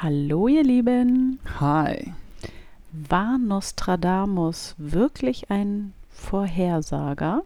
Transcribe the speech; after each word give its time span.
Hallo 0.00 0.46
ihr 0.46 0.62
Lieben. 0.62 1.40
Hi. 1.58 2.12
War 2.92 3.36
Nostradamus 3.36 4.76
wirklich 4.78 5.50
ein 5.50 5.92
Vorhersager? 6.08 7.42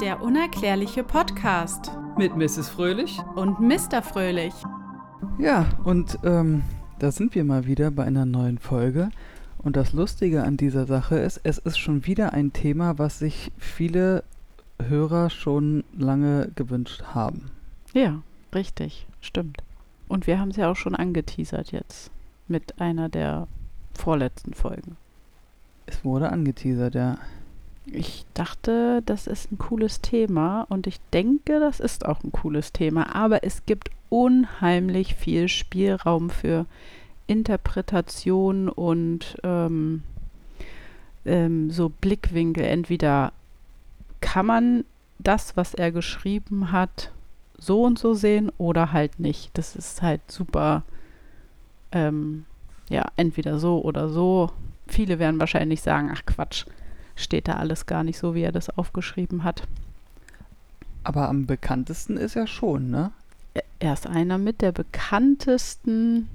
Der 0.00 0.22
unerklärliche 0.22 1.04
Podcast 1.04 1.90
Mit 2.16 2.34
Mrs. 2.34 2.70
Fröhlich? 2.70 3.18
und 3.36 3.60
Mr. 3.60 4.00
Fröhlich. 4.00 4.54
Ja, 5.38 5.66
und 5.84 6.18
ähm, 6.24 6.62
da 6.98 7.12
sind 7.12 7.34
wir 7.34 7.44
mal 7.44 7.66
wieder 7.66 7.90
bei 7.90 8.04
einer 8.04 8.24
neuen 8.24 8.56
Folge. 8.56 9.10
Und 9.58 9.76
das 9.76 9.92
Lustige 9.92 10.44
an 10.44 10.56
dieser 10.56 10.86
Sache 10.86 11.18
ist, 11.18 11.42
es 11.44 11.58
ist 11.58 11.78
schon 11.78 12.06
wieder 12.06 12.32
ein 12.32 12.54
Thema, 12.54 12.98
was 12.98 13.18
sich 13.18 13.52
viele 13.58 14.24
Hörer 14.82 15.28
schon 15.28 15.84
lange 15.94 16.50
gewünscht 16.54 17.02
haben. 17.12 17.50
Ja, 17.92 18.22
richtig, 18.54 19.06
stimmt. 19.20 19.58
Und 20.10 20.26
wir 20.26 20.40
haben 20.40 20.50
es 20.50 20.56
ja 20.56 20.68
auch 20.68 20.76
schon 20.76 20.96
angeteasert 20.96 21.70
jetzt 21.70 22.10
mit 22.48 22.80
einer 22.80 23.08
der 23.08 23.46
vorletzten 23.94 24.54
Folgen. 24.54 24.96
Es 25.86 26.04
wurde 26.04 26.30
angeteasert, 26.30 26.96
ja. 26.96 27.18
Ich 27.86 28.26
dachte, 28.34 29.02
das 29.06 29.28
ist 29.28 29.52
ein 29.52 29.58
cooles 29.58 30.00
Thema 30.00 30.66
und 30.68 30.88
ich 30.88 30.98
denke, 31.12 31.60
das 31.60 31.78
ist 31.78 32.06
auch 32.06 32.24
ein 32.24 32.32
cooles 32.32 32.72
Thema, 32.72 33.14
aber 33.14 33.44
es 33.44 33.64
gibt 33.66 33.92
unheimlich 34.08 35.14
viel 35.14 35.46
Spielraum 35.46 36.28
für 36.28 36.66
Interpretation 37.28 38.68
und 38.68 39.36
ähm, 39.44 40.02
ähm, 41.24 41.70
so 41.70 41.88
Blickwinkel. 41.88 42.64
Entweder 42.64 43.32
kann 44.20 44.46
man 44.46 44.84
das, 45.20 45.56
was 45.56 45.74
er 45.74 45.92
geschrieben 45.92 46.72
hat, 46.72 47.12
so 47.60 47.84
und 47.84 47.98
so 47.98 48.14
sehen 48.14 48.50
oder 48.58 48.92
halt 48.92 49.20
nicht. 49.20 49.50
Das 49.54 49.76
ist 49.76 50.02
halt 50.02 50.20
super, 50.30 50.82
ähm, 51.92 52.44
ja, 52.88 53.06
entweder 53.16 53.58
so 53.58 53.80
oder 53.82 54.08
so. 54.08 54.50
Viele 54.88 55.18
werden 55.18 55.38
wahrscheinlich 55.38 55.82
sagen, 55.82 56.10
ach 56.12 56.24
Quatsch, 56.26 56.64
steht 57.14 57.46
da 57.48 57.54
alles 57.54 57.86
gar 57.86 58.02
nicht 58.02 58.18
so, 58.18 58.34
wie 58.34 58.42
er 58.42 58.52
das 58.52 58.70
aufgeschrieben 58.76 59.44
hat. 59.44 59.62
Aber 61.04 61.28
am 61.28 61.46
bekanntesten 61.46 62.16
ist 62.16 62.36
er 62.36 62.46
schon, 62.46 62.90
ne? 62.90 63.12
Er- 63.78 63.92
ist 63.92 64.06
einer 64.06 64.38
mit 64.38 64.60
der 64.60 64.72
bekanntesten 64.72 66.28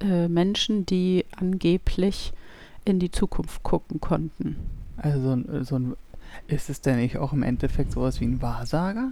äh, 0.00 0.28
Menschen, 0.28 0.84
die 0.86 1.24
angeblich 1.36 2.32
in 2.84 2.98
die 2.98 3.10
Zukunft 3.10 3.62
gucken 3.62 4.00
konnten. 4.00 4.56
Also 4.96 5.20
so 5.20 5.30
ein, 5.32 5.64
so 5.64 5.78
ein 5.78 5.96
ist 6.46 6.70
es 6.70 6.80
denn 6.80 6.96
nicht 6.96 7.16
auch 7.18 7.32
im 7.32 7.42
Endeffekt 7.42 7.92
sowas 7.92 8.20
wie 8.20 8.26
ein 8.26 8.42
Wahrsager? 8.42 9.10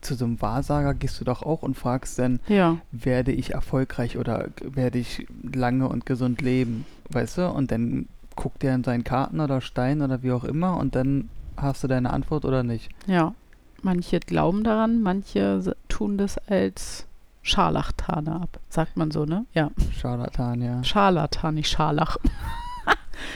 Zu 0.00 0.14
so 0.14 0.24
einem 0.24 0.40
Wahrsager 0.40 0.94
gehst 0.94 1.20
du 1.20 1.24
doch 1.24 1.42
auch 1.42 1.62
und 1.62 1.76
fragst 1.76 2.18
dann, 2.18 2.40
Ja, 2.48 2.78
werde 2.90 3.32
ich 3.32 3.52
erfolgreich 3.52 4.16
oder 4.18 4.48
werde 4.62 4.98
ich 4.98 5.26
lange 5.52 5.88
und 5.88 6.06
gesund 6.06 6.40
leben, 6.40 6.86
weißt 7.10 7.38
du? 7.38 7.48
Und 7.50 7.70
dann 7.70 8.06
guckt 8.36 8.64
er 8.64 8.74
in 8.74 8.84
seinen 8.84 9.04
Karten 9.04 9.40
oder 9.40 9.60
Stein 9.60 10.00
oder 10.00 10.22
wie 10.22 10.32
auch 10.32 10.44
immer 10.44 10.78
und 10.78 10.94
dann 10.94 11.28
hast 11.56 11.84
du 11.84 11.88
deine 11.88 12.10
Antwort 12.12 12.44
oder 12.44 12.62
nicht. 12.62 12.88
ja. 13.06 13.34
Manche 13.82 14.20
glauben 14.20 14.62
daran, 14.62 15.00
manche 15.00 15.74
tun 15.88 16.18
das 16.18 16.36
als 16.48 17.06
Scharlachtaner 17.40 18.42
ab. 18.42 18.60
Sagt 18.68 18.98
man 18.98 19.10
so, 19.10 19.24
ne? 19.24 19.46
Ja. 19.54 19.70
Scharlatan, 19.98 20.60
ja. 20.60 20.84
Scharlatan, 20.84 21.54
nicht 21.54 21.70
Scharlach. 21.70 22.18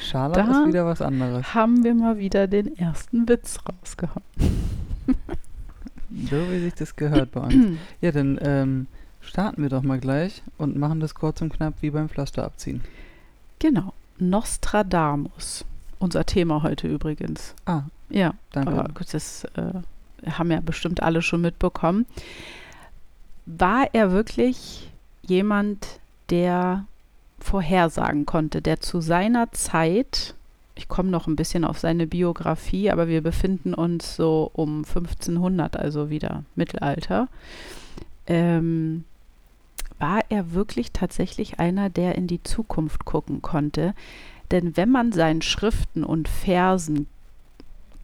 Scharlat 0.03 0.37
Da- 0.37 0.61
ist 0.61 0.67
wieder 0.69 0.85
was 0.85 1.01
anderes. 1.01 1.55
Haben 1.55 1.83
wir 1.83 1.95
mal 1.95 2.19
wieder 2.19 2.47
den 2.47 2.77
ersten 2.77 3.27
Witz 3.27 3.59
rausgehauen. 3.67 4.23
So 6.31 6.37
wie 6.51 6.61
sich 6.61 6.75
das 6.75 6.97
gehört 6.97 7.33
bei 7.33 7.41
uns. 7.41 7.79
Ja, 8.01 8.13
dann 8.13 8.39
ähm, 8.43 8.87
starten 9.21 9.63
wir 9.63 9.69
doch 9.69 9.83
mal 9.83 9.99
gleich 9.99 10.43
und 10.59 10.77
machen 10.77 11.01
das 11.01 11.15
kurz 11.15 11.41
und 11.43 11.53
knapp 11.53 11.75
wie 11.81 11.91
beim 11.91 12.09
Pflaster 12.09 12.45
abziehen. 12.45 12.83
Genau. 13.59 13.93
Nostradamus. 14.19 15.65
Unser 15.99 16.25
Thema 16.27 16.63
heute 16.63 16.87
übrigens. 16.89 17.55
Ah, 17.67 17.83
Ja, 18.11 18.35
danke. 18.53 18.71
aber 18.73 18.89
gut, 18.93 19.13
das 19.13 19.45
äh, 19.57 20.31
haben 20.31 20.51
ja 20.51 20.61
bestimmt 20.61 21.03
alle 21.03 21.23
schon 21.23 21.41
mitbekommen. 21.41 22.07
War 23.47 23.89
er 23.93 24.13
wirklich 24.13 24.91
jemand, 25.23 26.01
der 26.31 26.85
vorhersagen 27.41 28.25
konnte, 28.27 28.63
der 28.63 28.81
zu 28.81 29.01
seiner 29.01 29.51
Zeit, 29.53 30.35
ich 30.75 30.89
komme 30.89 31.11
noch 31.11 31.27
ein 31.27 31.37
bisschen 31.37 31.65
auf 31.65 31.79
seine 31.79 32.07
Biografie, 32.07 32.91
aber 32.91 33.09
wir 33.09 33.23
befinden 33.23 33.75
uns 33.75 34.17
so 34.17 34.51
um 34.53 34.79
1500, 34.79 35.77
also 35.77 36.11
wieder 36.11 36.45
Mittelalter, 36.57 37.29
ähm, 38.27 39.05
war 39.99 40.21
er 40.29 40.53
wirklich 40.53 40.93
tatsächlich 40.93 41.61
einer, 41.61 41.91
der 41.91 42.17
in 42.17 42.27
die 42.27 42.43
Zukunft 42.43 43.05
gucken 43.05 43.43
konnte. 43.43 43.95
Denn 44.51 44.77
wenn 44.77 44.91
man 44.91 45.13
seinen 45.13 45.43
Schriften 45.43 46.05
und 46.05 46.29
Versen 46.29 47.07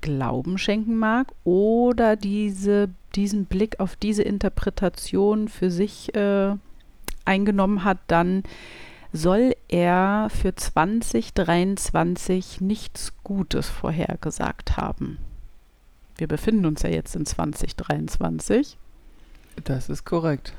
Glauben 0.01 0.57
schenken 0.57 0.97
mag 0.97 1.27
oder 1.45 2.17
diese, 2.17 2.89
diesen 3.15 3.45
Blick 3.45 3.81
auf 3.81 3.97
diese 3.97 4.23
Interpretation 4.23 5.49
für 5.49 5.71
sich 5.71 6.15
äh, 6.15 6.55
eingenommen 7.25 7.85
hat, 7.85 7.99
dann 8.07 8.43
soll 9.13 9.57
er 9.69 10.29
für 10.31 10.55
2023 10.55 12.61
nichts 12.61 13.13
Gutes 13.25 13.69
vorhergesagt 13.69 14.77
haben. 14.77 15.19
Wir 16.17 16.29
befinden 16.29 16.67
uns 16.67 16.83
ja 16.83 16.91
jetzt 16.91 17.17
in 17.17 17.27
2023. 17.27 18.79
das 19.65 19.89
ist 19.89 20.05
korrekt. 20.05 20.53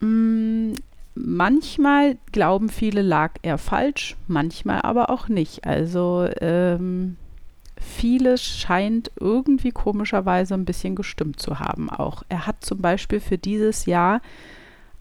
Mm, 0.00 0.74
Manchmal 1.20 2.16
glauben 2.30 2.68
viele, 2.68 3.02
lag 3.02 3.32
er 3.42 3.58
falsch, 3.58 4.16
manchmal 4.28 4.82
aber 4.82 5.10
auch 5.10 5.28
nicht. 5.28 5.66
Also 5.66 6.28
ähm, 6.40 7.16
vieles 7.76 8.44
scheint 8.44 9.10
irgendwie 9.18 9.72
komischerweise 9.72 10.54
ein 10.54 10.64
bisschen 10.64 10.94
gestimmt 10.94 11.40
zu 11.40 11.58
haben 11.58 11.90
auch. 11.90 12.22
Er 12.28 12.46
hat 12.46 12.64
zum 12.64 12.78
Beispiel 12.78 13.18
für 13.18 13.36
dieses 13.36 13.86
Jahr 13.86 14.20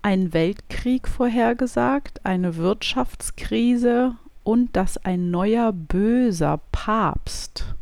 einen 0.08 0.32
Weltkrieg 0.32 1.06
vorhergesagt, 1.06 2.26
eine 2.26 2.56
Wirtschaftskrise 2.56 4.16
und 4.46 4.74
dass 4.78 4.96
ein 4.96 5.32
neuer 5.32 5.74
böser 5.74 6.62
Papst 6.72 7.76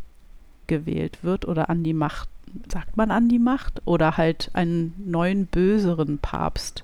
gewählt 0.65 1.19
wird 1.21 1.47
oder 1.47 1.69
an 1.69 1.83
die 1.83 1.93
Macht, 1.93 2.27
sagt 2.67 2.97
man 2.97 3.11
an 3.11 3.29
die 3.29 3.37
Macht, 3.37 3.83
oder 3.85 4.17
halt 4.17 4.49
einen 4.53 4.95
neuen 5.05 5.45
böseren 5.45 6.17
Papst 6.17 6.83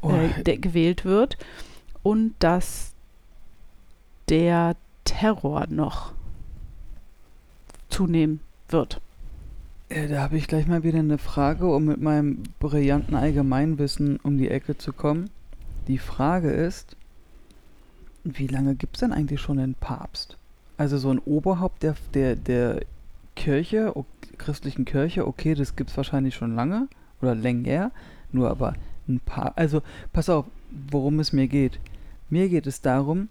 Oh, 0.00 0.12
äh, 0.12 0.44
der 0.44 0.58
gewählt 0.58 1.04
wird 1.04 1.38
und 2.04 2.34
dass 2.38 2.92
der 4.28 4.76
Terror 5.02 5.66
noch 5.68 6.12
zunehmen 7.88 8.38
wird. 8.68 9.00
Äh, 9.88 10.08
da 10.08 10.20
habe 10.20 10.36
ich 10.36 10.48
gleich 10.48 10.66
mal 10.66 10.82
wieder 10.82 10.98
eine 10.98 11.18
Frage, 11.18 11.66
um 11.72 11.84
mit 11.84 12.00
meinem 12.00 12.42
brillanten 12.58 13.14
Allgemeinwissen 13.14 14.18
um 14.22 14.38
die 14.38 14.50
Ecke 14.50 14.76
zu 14.76 14.92
kommen. 14.92 15.30
Die 15.88 15.98
Frage 15.98 16.50
ist, 16.50 16.96
wie 18.24 18.48
lange 18.48 18.74
gibt 18.74 18.96
es 18.96 19.00
denn 19.00 19.12
eigentlich 19.12 19.40
schon 19.40 19.58
einen 19.58 19.74
Papst? 19.74 20.36
Also 20.76 20.98
so 20.98 21.10
ein 21.10 21.20
Oberhaupt 21.20 21.82
der, 21.82 21.94
der, 22.12 22.36
der 22.36 22.80
Kirche, 23.36 23.94
christlichen 24.38 24.84
Kirche, 24.84 25.26
okay, 25.26 25.54
das 25.54 25.76
gibt 25.76 25.90
es 25.90 25.96
wahrscheinlich 25.96 26.34
schon 26.34 26.54
lange 26.54 26.88
oder 27.22 27.34
länger, 27.34 27.92
nur 28.32 28.50
aber 28.50 28.74
ein 29.08 29.20
paar, 29.20 29.52
also 29.56 29.82
pass 30.12 30.28
auf, 30.28 30.46
worum 30.90 31.20
es 31.20 31.32
mir 31.32 31.46
geht. 31.46 31.78
Mir 32.28 32.48
geht 32.48 32.66
es 32.66 32.80
darum, 32.80 33.28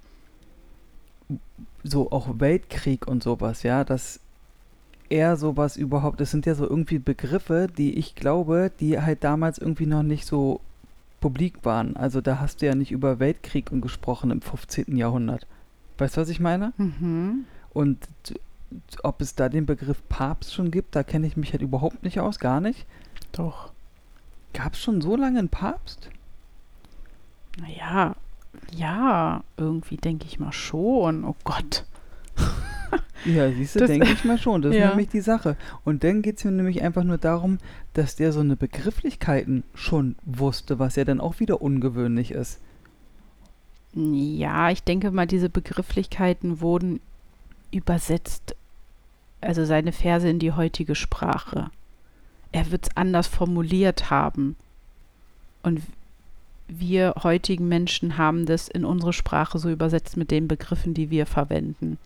so 1.83 2.11
auch 2.11 2.39
Weltkrieg 2.39 3.07
und 3.07 3.21
sowas, 3.21 3.63
ja, 3.63 3.83
dass 3.83 4.19
er 5.09 5.37
sowas 5.37 5.77
überhaupt, 5.77 6.19
das 6.19 6.31
sind 6.31 6.45
ja 6.45 6.55
so 6.55 6.67
irgendwie 6.67 6.99
Begriffe, 6.99 7.67
die 7.77 7.97
ich 7.97 8.15
glaube, 8.15 8.71
die 8.79 8.99
halt 8.99 9.23
damals 9.23 9.57
irgendwie 9.57 9.85
noch 9.85 10.03
nicht 10.03 10.25
so 10.25 10.61
publik 11.21 11.65
waren. 11.65 11.95
Also 11.95 12.21
da 12.21 12.39
hast 12.39 12.61
du 12.61 12.65
ja 12.65 12.75
nicht 12.75 12.91
über 12.91 13.19
Weltkrieg 13.19 13.71
und 13.71 13.81
gesprochen 13.81 14.31
im 14.31 14.41
15. 14.41 14.95
Jahrhundert. 14.95 15.47
Weißt 15.97 16.17
du, 16.17 16.21
was 16.21 16.29
ich 16.29 16.39
meine? 16.39 16.73
Mhm. 16.77 17.45
Und 17.73 17.99
ob 19.03 19.21
es 19.21 19.35
da 19.35 19.49
den 19.49 19.65
Begriff 19.65 20.01
Papst 20.09 20.53
schon 20.53 20.71
gibt, 20.71 20.95
da 20.95 21.03
kenne 21.03 21.27
ich 21.27 21.37
mich 21.37 21.51
halt 21.51 21.61
überhaupt 21.61 22.03
nicht 22.03 22.19
aus, 22.19 22.39
gar 22.39 22.59
nicht. 22.59 22.85
Doch. 23.31 23.71
Gab 24.53 24.73
es 24.73 24.81
schon 24.81 25.01
so 25.01 25.15
lange 25.15 25.39
einen 25.39 25.49
Papst? 25.49 26.09
Naja, 27.59 28.15
ja, 28.73 29.43
irgendwie 29.57 29.97
denke 29.97 30.25
ich 30.25 30.39
mal 30.39 30.51
schon. 30.51 31.23
Oh 31.23 31.35
Gott. 31.43 31.85
Ja, 33.25 33.51
siehst 33.51 33.75
du, 33.75 33.87
denke 33.87 34.11
ich 34.11 34.23
mal 34.23 34.37
schon. 34.37 34.61
Das 34.61 34.75
Ja. 34.75 34.83
ist 34.83 34.89
nämlich 34.89 35.09
die 35.09 35.21
Sache. 35.21 35.57
Und 35.83 36.03
dann 36.03 36.21
geht 36.21 36.37
es 36.37 36.43
mir 36.43 36.51
nämlich 36.51 36.83
einfach 36.83 37.03
nur 37.03 37.17
darum, 37.17 37.57
dass 37.93 38.15
der 38.15 38.31
so 38.31 38.39
eine 38.39 38.55
Begrifflichkeiten 38.55 39.63
schon 39.73 40.15
wusste, 40.25 40.77
was 40.77 40.95
ja 40.95 41.05
dann 41.05 41.19
auch 41.19 41.39
wieder 41.39 41.59
ungewöhnlich 41.61 42.29
ist. 42.31 42.59
Ja, 43.95 44.69
ich 44.69 44.83
denke 44.83 45.09
mal, 45.09 45.25
diese 45.25 45.49
Begrifflichkeiten 45.49 46.61
wurden 46.61 46.99
übersetzt, 47.71 48.55
also 49.41 49.65
seine 49.65 49.91
Verse 49.91 50.29
in 50.29 50.37
die 50.37 50.51
heutige 50.51 50.95
Sprache. 50.95 51.71
Er 52.51 52.71
wird 52.71 52.87
es 52.87 52.97
anders 52.97 53.27
formuliert 53.27 54.11
haben. 54.11 54.55
Und 55.63 55.81
wir 56.67 57.15
heutigen 57.23 57.67
Menschen 57.67 58.17
haben 58.17 58.45
das 58.45 58.67
in 58.67 58.85
unsere 58.85 59.13
Sprache 59.13 59.57
so 59.57 59.69
übersetzt 59.69 60.15
mit 60.15 60.29
den 60.29 60.47
Begriffen, 60.47 60.93
die 60.93 61.09
wir 61.09 61.25
verwenden. 61.25 61.97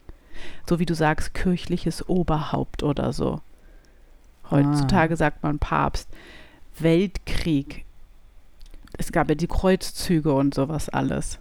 So 0.67 0.79
wie 0.79 0.85
du 0.85 0.93
sagst, 0.93 1.33
kirchliches 1.33 2.07
Oberhaupt 2.07 2.83
oder 2.83 3.13
so. 3.13 3.41
Heutzutage 4.51 5.15
sagt 5.15 5.43
man 5.43 5.59
Papst. 5.59 6.09
Weltkrieg. 6.77 7.85
Es 8.97 9.11
gab 9.11 9.29
ja 9.29 9.35
die 9.35 9.47
Kreuzzüge 9.47 10.33
und 10.33 10.53
sowas 10.53 10.89
alles. 10.89 11.39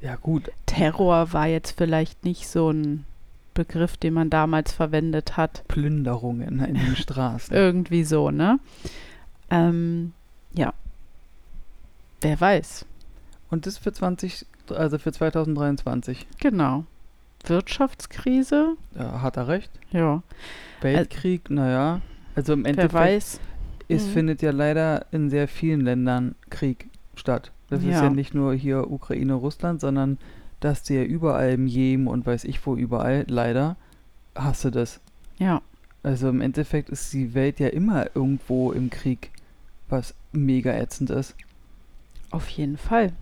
Ja, 0.00 0.16
gut. 0.16 0.50
Terror 0.66 1.32
war 1.32 1.46
jetzt 1.46 1.76
vielleicht 1.76 2.24
nicht 2.24 2.48
so 2.48 2.70
ein 2.70 3.04
Begriff, 3.54 3.96
den 3.96 4.14
man 4.14 4.30
damals 4.30 4.72
verwendet 4.72 5.36
hat. 5.36 5.64
Plünderungen 5.66 6.64
in 6.64 6.74
den 6.74 6.96
Straßen. 6.96 7.54
Irgendwie 7.54 8.04
so, 8.04 8.30
ne? 8.30 8.60
Ähm, 9.50 10.12
ja. 10.54 10.72
Wer 12.20 12.40
weiß. 12.40 12.86
Und 13.50 13.66
das 13.66 13.78
für 13.78 13.92
20, 13.92 14.46
also 14.70 14.98
für 14.98 15.12
2023. 15.12 16.26
Genau. 16.38 16.84
Wirtschaftskrise? 17.44 18.76
Ja, 18.94 19.22
hat 19.22 19.36
er 19.36 19.48
recht. 19.48 19.70
Ja. 19.90 20.22
Weltkrieg, 20.80 21.50
naja. 21.50 22.00
Also 22.34 22.52
im 22.52 22.64
Wer 22.64 22.70
Endeffekt, 22.70 22.94
weiß. 22.94 23.40
es 23.88 24.06
Mhm. 24.06 24.10
findet 24.10 24.42
ja 24.42 24.50
leider 24.50 25.06
in 25.12 25.30
sehr 25.30 25.48
vielen 25.48 25.80
Ländern 25.80 26.34
Krieg 26.50 26.88
statt. 27.14 27.52
Das 27.70 27.80
ist 27.80 27.86
Ja. 27.90 28.04
ja 28.04 28.10
nicht 28.10 28.34
nur 28.34 28.54
hier 28.54 28.90
Ukraine, 28.90 29.34
Russland, 29.34 29.80
sondern 29.80 30.18
dass 30.60 30.82
du 30.84 30.94
ja 30.94 31.02
überall 31.02 31.50
im 31.50 31.66
Jemen 31.66 32.06
und 32.08 32.26
weiß 32.26 32.44
ich 32.44 32.64
wo 32.66 32.74
überall, 32.76 33.24
leider, 33.28 33.76
hast 34.34 34.64
du 34.64 34.70
das. 34.70 35.00
Ja. 35.38 35.60
Also 36.02 36.28
im 36.28 36.40
Endeffekt 36.40 36.90
ist 36.90 37.12
die 37.12 37.34
Welt 37.34 37.60
ja 37.60 37.68
immer 37.68 38.06
irgendwo 38.14 38.72
im 38.72 38.88
Krieg, 38.90 39.30
was 39.88 40.14
mega 40.32 40.72
ätzend 40.72 41.10
ist. 41.10 41.34
Auf 42.30 42.48
jeden 42.48 42.76
Fall. 42.76 43.12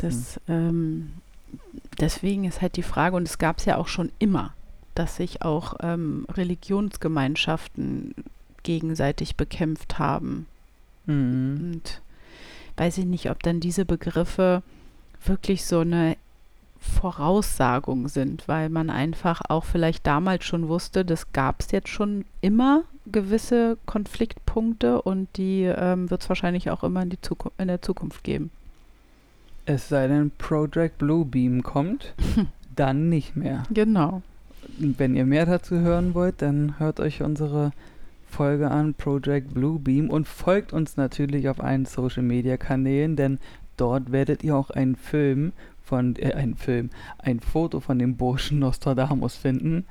Das, 0.00 0.40
ähm, 0.48 1.12
deswegen 2.00 2.44
ist 2.44 2.60
halt 2.60 2.76
die 2.76 2.82
Frage, 2.82 3.16
und 3.16 3.28
es 3.28 3.38
gab 3.38 3.58
es 3.58 3.64
ja 3.64 3.76
auch 3.76 3.88
schon 3.88 4.10
immer, 4.18 4.54
dass 4.94 5.16
sich 5.16 5.42
auch 5.42 5.76
ähm, 5.80 6.26
Religionsgemeinschaften 6.30 8.14
gegenseitig 8.62 9.36
bekämpft 9.36 9.98
haben. 9.98 10.46
Mhm. 11.06 11.72
Und 11.74 12.02
weiß 12.76 12.98
ich 12.98 13.06
nicht, 13.06 13.30
ob 13.30 13.42
dann 13.42 13.60
diese 13.60 13.84
Begriffe 13.84 14.62
wirklich 15.24 15.64
so 15.64 15.80
eine 15.80 16.16
Voraussagung 16.80 18.08
sind, 18.08 18.46
weil 18.46 18.68
man 18.68 18.88
einfach 18.88 19.42
auch 19.48 19.64
vielleicht 19.64 20.06
damals 20.06 20.44
schon 20.44 20.68
wusste, 20.68 21.04
das 21.04 21.32
gab 21.32 21.60
es 21.60 21.72
jetzt 21.72 21.88
schon 21.88 22.24
immer 22.40 22.84
gewisse 23.06 23.78
Konfliktpunkte 23.86 25.02
und 25.02 25.28
die 25.36 25.62
ähm, 25.64 26.10
wird 26.10 26.22
es 26.22 26.28
wahrscheinlich 26.28 26.70
auch 26.70 26.84
immer 26.84 27.02
in, 27.02 27.10
die 27.10 27.20
Zuku 27.20 27.50
in 27.58 27.68
der 27.68 27.82
Zukunft 27.82 28.22
geben. 28.22 28.50
Es 29.68 29.90
sei 29.90 30.08
denn, 30.08 30.30
Project 30.38 30.96
Bluebeam 30.96 31.62
kommt, 31.62 32.14
dann 32.74 33.10
nicht 33.10 33.36
mehr. 33.36 33.64
Genau. 33.70 34.22
Wenn 34.78 35.14
ihr 35.14 35.26
mehr 35.26 35.44
dazu 35.44 35.78
hören 35.80 36.14
wollt, 36.14 36.40
dann 36.40 36.78
hört 36.78 37.00
euch 37.00 37.22
unsere 37.22 37.72
Folge 38.26 38.70
an, 38.70 38.94
Project 38.94 39.52
Bluebeam, 39.52 40.08
und 40.08 40.26
folgt 40.26 40.72
uns 40.72 40.96
natürlich 40.96 41.50
auf 41.50 41.60
allen 41.60 41.84
Social 41.84 42.22
Media 42.22 42.56
Kanälen, 42.56 43.14
denn 43.14 43.38
dort 43.76 44.10
werdet 44.10 44.42
ihr 44.42 44.56
auch 44.56 44.70
einen 44.70 44.96
Film 44.96 45.52
von, 45.84 46.16
äh, 46.16 46.32
einen 46.32 46.56
Film, 46.56 46.88
ein 47.18 47.38
Foto 47.38 47.80
von 47.80 47.98
dem 47.98 48.16
Burschen 48.16 48.60
Nostradamus 48.60 49.36
finden. 49.36 49.84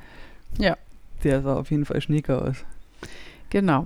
Ja. 0.58 0.76
Der 1.24 1.44
sah 1.44 1.56
auf 1.56 1.70
jeden 1.70 1.86
Fall 1.86 2.02
schnieker 2.02 2.42
aus. 2.42 2.66
Genau. 3.52 3.86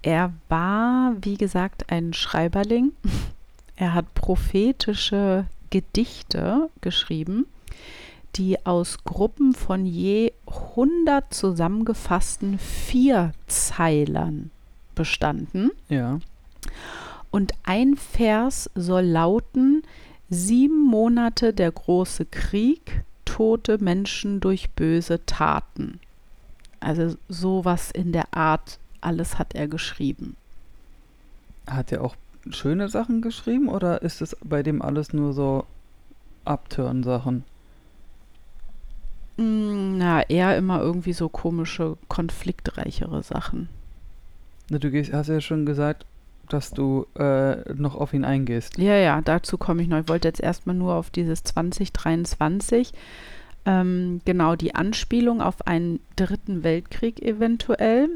Er 0.00 0.32
war, 0.48 1.14
wie 1.20 1.36
gesagt, 1.36 1.92
ein 1.92 2.14
Schreiberling. 2.14 2.92
Er 3.82 3.94
hat 3.94 4.14
prophetische 4.14 5.46
Gedichte 5.70 6.70
geschrieben, 6.82 7.46
die 8.36 8.64
aus 8.64 9.02
Gruppen 9.02 9.54
von 9.54 9.86
je 9.86 10.32
100 10.46 11.34
zusammengefassten 11.34 12.60
Vierzeilern 12.60 14.52
bestanden. 14.94 15.72
Ja. 15.88 16.20
Und 17.32 17.54
ein 17.64 17.96
Vers 17.96 18.70
soll 18.76 19.02
lauten, 19.02 19.82
sieben 20.30 20.86
Monate 20.86 21.52
der 21.52 21.72
große 21.72 22.26
Krieg, 22.26 23.02
tote 23.24 23.78
Menschen 23.78 24.38
durch 24.38 24.70
böse 24.70 25.26
Taten. 25.26 25.98
Also 26.78 27.16
sowas 27.28 27.90
in 27.90 28.12
der 28.12 28.32
Art, 28.32 28.78
alles 29.00 29.40
hat 29.40 29.56
er 29.56 29.66
geschrieben. 29.66 30.36
Hat 31.66 31.90
er 31.90 32.04
auch 32.04 32.14
schöne 32.50 32.88
Sachen 32.88 33.22
geschrieben 33.22 33.68
oder 33.68 34.02
ist 34.02 34.20
es 34.22 34.36
bei 34.44 34.62
dem 34.62 34.82
alles 34.82 35.12
nur 35.12 35.32
so 35.32 35.64
Upturn-Sachen? 36.44 37.44
Mm, 39.36 39.98
Na, 39.98 40.22
eher 40.28 40.56
immer 40.56 40.80
irgendwie 40.80 41.12
so 41.12 41.28
komische, 41.28 41.96
konfliktreichere 42.08 43.22
Sachen. 43.22 43.68
Na, 44.70 44.78
Du 44.78 44.90
gehst, 44.90 45.12
hast 45.12 45.28
ja 45.28 45.40
schon 45.40 45.66
gesagt, 45.66 46.06
dass 46.48 46.70
du 46.70 47.06
äh, 47.18 47.72
noch 47.74 47.94
auf 47.94 48.12
ihn 48.12 48.24
eingehst. 48.24 48.76
Ja, 48.78 48.96
ja, 48.96 49.20
dazu 49.22 49.56
komme 49.56 49.82
ich 49.82 49.88
noch. 49.88 50.00
Ich 50.00 50.08
wollte 50.08 50.28
jetzt 50.28 50.40
erstmal 50.40 50.76
nur 50.76 50.94
auf 50.94 51.10
dieses 51.10 51.44
2023. 51.44 52.92
Ähm, 53.64 54.20
genau, 54.24 54.56
die 54.56 54.74
Anspielung 54.74 55.40
auf 55.40 55.66
einen 55.66 56.00
dritten 56.16 56.62
Weltkrieg 56.62 57.22
eventuell 57.22 58.08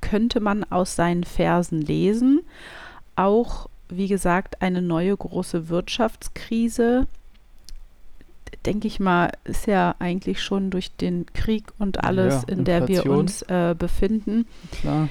könnte 0.00 0.40
man 0.40 0.64
aus 0.64 0.96
seinen 0.96 1.24
Versen 1.24 1.80
lesen. 1.80 2.40
Auch, 3.16 3.68
wie 3.88 4.08
gesagt, 4.08 4.62
eine 4.62 4.82
neue 4.82 5.16
große 5.16 5.68
Wirtschaftskrise. 5.68 7.06
Denke 8.66 8.86
ich 8.86 8.98
mal, 8.98 9.32
ist 9.44 9.66
ja 9.66 9.94
eigentlich 9.98 10.42
schon 10.42 10.70
durch 10.70 10.90
den 10.96 11.26
Krieg 11.34 11.64
und 11.78 12.02
alles, 12.02 12.44
Ja, 12.48 12.54
in 12.54 12.64
der 12.64 12.88
wir 12.88 13.06
uns 13.06 13.42
äh, 13.42 13.74
befinden 13.78 14.46
Klar. 14.80 15.08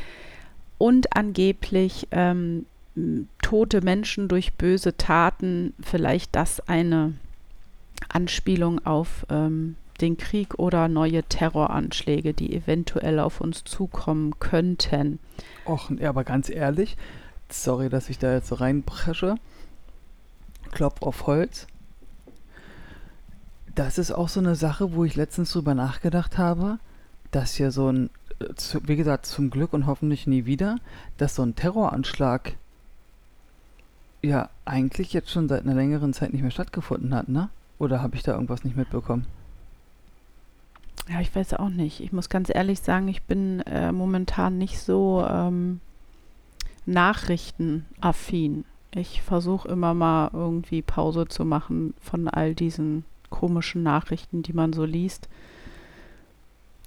und 0.78 1.16
angeblich 1.16 2.08
ähm, 2.12 2.66
tote 3.42 3.82
Menschen 3.82 4.28
durch 4.28 4.54
böse 4.54 4.98
Taten, 4.98 5.74
vielleicht 5.82 6.36
das 6.36 6.68
eine 6.68 7.14
Anspielung 8.10 8.84
auf 8.86 9.26
ähm, 9.30 9.76
den 10.02 10.18
Krieg 10.18 10.58
oder 10.60 10.88
neue 10.88 11.24
Terroranschläge, 11.24 12.34
die 12.34 12.56
eventuell 12.56 13.20
auf 13.20 13.42
uns 13.42 13.64
zukommen 13.64 14.40
könnten. 14.40 15.20
Och, 15.66 15.92
aber 16.02 16.24
ganz 16.24 16.50
ehrlich, 16.50 16.98
sorry, 17.54 17.90
dass 17.90 18.10
ich 18.10 18.20
da 18.20 18.34
jetzt 18.34 18.48
so 18.48 18.56
reinpresche. 18.56 19.36
Klopf 20.72 21.02
auf 21.02 21.28
Holz. 21.28 21.68
Das 23.76 23.98
ist 23.98 24.12
auch 24.12 24.30
so 24.30 24.40
eine 24.40 24.56
Sache, 24.56 24.94
wo 24.94 25.04
ich 25.04 25.16
letztens 25.16 25.52
drüber 25.52 25.74
nachgedacht 25.74 26.38
habe, 26.38 26.80
dass 27.32 27.58
ja 27.58 27.72
so 27.72 27.92
ein, 27.92 28.10
äh, 28.40 28.80
wie 28.84 28.96
gesagt, 28.96 29.26
zum 29.26 29.50
Glück 29.50 29.74
und 29.74 29.88
hoffentlich 29.88 30.28
nie 30.28 30.46
wieder, 30.46 30.78
dass 31.18 31.36
so 31.36 31.44
ein 31.44 31.56
Terroranschlag 31.56 32.54
ja 34.22 34.50
eigentlich 34.66 35.14
jetzt 35.14 35.32
schon 35.32 35.50
seit 35.50 35.64
einer 35.64 35.76
längeren 35.76 36.14
Zeit 36.14 36.34
nicht 36.34 36.42
mehr 36.42 36.52
stattgefunden 36.52 37.14
hat, 37.14 37.28
ne? 37.30 37.50
Oder 37.80 38.02
habe 38.02 38.16
ich 38.16 38.24
da 38.24 38.34
irgendwas 38.34 38.64
nicht 38.64 38.78
mitbekommen? 38.78 39.26
Ja, 41.10 41.20
ich 41.20 41.36
weiß 41.36 41.56
auch 41.56 41.70
nicht. 41.70 42.00
Ich 42.00 42.14
muss 42.14 42.30
ganz 42.30 42.50
ehrlich 42.54 42.80
sagen, 42.80 43.10
ich 43.10 43.24
bin 43.24 43.60
äh, 43.62 43.92
momentan 43.92 44.58
nicht 44.58 44.80
so 44.80 45.26
ähm, 45.28 45.82
nachrichtenaffin. 46.86 48.66
Ich 48.96 49.22
versuche 49.22 49.68
immer 49.68 49.94
mal 49.94 50.30
irgendwie 50.34 50.82
Pause 50.82 51.28
zu 51.28 51.46
machen 51.46 51.94
von 52.00 52.28
all 52.28 52.54
diesen 52.54 53.06
komischen 53.30 53.82
Nachrichten, 53.84 54.44
die 54.44 54.54
man 54.54 54.74
so 54.74 54.86
liest. 54.86 55.28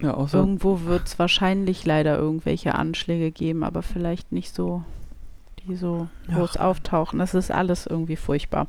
Ja, 0.00 0.14
außer. 0.14 0.38
Irgendwo 0.38 0.82
wird 0.82 1.06
es 1.06 1.18
wahrscheinlich 1.18 1.84
leider 1.84 2.16
irgendwelche 2.16 2.74
Anschläge 2.74 3.30
geben, 3.30 3.64
aber 3.64 3.82
vielleicht 3.82 4.30
nicht 4.30 4.54
so, 4.54 4.84
die 5.66 5.74
so 5.74 6.08
groß 6.32 6.58
auftauchen. 6.58 7.18
Das 7.18 7.34
ist 7.34 7.50
alles 7.50 7.86
irgendwie 7.86 8.16
furchtbar. 8.16 8.68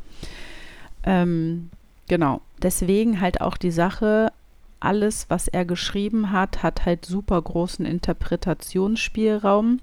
Ähm, 1.03 1.69
genau. 2.07 2.41
Deswegen 2.61 3.21
halt 3.21 3.41
auch 3.41 3.57
die 3.57 3.71
Sache, 3.71 4.31
alles, 4.79 5.29
was 5.29 5.47
er 5.47 5.65
geschrieben 5.65 6.31
hat, 6.31 6.63
hat 6.63 6.85
halt 6.85 7.05
super 7.05 7.41
großen 7.41 7.85
Interpretationsspielraum. 7.85 9.79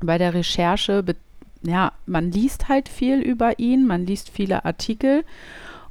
Bei 0.00 0.18
der 0.18 0.34
Recherche, 0.34 1.04
ja, 1.62 1.92
man 2.06 2.30
liest 2.30 2.68
halt 2.68 2.88
viel 2.88 3.20
über 3.20 3.58
ihn, 3.58 3.86
man 3.86 4.06
liest 4.06 4.30
viele 4.30 4.64
Artikel 4.64 5.24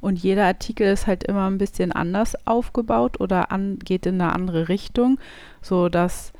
und 0.00 0.18
jeder 0.18 0.44
Artikel 0.44 0.86
ist 0.86 1.06
halt 1.06 1.24
immer 1.24 1.48
ein 1.50 1.58
bisschen 1.58 1.92
anders 1.92 2.36
aufgebaut 2.46 3.20
oder 3.20 3.50
an, 3.50 3.78
geht 3.78 4.06
in 4.06 4.20
eine 4.20 4.32
andere 4.32 4.68
Richtung, 4.68 5.18
so 5.62 5.88
dass 5.88 6.32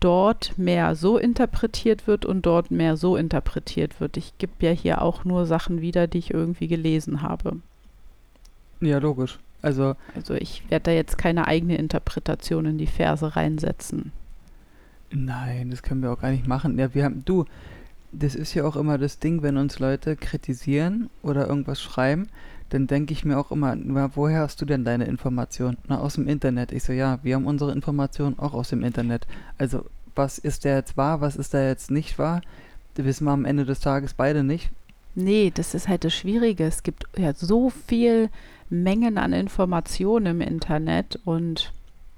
dort 0.00 0.58
mehr 0.58 0.94
so 0.94 1.16
interpretiert 1.16 2.06
wird 2.06 2.26
und 2.26 2.44
dort 2.44 2.70
mehr 2.70 2.96
so 2.96 3.16
interpretiert 3.16 4.00
wird. 4.00 4.16
Ich 4.16 4.36
gebe 4.38 4.52
ja 4.60 4.70
hier 4.70 5.02
auch 5.02 5.24
nur 5.24 5.46
Sachen 5.46 5.80
wieder, 5.80 6.06
die 6.06 6.18
ich 6.18 6.34
irgendwie 6.34 6.68
gelesen 6.68 7.22
habe. 7.22 7.56
Ja, 8.80 8.98
logisch. 8.98 9.38
Also, 9.62 9.94
Also 10.14 10.34
ich 10.34 10.62
werde 10.68 10.84
da 10.84 10.90
jetzt 10.90 11.16
keine 11.16 11.48
eigene 11.48 11.76
Interpretation 11.76 12.66
in 12.66 12.78
die 12.78 12.86
Verse 12.86 13.34
reinsetzen. 13.34 14.12
Nein, 15.10 15.70
das 15.70 15.82
können 15.82 16.02
wir 16.02 16.12
auch 16.12 16.20
gar 16.20 16.30
nicht 16.30 16.46
machen. 16.46 16.78
Ja, 16.78 16.94
wir 16.94 17.04
haben, 17.04 17.24
du, 17.24 17.44
das 18.12 18.34
ist 18.34 18.54
ja 18.54 18.64
auch 18.64 18.76
immer 18.76 18.98
das 18.98 19.18
Ding, 19.18 19.42
wenn 19.42 19.56
uns 19.56 19.78
Leute 19.78 20.16
kritisieren 20.16 21.10
oder 21.22 21.46
irgendwas 21.46 21.80
schreiben, 21.80 22.28
dann 22.70 22.86
denke 22.86 23.12
ich 23.12 23.24
mir 23.24 23.38
auch 23.38 23.52
immer, 23.52 23.76
na, 23.76 24.10
woher 24.16 24.40
hast 24.40 24.60
du 24.60 24.64
denn 24.64 24.84
deine 24.84 25.04
Informationen? 25.04 25.76
Na, 25.86 26.00
aus 26.00 26.14
dem 26.14 26.26
Internet. 26.26 26.72
Ich 26.72 26.82
so, 26.82 26.92
ja, 26.92 27.20
wir 27.22 27.36
haben 27.36 27.46
unsere 27.46 27.72
Informationen 27.72 28.38
auch 28.38 28.54
aus 28.54 28.70
dem 28.70 28.82
Internet. 28.82 29.26
Also, 29.58 29.84
was 30.14 30.38
ist 30.38 30.64
da 30.64 30.70
jetzt 30.70 30.96
wahr, 30.96 31.20
was 31.20 31.36
ist 31.36 31.54
da 31.54 31.62
jetzt 31.62 31.90
nicht 31.90 32.18
wahr? 32.18 32.40
Das 32.94 33.04
wissen 33.04 33.24
wir 33.24 33.32
am 33.32 33.44
Ende 33.44 33.64
des 33.64 33.80
Tages 33.80 34.14
beide 34.14 34.42
nicht. 34.42 34.70
Nee, 35.14 35.52
das 35.54 35.74
ist 35.74 35.88
halt 35.88 36.04
das 36.04 36.14
Schwierige. 36.14 36.64
Es 36.64 36.82
gibt 36.82 37.04
ja 37.16 37.32
so 37.34 37.70
viel 37.70 38.30
Mengen 38.68 39.18
an 39.18 39.32
Informationen 39.32 40.26
im 40.26 40.40
Internet 40.40 41.20
und 41.24 41.72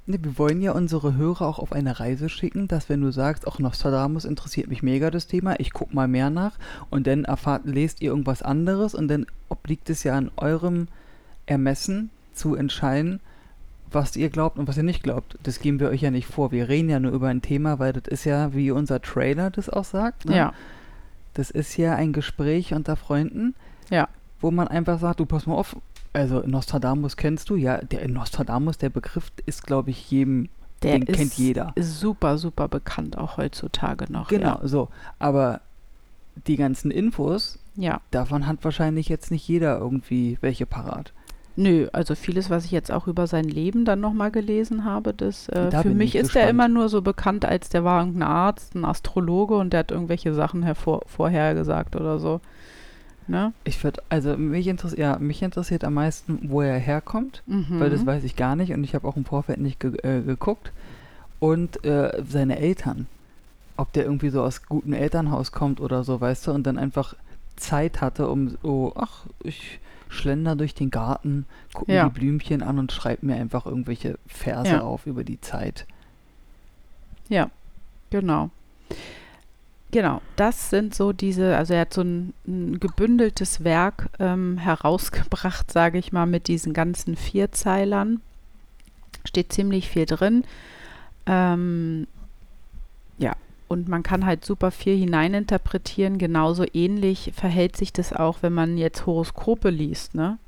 wir 0.08 0.38
wollen 0.38 0.62
ja 0.62 0.72
unsere 0.72 1.16
Hörer 1.16 1.46
auch 1.46 1.58
auf 1.58 1.72
eine 1.72 2.00
Reise 2.00 2.28
schicken, 2.28 2.66
dass 2.66 2.88
wenn 2.88 3.02
du 3.02 3.10
sagst, 3.10 3.46
auch 3.46 3.58
Nostradamus 3.58 4.24
interessiert 4.24 4.68
mich 4.68 4.82
mega 4.82 5.10
das 5.10 5.26
Thema, 5.26 5.60
ich 5.60 5.72
guck 5.72 5.92
mal 5.92 6.08
mehr 6.08 6.30
nach 6.30 6.58
und 6.88 7.06
dann 7.06 7.24
erfahrt, 7.24 7.66
lest 7.66 8.00
ihr 8.00 8.10
irgendwas 8.10 8.42
anderes 8.42 8.94
und 8.94 9.08
dann 9.08 9.26
obliegt 9.48 9.90
es 9.90 10.04
ja 10.04 10.16
an 10.16 10.30
eurem 10.36 10.88
Ermessen 11.46 12.10
zu 12.32 12.54
entscheiden, 12.54 13.20
was 13.90 14.16
ihr 14.16 14.30
glaubt 14.30 14.58
und 14.58 14.66
was 14.66 14.76
ihr 14.76 14.82
nicht 14.82 15.02
glaubt. 15.02 15.38
Das 15.42 15.60
geben 15.60 15.80
wir 15.80 15.88
euch 15.90 16.02
ja 16.02 16.10
nicht 16.10 16.26
vor. 16.26 16.52
Wir 16.52 16.68
reden 16.68 16.88
ja 16.88 17.00
nur 17.00 17.12
über 17.12 17.28
ein 17.28 17.42
Thema, 17.42 17.78
weil 17.78 17.92
das 17.92 18.06
ist 18.06 18.24
ja, 18.24 18.54
wie 18.54 18.70
unser 18.70 19.00
Trailer 19.00 19.50
das 19.50 19.68
auch 19.68 19.84
sagt. 19.84 20.26
Ne? 20.26 20.36
ja, 20.36 20.52
Das 21.34 21.50
ist 21.50 21.76
ja 21.76 21.94
ein 21.94 22.12
Gespräch 22.12 22.72
unter 22.74 22.96
Freunden, 22.96 23.54
ja, 23.90 24.08
wo 24.40 24.50
man 24.50 24.68
einfach 24.68 24.98
sagt, 25.00 25.20
du 25.20 25.26
pass 25.26 25.46
mal 25.46 25.54
auf, 25.54 25.76
also 26.18 26.42
Nostradamus 26.46 27.16
kennst 27.16 27.48
du? 27.50 27.56
Ja, 27.56 27.78
der 27.78 28.08
Nostradamus, 28.08 28.78
der 28.78 28.90
Begriff 28.90 29.30
ist, 29.46 29.66
glaube 29.66 29.90
ich, 29.90 30.10
jedem, 30.10 30.48
der 30.82 30.98
den 30.98 31.02
ist, 31.06 31.16
kennt 31.16 31.34
jeder. 31.34 31.72
ist 31.76 32.00
super, 32.00 32.38
super 32.38 32.68
bekannt, 32.68 33.16
auch 33.16 33.36
heutzutage 33.36 34.12
noch. 34.12 34.28
Genau, 34.28 34.58
so. 34.64 34.88
Aber 35.18 35.60
die 36.46 36.56
ganzen 36.56 36.90
Infos, 36.90 37.58
Ja. 37.76 37.84
ja. 37.94 38.00
davon 38.10 38.46
hat 38.46 38.58
wahrscheinlich 38.62 39.08
jetzt 39.08 39.30
nicht 39.30 39.46
jeder 39.48 39.78
irgendwie 39.78 40.38
welche 40.40 40.66
parat. 40.66 41.12
Nö, 41.56 41.88
also 41.92 42.14
vieles, 42.14 42.50
was 42.50 42.64
ich 42.64 42.70
jetzt 42.70 42.92
auch 42.92 43.08
über 43.08 43.26
sein 43.26 43.44
Leben 43.44 43.84
dann 43.84 43.98
nochmal 44.00 44.30
gelesen 44.30 44.84
habe, 44.84 45.12
das 45.12 45.48
äh, 45.48 45.70
Da 45.70 45.82
für 45.82 45.90
mich 45.90 46.14
ich 46.14 46.20
ist 46.20 46.34
der 46.36 46.42
gespannt. 46.42 46.50
immer 46.50 46.68
nur 46.68 46.88
so 46.88 47.02
bekannt, 47.02 47.44
als 47.44 47.68
der 47.68 47.82
war 47.82 48.00
ein 48.02 48.22
Arzt, 48.22 48.76
ein 48.76 48.84
Astrologe 48.84 49.56
und 49.56 49.72
der 49.72 49.80
hat 49.80 49.90
irgendwelche 49.90 50.32
Sachen 50.34 50.62
hervor, 50.62 51.02
vorhergesagt 51.06 51.96
oder 51.96 52.20
so. 52.20 52.40
Ne? 53.28 53.52
Ich 53.64 53.82
würde, 53.84 54.02
also 54.08 54.36
mich 54.36 54.66
interessiert, 54.66 54.98
ja, 55.00 55.18
mich 55.18 55.42
interessiert 55.42 55.84
am 55.84 55.94
meisten, 55.94 56.38
wo 56.50 56.62
er 56.62 56.78
herkommt, 56.78 57.42
Mhm. 57.46 57.78
weil 57.78 57.90
das 57.90 58.04
weiß 58.06 58.24
ich 58.24 58.36
gar 58.36 58.56
nicht 58.56 58.72
und 58.72 58.82
ich 58.84 58.94
habe 58.94 59.06
auch 59.06 59.16
im 59.16 59.24
Vorfeld 59.26 59.60
nicht 59.60 59.78
ge 59.80 59.96
äh, 60.02 60.22
geguckt. 60.22 60.72
Und 61.40 61.84
äh, 61.84 62.22
seine 62.28 62.58
Eltern. 62.58 63.06
Ob 63.76 63.92
der 63.92 64.04
irgendwie 64.04 64.30
so 64.30 64.42
aus 64.42 64.64
gutem 64.66 64.92
Elternhaus 64.92 65.52
kommt 65.52 65.80
oder 65.80 66.02
so, 66.02 66.20
weißt 66.20 66.46
du, 66.48 66.52
und 66.52 66.66
dann 66.66 66.78
einfach 66.78 67.14
Zeit 67.54 68.00
hatte, 68.00 68.28
um 68.28 68.56
so, 68.62 68.92
ach, 68.96 69.26
ich 69.44 69.78
schlender 70.08 70.56
durch 70.56 70.74
den 70.74 70.90
Garten, 70.90 71.44
guck 71.74 71.86
mir 71.86 71.94
Ja. 71.94 72.08
die 72.08 72.18
Blümchen 72.18 72.62
an 72.62 72.78
und 72.80 72.90
schreib 72.92 73.22
mir 73.22 73.36
einfach 73.36 73.66
irgendwelche 73.66 74.18
Verse 74.26 74.72
Ja. 74.72 74.80
auf 74.80 75.06
über 75.06 75.22
die 75.22 75.40
Zeit. 75.40 75.86
Ja, 77.28 77.50
genau. 78.10 78.50
Genau, 79.90 80.20
das 80.36 80.68
sind 80.68 80.94
so 80.94 81.12
diese, 81.12 81.56
also 81.56 81.72
er 81.72 81.80
hat 81.80 81.94
so 81.94 82.02
ein, 82.02 82.34
ein 82.46 82.78
gebündeltes 82.78 83.64
Werk 83.64 84.10
ähm, 84.18 84.58
herausgebracht, 84.58 85.70
sage 85.72 85.98
ich 85.98 86.12
mal, 86.12 86.26
mit 86.26 86.48
diesen 86.48 86.74
ganzen 86.74 87.16
Vierzeilern. 87.16 88.20
Steht 89.24 89.52
ziemlich 89.52 89.88
viel 89.88 90.04
drin. 90.04 90.44
Ähm, 91.26 92.06
ja, 93.16 93.32
und 93.68 93.88
man 93.88 94.02
kann 94.02 94.26
halt 94.26 94.44
super 94.44 94.70
viel 94.70 94.96
hineininterpretieren. 94.96 96.18
Genauso 96.18 96.64
ähnlich 96.74 97.32
verhält 97.34 97.76
sich 97.76 97.92
das 97.92 98.12
auch, 98.12 98.38
wenn 98.42 98.52
man 98.52 98.76
jetzt 98.76 99.06
Horoskope 99.06 99.70
liest, 99.70 100.14
ne? 100.14 100.38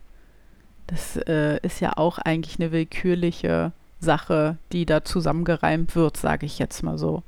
Das 0.86 1.16
äh, 1.16 1.58
ist 1.62 1.80
ja 1.80 1.92
auch 1.96 2.18
eigentlich 2.18 2.58
eine 2.58 2.72
willkürliche 2.72 3.72
Sache, 4.00 4.58
die 4.72 4.86
da 4.86 5.04
zusammengereimt 5.04 5.94
wird, 5.94 6.16
sage 6.16 6.46
ich 6.46 6.58
jetzt 6.58 6.82
mal 6.82 6.98
so. 6.98 7.22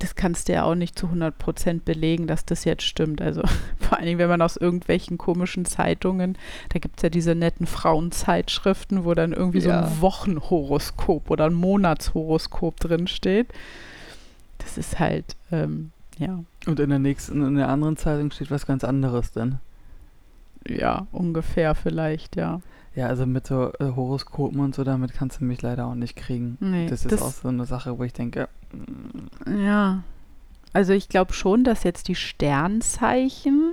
Das 0.00 0.14
kannst 0.14 0.48
du 0.48 0.52
ja 0.52 0.62
auch 0.62 0.74
nicht 0.76 0.96
zu 0.98 1.06
100% 1.08 1.80
belegen, 1.84 2.26
dass 2.28 2.44
das 2.44 2.64
jetzt 2.64 2.84
stimmt. 2.84 3.20
Also 3.20 3.42
vor 3.80 3.96
allen 3.98 4.06
Dingen, 4.06 4.18
wenn 4.18 4.28
man 4.28 4.42
aus 4.42 4.56
irgendwelchen 4.56 5.18
komischen 5.18 5.64
Zeitungen, 5.64 6.38
da 6.68 6.78
gibt 6.78 6.98
es 6.98 7.02
ja 7.02 7.08
diese 7.10 7.34
netten 7.34 7.66
Frauenzeitschriften, 7.66 9.04
wo 9.04 9.14
dann 9.14 9.32
irgendwie 9.32 9.60
so 9.60 9.70
Ja. 9.70 9.86
ein 9.86 10.00
Wochenhoroskop 10.00 11.30
oder 11.30 11.46
ein 11.46 11.54
Monatshoroskop 11.54 12.78
drinsteht. 12.80 13.48
Das 14.58 14.78
ist 14.78 14.98
halt, 14.98 15.36
ähm, 15.50 15.90
ja, 16.18 16.42
Und 16.66 16.80
in 16.80 16.90
der 16.90 16.98
nächsten, 16.98 17.44
in 17.46 17.54
der 17.56 17.68
anderen 17.68 17.96
Zeitung 17.96 18.30
steht 18.30 18.50
was 18.50 18.66
ganz 18.66 18.84
anderes 18.84 19.32
dann. 19.32 19.60
Ja, 20.66 21.06
ungefähr 21.12 21.74
vielleicht, 21.74 22.36
ja. 22.36 22.60
Ja, 22.94 23.06
also 23.06 23.26
mit 23.26 23.46
so 23.46 23.72
äh, 23.78 23.92
Horoskopen 23.94 24.58
und 24.60 24.74
so, 24.74 24.82
damit 24.82 25.12
kannst 25.14 25.40
du 25.40 25.44
mich 25.44 25.62
leider 25.62 25.86
auch 25.86 25.94
nicht 25.94 26.16
kriegen. 26.16 26.56
Nee, 26.60 26.86
das 26.88 27.04
ist 27.04 27.12
das- 27.12 27.22
auch 27.22 27.30
so 27.30 27.48
eine 27.48 27.64
Sache, 27.64 27.98
wo 27.98 28.04
ich 28.04 28.12
denke, 28.12 28.48
mm, 28.72 29.62
Ja. 29.64 30.02
Also 30.74 30.92
ich 30.92 31.08
glaube 31.08 31.32
schon, 31.32 31.64
dass 31.64 31.82
jetzt 31.84 32.08
die 32.08 32.14
Sternzeichen, 32.14 33.72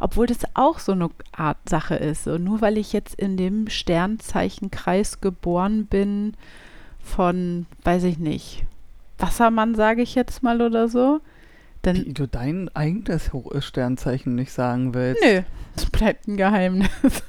obwohl 0.00 0.26
das 0.26 0.40
auch 0.54 0.78
so 0.80 0.92
eine 0.92 1.10
Art 1.30 1.58
Sache 1.68 1.94
ist, 1.94 2.24
so 2.24 2.38
nur 2.38 2.60
weil 2.60 2.76
ich 2.78 2.92
jetzt 2.92 3.14
in 3.14 3.36
dem 3.36 3.68
Sternzeichenkreis 3.68 5.20
geboren 5.20 5.86
bin 5.86 6.34
von, 7.00 7.66
weiß 7.84 8.04
ich 8.04 8.18
nicht, 8.18 8.64
Wassermann 9.18 9.74
sage 9.74 10.02
ich 10.02 10.14
jetzt 10.14 10.42
mal 10.42 10.60
oder 10.60 10.88
so, 10.88 11.20
dann 11.82 11.96
wie 12.06 12.12
du 12.14 12.26
dein 12.28 12.68
eigenes 12.74 13.32
Ho- 13.32 13.52
Sternzeichen 13.60 14.34
nicht 14.34 14.52
sagen 14.52 14.94
willst. 14.94 15.22
nö, 15.22 15.42
es 15.76 15.86
bleibt 15.86 16.26
ein 16.28 16.36
Geheimnis. 16.36 16.88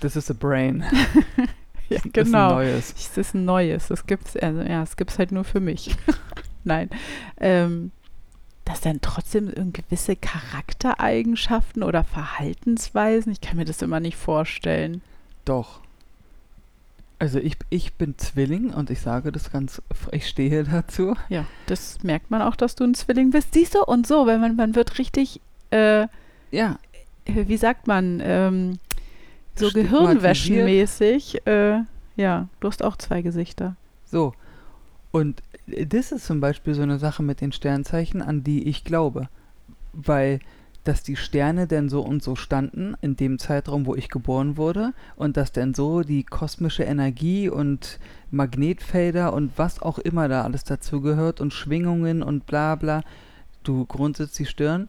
Das 0.00 0.14
ist 0.14 0.30
a 0.30 0.34
brain. 0.34 0.84
ja, 1.88 1.96
Das 1.96 1.98
ist 1.98 2.04
ein 2.06 2.12
genau. 2.12 2.50
neues. 2.56 2.94
Das 2.94 3.16
ist 3.18 3.34
ein 3.34 3.44
neues. 3.46 3.88
Das 3.88 4.06
gibt's, 4.06 4.36
also 4.36 4.60
ja, 4.60 4.82
es 4.82 4.96
gibt's 4.96 5.18
halt 5.18 5.32
nur 5.32 5.44
für 5.44 5.58
mich. 5.60 5.96
Nein. 6.64 6.90
Ähm, 7.40 7.90
dass 8.64 8.80
dann 8.82 9.00
trotzdem 9.00 9.50
gewisse 9.72 10.14
Charaktereigenschaften 10.14 11.82
oder 11.82 12.04
Verhaltensweisen, 12.04 13.32
ich 13.32 13.40
kann 13.40 13.56
mir 13.56 13.64
das 13.64 13.80
immer 13.82 13.98
nicht 14.00 14.16
vorstellen. 14.16 15.02
Doch. 15.46 15.80
Also 17.18 17.38
ich, 17.38 17.56
ich 17.70 17.94
bin 17.94 18.18
Zwilling 18.18 18.70
und 18.74 18.90
ich 18.90 19.00
sage 19.00 19.32
das 19.32 19.50
ganz, 19.50 19.80
ich 20.12 20.28
stehe 20.28 20.64
dazu. 20.64 21.16
Ja, 21.30 21.46
das 21.66 22.02
merkt 22.02 22.30
man 22.30 22.42
auch, 22.42 22.56
dass 22.56 22.74
du 22.74 22.84
ein 22.84 22.94
Zwilling 22.94 23.30
bist. 23.30 23.54
Siehst 23.54 23.74
du? 23.74 23.82
Und 23.82 24.06
so, 24.06 24.26
wenn 24.26 24.40
man, 24.40 24.54
man 24.56 24.74
wird 24.74 24.98
richtig, 24.98 25.40
äh, 25.70 26.06
Ja, 26.50 26.78
wie 27.24 27.56
sagt 27.56 27.86
man, 27.86 28.20
ähm, 28.22 28.78
so 29.54 29.70
gehirnwäschenmäßig. 29.70 31.46
Äh, 31.46 31.80
ja, 32.16 32.48
du 32.60 32.68
hast 32.68 32.82
auch 32.84 32.96
zwei 32.96 33.22
Gesichter. 33.22 33.76
so. 34.04 34.34
Und 35.10 35.42
äh, 35.68 35.86
das 35.86 36.12
ist 36.12 36.26
zum 36.26 36.40
Beispiel 36.40 36.74
so 36.74 36.82
eine 36.82 36.98
Sache 36.98 37.22
mit 37.22 37.40
den 37.40 37.52
Sternzeichen, 37.52 38.20
an 38.20 38.44
die 38.44 38.68
ich 38.68 38.84
glaube. 38.84 39.28
Weil, 39.94 40.40
dass 40.86 41.02
die 41.02 41.16
Sterne 41.16 41.66
denn 41.66 41.88
so 41.88 42.02
und 42.02 42.22
so 42.22 42.36
standen 42.36 42.96
in 43.00 43.16
dem 43.16 43.38
Zeitraum, 43.38 43.86
wo 43.86 43.94
ich 43.94 44.08
geboren 44.08 44.56
wurde 44.56 44.92
und 45.16 45.36
dass 45.36 45.52
denn 45.52 45.74
so 45.74 46.02
die 46.02 46.22
kosmische 46.22 46.84
Energie 46.84 47.48
und 47.48 47.98
Magnetfelder 48.30 49.32
und 49.32 49.52
was 49.56 49.82
auch 49.82 49.98
immer 49.98 50.28
da 50.28 50.42
alles 50.42 50.64
dazugehört 50.64 51.40
und 51.40 51.52
Schwingungen 51.52 52.22
und 52.22 52.46
bla 52.46 52.76
bla, 52.76 53.02
du 53.64 53.84
grundsätzlich 53.84 54.48
stören. 54.48 54.88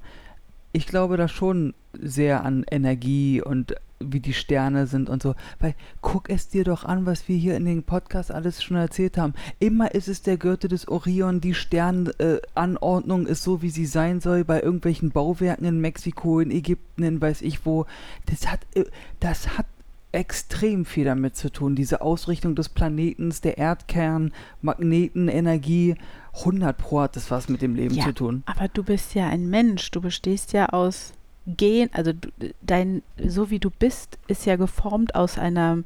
Ich 0.72 0.86
glaube 0.86 1.18
da 1.18 1.27
schon 1.27 1.74
sehr 1.94 2.46
an 2.46 2.63
Energie 2.70 3.42
und 3.42 3.75
wie 4.00 4.20
die 4.20 4.34
Sterne 4.34 4.88
sind 4.88 5.10
und 5.10 5.22
so. 5.24 5.34
Weil 5.60 5.74
guck 6.01 6.30
es 6.30 6.48
dir 6.50 6.63
doch 6.63 6.84
an, 6.86 7.06
was 7.06 7.27
wir 7.27 7.38
hier 7.38 7.56
in 7.58 7.66
den 7.66 7.84
Podcast 7.84 8.32
alles 8.32 8.62
schon 8.63 8.77
erzählt 8.77 9.18
haben. 9.18 9.34
Immer 9.60 9.94
ist 9.96 10.08
es 10.08 10.22
der 10.22 10.38
Gürtel 10.38 10.70
des 10.70 10.88
Orion, 10.88 11.42
die 11.42 11.54
Sternanordnung 11.54 13.27
ist 13.27 13.44
so, 13.44 13.62
wie 13.62 13.70
sie 13.70 13.86
sein 13.86 14.20
soll, 14.22 14.44
bei 14.44 14.62
irgendwelchen 14.62 15.12
Bauwerken 15.12 15.66
in 15.66 15.82
Mexiko, 15.82 16.39
in 16.39 16.51
Ägypten, 16.51 17.04
in 17.04 17.22
weiß 17.22 17.42
ich 17.42 17.66
wo. 17.66 17.86
Das 18.27 18.51
hat, 18.51 18.60
äh, 18.75 18.86
das 19.20 19.58
hat 19.58 19.66
extrem 20.12 20.86
viel 20.86 21.06
damit 21.06 21.36
zu 21.36 21.51
tun. 21.51 21.75
Diese 21.75 22.01
Ausrichtung 22.01 22.56
des 22.56 22.70
Planetens, 22.70 23.42
der 23.42 23.58
Erdkern, 23.58 24.32
Magneten, 24.62 25.27
Energie. 25.27 25.96
100 26.39 26.77
Pro 26.77 27.01
hat 27.01 27.16
das 27.16 27.30
was 27.30 27.50
mit 27.50 27.62
dem 27.62 27.75
Leben 27.75 27.94
Ja. 27.96 28.06
zu 28.06 28.13
tun. 28.13 28.44
Aber 28.46 28.68
du 28.68 28.84
bist 28.84 29.16
ja 29.16 29.27
ein 29.27 29.50
Mensch, 29.50 29.92
du 29.92 30.01
bestehst 30.01 30.54
ja 30.54 30.68
aus 30.70 31.13
Gen, 31.48 31.89
also 31.94 32.12
dein, 32.62 33.01
so 33.25 33.50
wie 33.50 33.60
du 33.60 33.70
bist, 33.70 34.18
ist 34.27 34.46
ja 34.46 34.58
geformt 34.58 35.16
aus 35.16 35.38
einer 35.38 35.84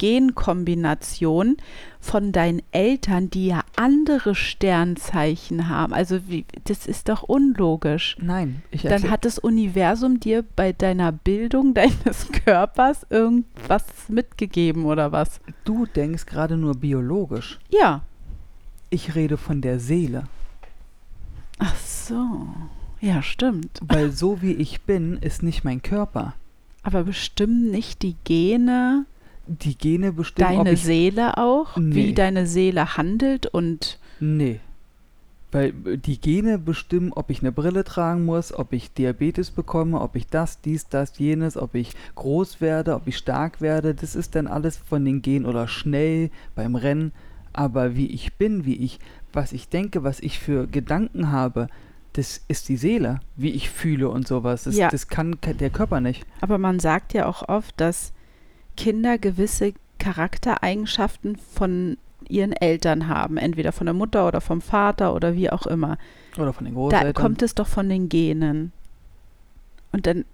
Genkombination 0.00 1.58
von 2.00 2.32
deinen 2.32 2.62
Eltern, 2.72 3.28
die 3.28 3.48
ja 3.48 3.64
andere 3.76 4.34
Sternzeichen 4.34 5.68
haben. 5.68 5.92
Also 5.92 6.26
wie, 6.26 6.46
das 6.64 6.86
ist 6.86 7.10
doch 7.10 7.22
unlogisch. 7.22 8.16
Nein, 8.18 8.62
ich 8.70 8.82
Dann 8.82 9.10
hat 9.10 9.26
das 9.26 9.38
Universum 9.38 10.18
dir 10.18 10.42
bei 10.56 10.72
deiner 10.72 11.12
Bildung 11.12 11.74
deines 11.74 12.28
Körpers 12.32 13.06
irgendwas 13.10 13.84
mitgegeben 14.08 14.86
oder 14.86 15.12
was? 15.12 15.40
du 15.64 15.84
denkst 15.84 16.24
gerade 16.24 16.56
nur 16.56 16.76
biologisch. 16.76 17.58
Ja, 17.68 18.02
Ich 18.88 19.14
rede 19.14 19.36
von 19.36 19.60
der 19.60 19.78
Seele. 19.78 20.24
Ach 21.58 21.76
so. 21.76 22.48
Ja, 23.00 23.22
stimmt. 23.22 23.80
Weil 23.82 24.12
so 24.12 24.42
wie 24.42 24.52
ich 24.52 24.82
bin, 24.82 25.16
ist 25.18 25.42
nicht 25.42 25.64
mein 25.64 25.82
Körper. 25.82 26.34
Aber 26.82 27.04
bestimmen 27.04 27.70
nicht 27.70 28.02
die 28.02 28.16
Gene 28.24 29.04
Die 29.46 29.76
Gene 29.76 30.12
bestimmen, 30.12 30.56
deine 30.56 30.76
Seele 30.76 31.36
auch? 31.38 31.76
Nee. 31.76 31.94
Wie 31.94 32.14
deine 32.14 32.46
Seele 32.46 32.96
handelt 32.96 33.46
und 33.46 33.98
Nee. 34.20 34.60
Weil 35.52 35.72
äh, 35.84 35.96
die 35.96 36.20
Gene 36.20 36.58
bestimmen, 36.58 37.12
ob 37.12 37.30
ich 37.30 37.40
eine 37.40 37.52
Brille 37.52 37.84
tragen 37.84 38.24
muss, 38.24 38.52
ob 38.52 38.72
ich 38.72 38.92
Diabetes 38.92 39.50
bekomme, 39.50 40.00
ob 40.00 40.14
ich 40.14 40.26
das, 40.26 40.60
dies, 40.60 40.88
das, 40.88 41.18
jenes, 41.18 41.56
ob 41.56 41.74
ich 41.74 41.94
groß 42.14 42.60
werde, 42.60 42.94
ob 42.94 43.06
ich 43.06 43.16
stark 43.16 43.60
werde. 43.60 43.94
Das 43.94 44.14
ist 44.14 44.34
dann 44.34 44.46
alles 44.46 44.76
von 44.76 45.04
den 45.04 45.22
Genen 45.22 45.46
oder 45.46 45.66
schnell 45.66 46.30
beim 46.54 46.76
Rennen. 46.76 47.12
Aber 47.52 47.96
wie 47.96 48.06
ich 48.06 48.34
bin, 48.34 48.64
wie 48.64 48.76
ich, 48.76 49.00
was 49.32 49.52
ich 49.52 49.68
denke, 49.68 50.04
was 50.04 50.20
ich 50.20 50.38
für 50.38 50.66
Gedanken 50.68 51.32
habe, 51.32 51.68
das 52.14 52.40
ist 52.48 52.68
die 52.68 52.76
Seele, 52.76 53.20
wie 53.36 53.50
ich 53.50 53.70
fühle 53.70 54.08
und 54.08 54.26
sowas. 54.26 54.64
Das, 54.64 54.76
Ja. 54.76 54.88
das 54.88 55.08
kann 55.08 55.36
der 55.42 55.70
Körper 55.70 56.00
nicht. 56.00 56.24
Aber 56.40 56.58
man 56.58 56.80
sagt 56.80 57.12
ja 57.14 57.26
auch 57.26 57.48
oft, 57.48 57.80
dass 57.80 58.12
Kinder 58.76 59.18
gewisse 59.18 59.74
Charaktereigenschaften 59.98 61.36
von 61.36 61.96
ihren 62.28 62.52
Eltern 62.52 63.08
haben, 63.08 63.36
entweder 63.36 63.72
von 63.72 63.86
der 63.86 63.94
Mutter 63.94 64.26
oder 64.26 64.40
vom 64.40 64.60
Vater 64.60 65.14
oder 65.14 65.34
wie 65.34 65.50
auch 65.50 65.66
immer. 65.66 65.98
Oder 66.36 66.52
von 66.52 66.64
den 66.64 66.74
Da 66.74 66.80
Großeltern. 66.80 67.14
kommt 67.14 67.42
es 67.42 67.54
doch 67.54 67.66
von 67.66 67.88
den 67.88 68.08
Genen. 68.08 68.72
Und 69.92 70.06
dann, 70.06 70.24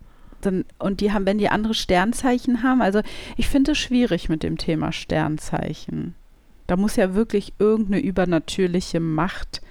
dann, 0.43 0.65
und 0.79 1.01
die 1.01 1.13
haben, 1.13 1.25
wenn 1.27 1.39
die 1.39 1.49
andere 1.49 1.75
Sternzeichen 1.75 2.63
haben, 2.63 2.83
also 2.83 3.01
ich 3.37 3.49
finde 3.49 3.73
es 3.73 3.79
schwierig 3.79 4.29
mit 4.29 4.43
dem 4.43 4.59
Thema 4.59 4.93
Sternzeichen. 4.93 6.15
Da 6.67 6.77
muss 6.77 6.97
ja 6.97 7.15
wirklich 7.15 7.53
irgendeine 7.59 8.03
übernatürliche 8.03 9.01
Macht 9.01 9.63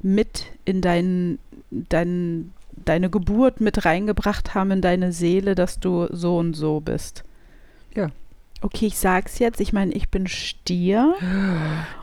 mit 0.00 0.46
in 0.64 0.80
dein, 0.80 1.38
dein, 1.88 2.52
deine 2.84 3.10
Geburt 3.10 3.60
mit 3.60 3.84
reingebracht 3.84 4.54
haben 4.54 4.70
in 4.72 4.80
deine 4.82 5.12
Seele, 5.12 5.54
dass 5.54 5.80
du 5.80 6.06
so 6.10 6.38
und 6.38 6.54
so 6.54 6.80
bist. 6.80 7.24
Ja. 7.94 8.08
Okay, 8.60 8.86
ich 8.86 8.96
sag's 8.98 9.40
jetzt. 9.40 9.60
Ich 9.60 9.72
meine, 9.72 9.92
ich 9.92 10.08
bin 10.08 10.28
Stier. 10.28 11.14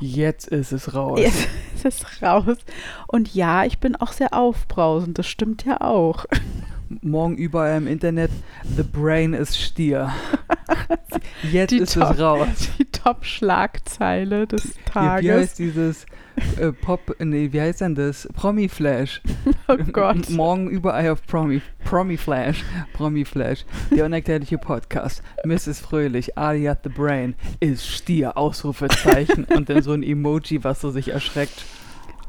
Jetzt 0.01 0.47
ist 0.49 0.73
es 0.73 0.93
raus. 0.93 1.17
Jetzt 1.19 1.47
ist 1.75 1.85
es 2.03 2.21
raus. 2.21 2.57
Und 3.07 3.33
ja, 3.33 3.63
ich 3.63 3.79
bin 3.79 3.95
auch 3.95 4.11
sehr 4.11 4.33
aufbrausend. 4.33 5.17
Das 5.17 5.25
stimmt 5.27 5.63
ja 5.63 5.79
auch. 5.79 6.25
Morgen 7.01 7.37
überall 7.37 7.77
im 7.77 7.87
Internet, 7.87 8.31
The 8.75 8.83
Brain 8.83 9.33
ist 9.33 9.57
Stier. 9.57 10.11
Jetzt 11.51 11.71
Die 11.71 11.77
ist 11.77 11.93
Top- 11.93 12.11
es 12.15 12.19
raus. 12.19 12.47
Die 12.77 12.85
Top-Schlagzeile 12.85 14.47
des 14.47 14.73
Tages. 14.85 15.23
wie 15.23 15.31
heißt 15.31 15.59
dieses 15.59 16.05
äh, 16.59 16.71
Pop, 16.71 17.15
nee, 17.19 17.49
wie 17.51 17.61
heißt 17.61 17.81
denn 17.81 17.95
das? 17.95 18.27
Promi 18.33 18.69
Flash. 18.69 19.21
oh 19.67 19.77
Gott. 19.91 20.29
Morgen 20.29 20.69
überall 20.69 21.09
auf 21.09 21.25
Promi, 21.25 21.61
Promi 21.83 22.17
Flash. 22.17 22.63
Promi 22.93 23.25
Flash. 23.25 23.65
Der 23.95 24.05
unerklärliche 24.05 24.57
Podcast. 24.57 25.23
Mrs. 25.45 25.79
Fröhlich, 25.79 26.37
alias 26.37 26.77
The 26.83 26.89
Brain, 26.89 27.35
ist 27.59 27.87
Stier, 27.87 28.37
Ausrufezeichen. 28.37 29.45
und 29.45 29.69
dann 29.69 29.81
so 29.81 29.91
ein 29.91 30.03
Emoji, 30.03 30.63
was 30.63 30.81
so 30.81 30.91
sich 30.91 31.09
erschreckt. 31.09 31.65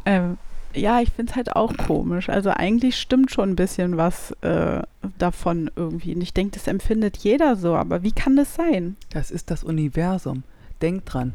Ähm, 0.04 0.38
ja, 0.74 1.00
ich 1.00 1.10
finde 1.10 1.30
es 1.30 1.36
halt 1.36 1.56
auch 1.56 1.76
komisch. 1.76 2.28
Also 2.28 2.50
eigentlich 2.50 2.96
stimmt 2.96 3.30
schon 3.30 3.50
ein 3.50 3.56
bisschen 3.56 3.96
was 3.96 4.32
äh, 4.42 4.82
davon 5.18 5.70
irgendwie. 5.74 6.14
Und 6.14 6.20
ich 6.20 6.32
denke, 6.32 6.58
das 6.58 6.66
empfindet 6.66 7.16
jeder 7.18 7.56
so. 7.56 7.74
Aber 7.74 8.02
wie 8.02 8.12
kann 8.12 8.36
das 8.36 8.54
sein? 8.54 8.96
Das 9.10 9.30
ist 9.30 9.50
das 9.50 9.64
Universum. 9.64 10.44
Denk 10.80 11.04
dran. 11.06 11.32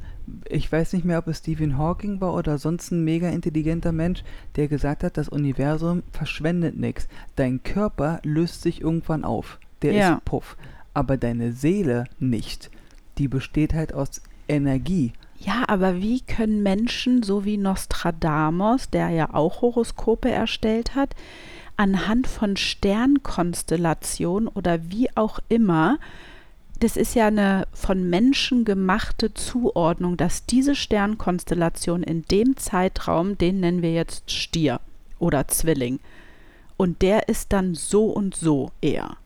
Ich 0.49 0.71
weiß 0.71 0.93
nicht 0.93 1.05
mehr, 1.05 1.19
ob 1.19 1.27
es 1.27 1.39
Stephen 1.39 1.77
Hawking 1.77 2.19
war 2.21 2.33
oder 2.33 2.57
sonst 2.57 2.91
ein 2.91 3.03
mega 3.03 3.29
intelligenter 3.29 3.91
Mensch, 3.91 4.23
der 4.55 4.67
gesagt 4.67 5.03
hat, 5.03 5.17
das 5.17 5.29
Universum 5.29 6.03
verschwendet 6.11 6.77
nichts. 6.77 7.07
Dein 7.35 7.61
Körper 7.63 8.19
löst 8.23 8.61
sich 8.61 8.81
irgendwann 8.81 9.23
auf. 9.23 9.59
Der 9.81 9.93
Ja. 9.93 10.13
ist 10.15 10.25
puff. 10.25 10.57
Aber 10.93 11.17
deine 11.17 11.51
Seele 11.51 12.05
nicht. 12.19 12.71
Die 13.17 13.27
besteht 13.27 13.73
halt 13.73 13.93
aus 13.93 14.21
Energie. 14.47 15.13
Ja, 15.37 15.63
aber 15.67 15.97
wie 16.01 16.21
können 16.21 16.63
Menschen, 16.63 17.21
so 17.21 17.43
wie 17.45 17.57
Nostradamus, 17.57 18.89
der 18.89 19.09
ja 19.09 19.33
auch 19.33 19.61
Horoskope 19.61 20.31
erstellt 20.31 20.95
hat, 20.95 21.13
anhand 21.77 22.25
von 22.27 22.55
Sternkonstellationen 22.55 24.47
oder 24.47 24.79
wie 24.89 25.09
auch 25.15 25.39
immer, 25.49 25.97
das 26.79 26.97
ist 26.97 27.15
ja 27.15 27.27
eine 27.27 27.67
von 27.73 28.09
Menschen 28.09 28.65
gemachte 28.65 29.33
Zuordnung, 29.33 30.17
dass 30.17 30.45
diese 30.45 30.75
Sternkonstellation 30.75 32.03
in 32.03 32.23
dem 32.23 32.57
Zeitraum, 32.57 33.37
den 33.37 33.59
nennen 33.59 33.81
wir 33.81 33.93
jetzt 33.93 34.31
Stier 34.31 34.79
oder 35.19 35.47
Zwilling, 35.47 35.99
und 36.77 37.01
der 37.01 37.29
ist 37.29 37.53
dann 37.53 37.75
so 37.75 38.05
und 38.05 38.35
so 38.35 38.71
eher. 38.81 39.17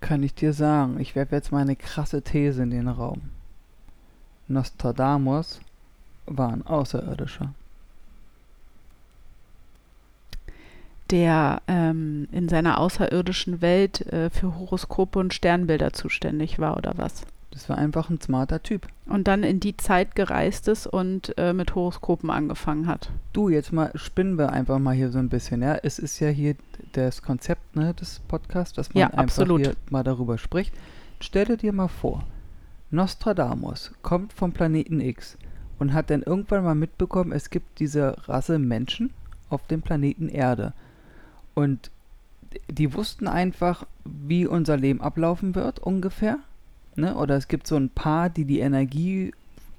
Kann 0.00 0.22
ich 0.22 0.34
dir 0.34 0.52
sagen. 0.52 0.98
Ich 0.98 1.14
werfe 1.14 1.34
jetzt 1.34 1.52
mal 1.52 1.58
eine 1.58 1.76
krasse 1.76 2.22
These 2.22 2.62
in 2.62 2.70
den 2.70 2.88
Raum. 2.88 3.20
Nostradamus 4.48 5.60
war 6.26 6.52
ein 6.52 6.66
Außerirdischer. 6.66 7.54
Der 11.10 11.62
ähm, 11.66 12.28
in 12.32 12.48
seiner 12.48 12.78
außerirdischen 12.78 13.60
Welt 13.60 14.06
äh, 14.12 14.30
für 14.30 14.58
Horoskope 14.58 15.18
und 15.18 15.34
Sternbilder 15.34 15.92
zuständig 15.92 16.58
war 16.58 16.76
oder 16.76 16.92
was. 16.96 17.24
Das 17.50 17.68
war 17.68 17.78
einfach 17.78 18.10
ein 18.10 18.20
smarter 18.20 18.62
Typ. 18.62 18.86
Und 19.06 19.26
dann 19.26 19.42
in 19.42 19.58
die 19.58 19.76
Zeit 19.76 20.14
gereist 20.14 20.68
ist 20.68 20.86
und 20.86 21.36
äh, 21.36 21.52
mit 21.52 21.74
Horoskopen 21.74 22.30
angefangen 22.30 22.86
hat. 22.86 23.10
Du, 23.32 23.48
jetzt 23.48 23.72
mal 23.72 23.90
spinnen 23.96 24.38
wir 24.38 24.52
einfach 24.52 24.78
mal 24.78 24.94
hier 24.94 25.10
so 25.10 25.18
ein 25.18 25.28
bisschen, 25.28 25.62
ja. 25.62 25.76
Es 25.82 25.98
ist 25.98 26.20
ja 26.20 26.28
hier 26.28 26.54
das 26.92 27.22
Konzept 27.22 27.74
ne, 27.74 27.92
des 27.94 28.20
Podcasts, 28.28 28.74
dass 28.74 28.94
man 28.94 29.00
Ja, 29.00 29.06
einfach 29.08 29.24
absolut. 29.24 29.60
hier 29.62 29.74
mal 29.90 30.04
darüber 30.04 30.38
spricht. 30.38 30.72
Stelle 31.20 31.56
dir 31.56 31.72
mal 31.72 31.88
vor, 31.88 32.24
Nostradamus 32.92 33.92
kommt 34.02 34.32
vom 34.32 34.52
Planeten 34.52 35.00
X 35.00 35.36
und 35.80 35.92
hat 35.92 36.10
dann 36.10 36.22
irgendwann 36.22 36.64
mal 36.64 36.74
mitbekommen, 36.76 37.32
es 37.32 37.50
gibt 37.50 37.80
diese 37.80 38.28
Rasse 38.28 38.58
Menschen 38.60 39.10
auf 39.48 39.66
dem 39.66 39.82
Planeten 39.82 40.28
Erde. 40.28 40.72
Und 41.60 41.90
die 42.68 42.94
wussten 42.94 43.28
einfach, 43.28 43.86
wie 44.04 44.46
unser 44.46 44.76
Leben 44.76 45.00
ablaufen 45.00 45.54
wird, 45.54 45.78
ungefähr. 45.78 46.38
Ne? 46.96 47.14
Oder 47.14 47.36
es 47.36 47.48
gibt 47.48 47.66
so 47.66 47.76
ein 47.76 47.90
paar, 47.90 48.30
die 48.30 48.44
die 48.44 48.60
Energie 48.60 49.32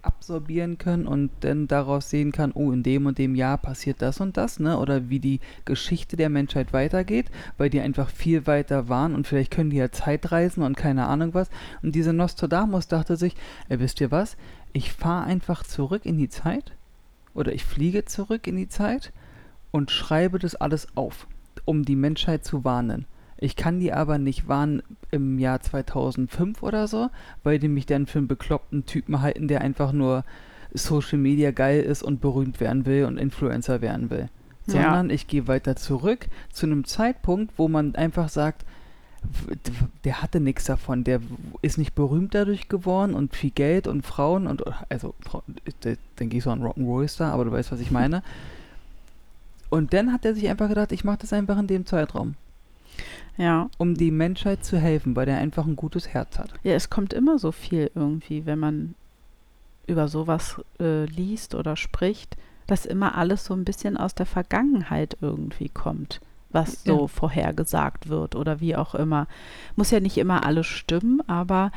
absorbieren 0.04 0.78
können 0.78 1.06
und 1.08 1.30
dann 1.42 1.68
daraus 1.68 2.10
sehen 2.10 2.32
kann, 2.32 2.52
oh, 2.54 2.72
in 2.72 2.84
dem 2.84 3.06
und 3.06 3.18
dem 3.18 3.36
Jahr 3.36 3.58
passiert 3.58 4.02
das 4.02 4.20
und 4.20 4.36
das, 4.36 4.60
ne? 4.60 4.80
Oder 4.80 5.10
wie 5.10 5.20
die 5.20 5.40
Geschichte 5.64 6.18
der 6.18 6.30
Menschheit 6.30 6.74
weitergeht, 6.74 7.28
weil 7.60 7.70
die 7.70 7.82
einfach 7.82 8.10
viel 8.10 8.48
weiter 8.48 8.90
waren 8.90 9.14
und 9.14 9.28
vielleicht 9.28 9.52
können 9.52 9.70
die 9.70 9.78
ja 9.78 9.92
Zeitreisen 9.92 10.64
und 10.64 10.76
keine 10.76 11.06
Ahnung 11.06 11.36
was. 11.36 11.52
Und 11.84 11.94
dieser 11.94 12.14
Nostradamus 12.14 12.88
dachte 12.88 13.16
sich, 13.16 13.36
ey, 13.70 13.80
wisst 13.80 14.02
ihr 14.02 14.10
was? 14.10 14.38
Ich 14.74 14.92
fahre 14.92 15.26
einfach 15.26 15.64
zurück 15.64 16.06
in 16.06 16.18
die 16.18 16.30
Zeit 16.30 16.72
oder 17.34 17.54
ich 17.54 17.64
fliege 17.64 18.06
zurück 18.06 18.48
in 18.48 18.56
die 18.56 18.70
Zeit 18.70 19.12
und 19.72 19.92
schreibe 19.92 20.40
das 20.40 20.56
alles 20.56 20.88
auf, 20.96 21.28
um 21.66 21.84
die 21.84 21.96
Menschheit 21.96 22.44
zu 22.46 22.64
warnen. 22.64 23.06
Ich 23.38 23.56
kann 23.56 23.80
die 23.80 23.92
aber 23.92 24.18
nicht 24.20 24.48
warnen 24.48 24.84
im 25.10 25.40
Jahr 25.40 25.62
2005 25.62 26.62
oder 26.62 26.88
so, 26.88 27.10
weil 27.44 27.58
die 27.60 27.68
mich 27.68 27.86
dann 27.88 28.06
für 28.06 28.20
einen 28.20 28.28
bekloppten 28.28 28.86
Typen 28.86 29.22
halten, 29.22 29.48
der 29.48 29.62
einfach 29.62 29.92
nur 29.94 30.24
Social 30.74 31.18
Media 31.18 31.52
geil 31.52 31.82
ist 31.82 32.04
und 32.04 32.22
berühmt 32.22 32.60
werden 32.60 32.86
will 32.86 33.06
und 33.06 33.18
Influencer 33.18 33.82
werden 33.82 34.10
will. 34.10 34.30
Ja. 34.68 34.74
Sondern 34.74 35.10
ich 35.10 35.28
gehe 35.28 35.48
weiter 35.48 35.76
zurück 35.76 36.28
zu 36.52 36.68
einem 36.68 36.86
Zeitpunkt, 36.86 37.54
wo 37.58 37.68
man 37.68 37.96
einfach 37.96 38.30
sagt, 38.30 38.64
der 40.04 40.22
hatte 40.22 40.40
nichts 40.40 40.66
davon, 40.66 41.04
der 41.04 41.20
ist 41.62 41.78
nicht 41.78 41.94
berühmt 41.96 42.34
dadurch 42.34 42.70
geworden 42.70 43.14
und 43.14 43.36
viel 43.36 43.52
Geld 43.52 43.88
und 43.88 44.04
Frauen 44.06 44.48
und 44.48 44.64
also 44.90 45.14
Frau- 45.20 45.44
d- 45.84 45.98
dann 46.16 46.30
gehe 46.30 46.40
ich 46.40 46.44
so 46.44 46.50
an 46.52 46.64
Rock'n'Roll 46.64 47.08
Star, 47.08 47.32
aber 47.34 47.46
du 47.46 47.52
weißt, 47.52 47.72
was 47.72 47.80
ich 47.80 47.92
meine. 47.92 48.24
Und 49.72 49.94
dann 49.94 50.14
hat 50.14 50.24
er 50.26 50.36
sich 50.36 50.48
einfach 50.50 50.70
gedacht, 50.70 50.92
ich 50.92 51.04
mache 51.04 51.18
das 51.22 51.34
einfach 51.34 51.58
in 51.58 51.66
dem 51.66 51.86
Zeitraum, 51.88 52.36
Ja. 53.38 53.70
um 53.80 53.96
die 53.96 54.12
Menschheit 54.12 54.64
zu 54.64 54.78
helfen, 54.78 55.16
weil 55.16 55.26
der 55.26 55.38
einfach 55.38 55.66
ein 55.66 55.76
gutes 55.78 56.10
Herz 56.10 56.38
hat. 56.38 56.54
Ja, 56.62 56.74
es 56.74 56.90
kommt 56.92 57.14
immer 57.14 57.40
so 57.40 57.52
viel 57.52 57.90
irgendwie, 57.96 58.46
wenn 58.46 58.60
man 58.60 58.96
über 59.88 60.08
sowas 60.08 60.62
äh, 60.80 61.06
liest 61.06 61.56
oder 61.56 61.76
spricht, 61.78 62.38
dass 62.68 62.86
immer 62.86 63.16
alles 63.18 63.46
so 63.46 63.54
ein 63.54 63.66
bisschen 63.66 63.98
aus 63.98 64.14
der 64.14 64.26
Vergangenheit 64.28 65.18
irgendwie 65.22 65.70
kommt, 65.70 66.22
was 66.52 66.84
so 66.84 67.02
Ja. 67.02 67.08
vorhergesagt 67.08 68.08
wird 68.10 68.36
oder 68.36 68.60
wie 68.60 68.76
auch 68.76 68.94
immer. 68.94 69.28
Muss 69.76 69.92
ja 69.92 70.00
nicht 70.02 70.18
immer 70.18 70.46
alles 70.46 70.68
stimmen, 70.68 71.22
aber 71.28 71.72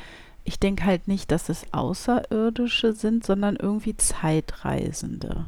ich 0.44 0.58
denke 0.60 0.84
halt 0.84 1.08
nicht, 1.08 1.30
dass 1.30 1.48
es 1.48 1.64
Außerirdische 1.72 2.92
sind, 2.92 3.24
sondern 3.24 3.56
irgendwie 3.56 3.96
Zeitreisende. 3.96 5.46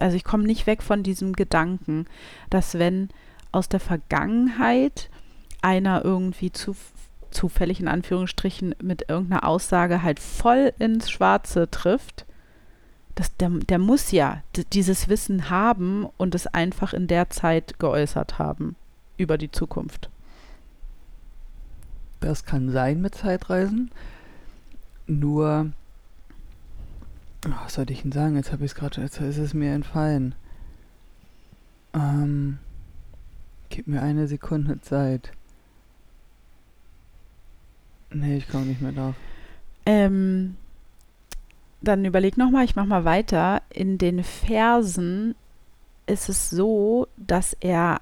Also 0.00 0.16
ich 0.16 0.24
komme 0.24 0.44
nicht 0.44 0.66
weg 0.66 0.82
von 0.82 1.02
diesem 1.02 1.32
Gedanken, 1.34 2.06
dass 2.50 2.78
wenn 2.78 3.08
aus 3.52 3.68
der 3.68 3.80
Vergangenheit 3.80 5.10
einer 5.62 6.04
irgendwie 6.04 6.50
zu, 6.52 6.74
zufällig 7.30 7.80
in 7.80 7.88
Anführungsstrichen 7.88 8.74
mit 8.82 9.08
irgendeiner 9.08 9.44
Aussage 9.44 10.02
halt 10.02 10.20
voll 10.20 10.72
ins 10.78 11.10
Schwarze 11.10 11.70
trifft, 11.70 12.26
Das, 13.16 13.36
der, 13.36 13.48
der 13.48 13.78
muss 13.78 14.10
ja 14.10 14.42
dieses 14.72 15.08
Wissen 15.08 15.48
haben 15.48 16.04
und 16.16 16.34
es 16.34 16.48
einfach 16.48 16.92
in 16.92 17.06
der 17.06 17.30
Zeit 17.30 17.78
geäußert 17.78 18.40
haben 18.40 18.74
über 19.16 19.38
die 19.38 19.52
Zukunft. 19.52 20.10
Das 22.18 22.44
kann 22.44 22.72
sein 22.72 23.00
mit 23.00 23.14
Zeitreisen. 23.14 23.92
Nur, 25.06 25.70
was 27.44 27.74
sollte 27.74 27.92
ich 27.92 28.02
denn 28.02 28.12
sagen? 28.12 28.36
Jetzt 28.36 28.52
habe 28.52 28.64
ich 28.64 28.72
es 28.72 28.74
gerade, 28.74 29.00
jetzt 29.00 29.20
ist 29.20 29.38
es 29.38 29.54
mir 29.54 29.72
entfallen. 29.72 30.34
Ähm, 31.92 32.58
gib 33.68 33.86
mir 33.86 34.02
eine 34.02 34.26
Sekunde 34.26 34.80
Zeit. 34.80 35.32
Nee, 38.10 38.36
ich 38.36 38.48
komme 38.48 38.66
nicht 38.66 38.80
mehr 38.80 38.92
drauf. 38.92 39.14
Ähm, 39.86 40.56
dann 41.82 42.04
überleg 42.04 42.36
nochmal, 42.36 42.64
ich 42.64 42.76
mach 42.76 42.86
mal 42.86 43.04
weiter. 43.04 43.62
In 43.70 43.98
den 43.98 44.24
Versen 44.24 45.34
ist 46.06 46.28
es 46.28 46.50
so, 46.50 47.08
dass 47.16 47.56
er 47.60 48.00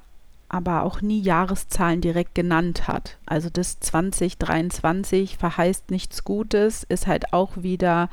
aber 0.49 0.83
auch 0.83 1.01
nie 1.01 1.21
Jahreszahlen 1.21 2.03
direkt 2.03 2.35
genannt 2.35 2.87
hat. 2.87 3.17
Also 3.25 3.49
das 3.49 3.81
2023 3.81 5.39
verheißt 5.39 5.91
nichts 5.91 6.25
Gutes, 6.25 6.85
ist 6.85 7.07
halt 7.07 7.33
auch 7.33 7.63
wieder 7.63 8.11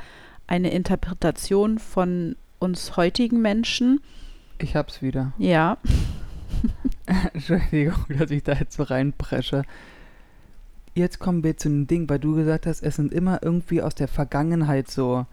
eine 0.50 0.72
Interpretation 0.72 1.78
von 1.78 2.36
uns 2.58 2.96
heutigen 2.96 3.40
Menschen. 3.40 4.00
Ich 4.58 4.76
hab's 4.76 5.00
wieder. 5.00 5.32
Ja, 5.38 5.78
Entschuldigung, 7.32 8.04
dass 8.18 8.30
ich 8.30 8.42
da 8.42 8.52
jetzt 8.52 8.76
so 8.76 8.82
reinpresche. 8.82 9.62
Jetzt 10.94 11.20
kommen 11.20 11.44
wir 11.44 11.56
zu 11.56 11.68
einem 11.68 11.86
Ding, 11.86 12.08
weil 12.10 12.18
du 12.18 12.34
gesagt 12.34 12.66
hast, 12.66 12.82
es 12.82 12.96
sind 12.96 13.14
immer 13.14 13.42
irgendwie 13.42 13.80
aus 13.80 13.94
der 13.94 14.08
Vergangenheit 14.08 14.90
so 14.90 15.24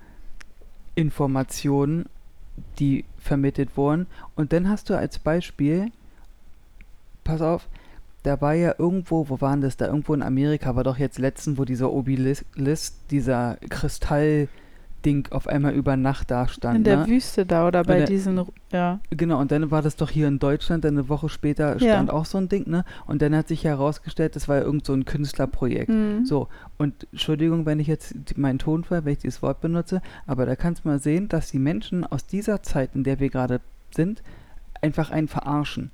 Informationen, 0.93 2.05
die 2.79 3.03
vermittelt 3.17 3.75
wurden. 3.75 4.05
Und 4.35 4.53
dann 4.53 4.69
hast 4.69 4.89
du 4.89 4.97
als 4.97 5.17
Beispiel, 5.17 5.91
pass 7.23 7.41
auf, 7.41 7.67
da 8.21 8.39
war 8.39 8.53
ja 8.53 8.75
irgendwo, 8.77 9.29
wo 9.29 9.41
waren 9.41 9.61
das? 9.61 9.77
Da 9.77 9.87
irgendwo 9.87 10.13
in 10.13 10.21
Amerika 10.21 10.75
war 10.75 10.83
doch 10.83 10.99
jetzt 10.99 11.17
letztens, 11.17 11.57
wo 11.57 11.65
dieser 11.65 11.91
Obelisk, 11.91 12.45
dieser 13.09 13.57
Kristallding 15.03 15.27
auf 15.31 15.47
einmal 15.47 15.73
über 15.73 15.95
Nacht 15.95 16.31
da 16.31 16.47
stand. 16.47 16.77
in 16.79 16.83
der 16.83 16.97
ne? 16.97 17.07
Wüste 17.07 17.45
da 17.45 17.67
oder 17.67 17.83
bei 17.83 17.99
der- 17.99 18.07
diesen, 18.07 18.41
ja, 18.71 18.99
Genau, 19.09 19.39
und 19.39 19.51
dann 19.51 19.69
war 19.71 19.81
das 19.81 19.95
doch 19.95 20.09
hier 20.09 20.27
in 20.27 20.39
Deutschland, 20.39 20.83
dann 20.83 20.95
eine 20.97 21.09
Woche 21.09 21.29
später 21.29 21.73
Ja. 21.79 21.93
stand 21.93 22.09
auch 22.11 22.25
so 22.25 22.37
ein 22.37 22.49
Ding, 22.49 22.69
ne? 22.69 22.83
Und 23.05 23.21
dann 23.21 23.35
hat 23.35 23.47
sich 23.47 23.63
herausgestellt, 23.63 24.35
das 24.35 24.47
war 24.47 24.57
ja 24.57 24.63
irgend 24.63 24.85
so 24.85 24.93
ein 24.93 25.05
Künstlerprojekt. 25.05 25.89
Mhm. 25.89 26.25
So, 26.25 26.47
und 26.77 27.07
Entschuldigung, 27.11 27.65
wenn 27.65 27.79
ich 27.79 27.87
jetzt 27.87 28.37
meinen 28.37 28.59
Tonfall, 28.59 29.05
wenn 29.05 29.13
ich 29.13 29.19
dieses 29.19 29.41
Wort 29.41 29.61
benutze, 29.61 30.01
aber 30.25 30.45
da 30.45 30.55
kannst 30.55 30.83
du 30.83 30.89
mal 30.89 30.99
sehen, 30.99 31.29
dass 31.29 31.51
die 31.51 31.59
Menschen 31.59 32.03
aus 32.05 32.25
dieser 32.25 32.61
Zeit, 32.63 32.91
in 32.95 33.03
der 33.03 33.19
wir 33.19 33.29
gerade 33.29 33.61
sind, 33.95 34.21
einfach 34.81 35.11
einen 35.11 35.27
verarschen. 35.27 35.91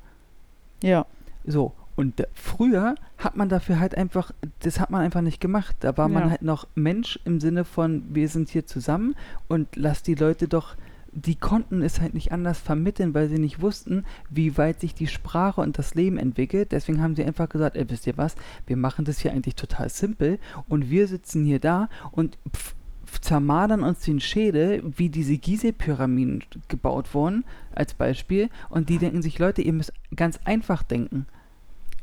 ja, 0.82 1.06
So, 1.46 1.74
und 1.96 2.26
früher 2.34 2.96
hat 3.18 3.36
man 3.36 3.50
dafür 3.50 3.80
halt 3.80 3.96
einfach, 3.96 4.32
das 4.60 4.80
hat 4.80 4.90
man 4.90 5.02
einfach 5.02 5.22
nicht 5.22 5.40
gemacht. 5.40 5.76
Da 5.82 5.96
war 5.98 6.08
man 6.10 6.24
Ja. 6.24 6.30
halt 6.32 6.42
noch 6.42 6.68
Mensch 6.76 7.20
im 7.26 7.40
Sinne 7.40 7.66
von, 7.66 8.04
wir 8.10 8.28
sind 8.30 8.50
hier 8.50 8.66
zusammen 8.66 9.16
und 9.48 9.76
lass 9.76 10.02
die 10.04 10.16
Leute 10.16 10.48
doch, 10.48 10.76
die 11.16 11.36
konnten 11.36 11.84
es 11.84 12.02
halt 12.02 12.16
nicht 12.16 12.32
anders 12.32 12.58
vermitteln, 12.60 13.14
weil 13.14 13.30
sie 13.30 13.38
nicht 13.38 13.62
wussten, 13.62 14.04
wie 14.32 14.58
weit 14.58 14.80
sich 14.80 14.96
die 14.96 15.06
Sprache 15.06 15.62
und 15.62 15.78
das 15.78 15.94
Leben 15.94 16.18
entwickelt. 16.18 16.72
Deswegen 16.72 17.04
haben 17.04 17.16
sie 17.16 17.24
einfach 17.24 17.50
gesagt, 17.50 17.76
ey, 17.76 17.88
wisst 17.90 18.08
ihr 18.08 18.18
was, 18.18 18.36
wir 18.66 18.78
machen 18.78 19.06
das 19.06 19.20
hier 19.20 19.32
eigentlich 19.32 19.56
total 19.56 19.90
simpel 19.90 20.40
und 20.68 20.90
wir 20.90 21.08
sitzen 21.08 21.46
hier 21.46 21.60
da 21.60 21.88
und 22.12 22.40
pf, 22.52 22.74
zermadern 23.22 23.84
uns 23.84 24.00
den 24.00 24.20
Schädel, 24.20 24.82
wie 24.98 25.10
diese 25.10 25.38
Gizeh-Pyramiden 25.38 26.44
gebaut 26.68 27.14
wurden, 27.14 27.46
als 27.76 27.94
Beispiel. 27.94 28.50
Und 28.70 28.90
die 28.90 28.98
denken 28.98 29.22
sich, 29.22 29.38
Leute, 29.38 29.62
ihr 29.62 29.74
müsst 29.74 29.94
ganz 30.16 30.40
einfach 30.46 30.82
denken. 30.82 31.28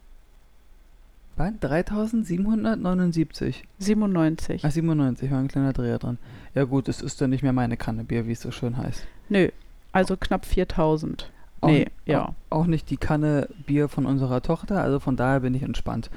Bei 1.37 1.53
3779. 1.59 3.65
97. 3.79 4.65
Ach, 4.65 4.71
97, 4.71 5.33
war 5.33 5.41
ein 5.41 5.49
kleiner 5.49 5.73
Dreher 5.73 5.99
dran. 5.99 6.19
Ja 6.55 6.63
gut, 6.63 6.87
es 6.89 7.03
ist 7.03 7.21
dann 7.21 7.31
nicht 7.31 7.43
mehr 7.43 7.53
meine 7.53 7.77
Kanne 7.77 8.05
Bier, 8.05 8.29
wie 8.29 8.33
es 8.33 8.41
so 8.41 8.53
schön 8.53 8.77
heißt. 8.77 9.05
Nö, 9.29 9.49
also 9.93 10.17
knapp 10.17 10.45
4000. 10.47 11.31
Auch, 11.61 11.69
Nee, 11.69 11.87
ja. 12.05 12.35
Auch, 12.51 12.67
nicht 12.67 12.91
die 12.91 12.97
Kanne 12.97 13.49
Bier 13.67 13.89
von 13.89 14.05
unserer 14.07 14.43
Tochter, 14.43 14.83
also 14.83 15.01
von 15.01 15.17
daher 15.17 15.41
bin 15.41 15.55
ich 15.55 15.63
entspannt. 15.63 16.11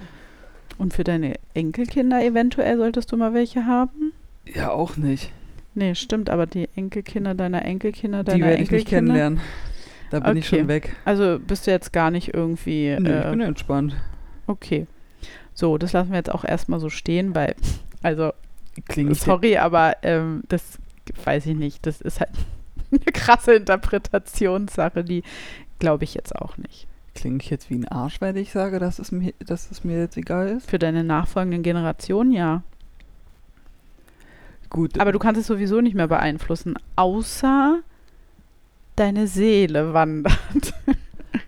Und 0.78 0.94
für 0.94 1.04
deine 1.04 1.36
Enkelkinder 1.54 2.24
eventuell 2.24 2.78
solltest 2.78 3.12
du 3.12 3.18
mal 3.18 3.34
welche 3.34 3.66
haben? 3.66 4.12
Ja, 4.46 4.72
auch 4.72 4.98
nicht. 4.98 5.32
Nee, 5.74 5.96
stimmt, 5.96 6.30
aber 6.30 6.46
die 6.46 6.68
Enkelkinder 6.76 7.34
deiner 7.36 7.64
Enkelkinder, 7.64 8.24
deiner 8.24 8.38
die 8.38 8.44
werde 8.44 8.64
ich 8.64 8.72
nicht 8.72 8.80
Enkelkinder. 8.92 9.14
kennenlernen. 9.14 9.40
Da 10.10 10.20
bin 10.22 10.38
ich 10.38 10.48
Okay. 10.48 10.60
schon 10.60 10.68
weg. 10.68 10.96
Also 11.06 11.38
bist 11.40 11.68
du 11.68 11.72
jetzt 11.72 11.92
gar 11.94 12.12
nicht 12.12 12.34
irgendwie. 12.34 12.92
Ich 12.94 13.06
äh, 13.06 13.30
bin 13.30 13.42
entspannt. 13.42 13.96
okay. 14.48 14.88
So, 15.54 15.78
das 15.80 15.92
lassen 15.94 16.12
wir 16.12 16.18
jetzt 16.18 16.32
auch 16.32 16.44
erstmal 16.46 16.80
so 16.80 16.90
stehen, 16.90 17.34
weil, 17.34 17.56
also, 18.04 18.32
Klinge 18.88 19.12
ich, 19.14 19.20
sorry, 19.20 19.58
aber 19.58 19.96
ähm, 20.04 20.44
das 20.50 20.78
weiß 21.26 21.48
ich 21.48 21.56
nicht. 21.56 21.86
Das 21.88 22.00
ist 22.00 22.20
halt 22.20 22.30
eine 22.92 23.12
krasse 23.12 23.54
Interpretationssache, 23.56 25.04
die 25.04 25.24
glaube 25.80 26.04
ich 26.04 26.14
jetzt 26.14 26.36
auch 26.36 26.58
nicht. 26.58 26.88
kling 27.16 27.40
ich 27.40 27.50
jetzt 27.50 27.70
wie 27.70 27.76
ein 27.76 27.88
Arsch, 27.88 28.22
weil 28.22 28.38
ich 28.38 28.52
sage, 28.52 28.80
dass 28.80 29.00
es 29.00 29.12
mir, 29.12 29.34
dass 29.40 29.72
es 29.72 29.84
mir 29.84 30.00
jetzt 30.00 30.18
egal 30.18 30.48
ist? 30.50 30.70
Für 30.70 30.80
deine 30.80 31.04
nachfolgenden 31.04 31.64
Generationen 31.64 32.32
ja. 32.32 32.64
Gut, 34.70 35.00
Aber 35.00 35.12
du 35.12 35.20
kannst 35.20 35.40
es 35.40 35.48
sowieso 35.48 35.80
nicht 35.80 35.96
mehr 35.96 36.08
beeinflussen, 36.08 36.76
außer 36.96 37.80
deine 38.98 39.28
Seele 39.28 39.94
wandert. 39.94 40.74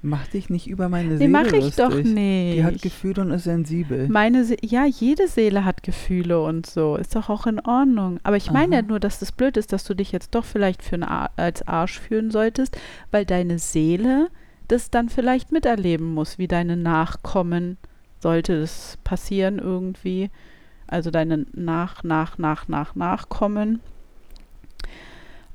Mach 0.10 0.28
dich 0.28 0.50
nicht 0.50 0.68
über 0.68 0.90
meine 0.90 1.18
Seele 1.18 1.30
mach 1.30 1.46
ich 1.46 1.52
lustig. 1.52 1.76
doch 1.76 1.96
nicht. 1.96 2.58
Die 2.58 2.64
hat 2.64 2.82
Gefühle 2.82 3.22
und 3.22 3.32
ist 3.32 3.44
sensibel. 3.46 4.10
Meine 4.10 4.44
Se 4.44 4.58
ja, 4.62 4.86
jede 4.86 5.28
Seele 5.28 5.64
hat 5.64 5.84
Gefühle 5.84 6.42
und 6.42 6.66
so. 6.66 6.96
Ist 6.98 7.16
doch 7.16 7.30
auch 7.30 7.48
in 7.48 7.60
Ordnung. 7.60 8.20
Aber 8.24 8.38
ich 8.38 8.52
meine 8.52 8.78
ja 8.78 8.82
nur, 8.82 9.00
dass 9.00 9.20
das 9.20 9.32
blöd 9.32 9.56
ist, 9.58 9.72
dass 9.72 9.84
du 9.86 9.94
dich 9.94 10.12
jetzt 10.12 10.36
doch 10.36 10.44
vielleicht 10.44 10.84
für 10.84 11.02
Ar 11.08 11.32
als 11.38 11.68
Arsch 11.68 12.00
fühlen 12.00 12.32
solltest, 12.32 12.78
weil 13.12 13.26
deine 13.26 13.60
Seele 13.60 14.30
das 14.68 14.90
dann 14.90 15.10
vielleicht 15.10 15.52
miterleben 15.52 16.14
muss, 16.14 16.38
wie 16.38 16.48
deine 16.48 16.78
Nachkommen, 16.78 17.78
sollte 18.20 18.60
das 18.60 18.98
passieren 19.04 19.60
irgendwie. 19.60 20.30
Also 20.88 21.12
deine 21.12 21.46
Nach, 21.54 22.04
Nach, 22.04 22.38
Nach, 22.38 22.68
Nach, 22.68 22.96
Nachkommen. 22.96 23.80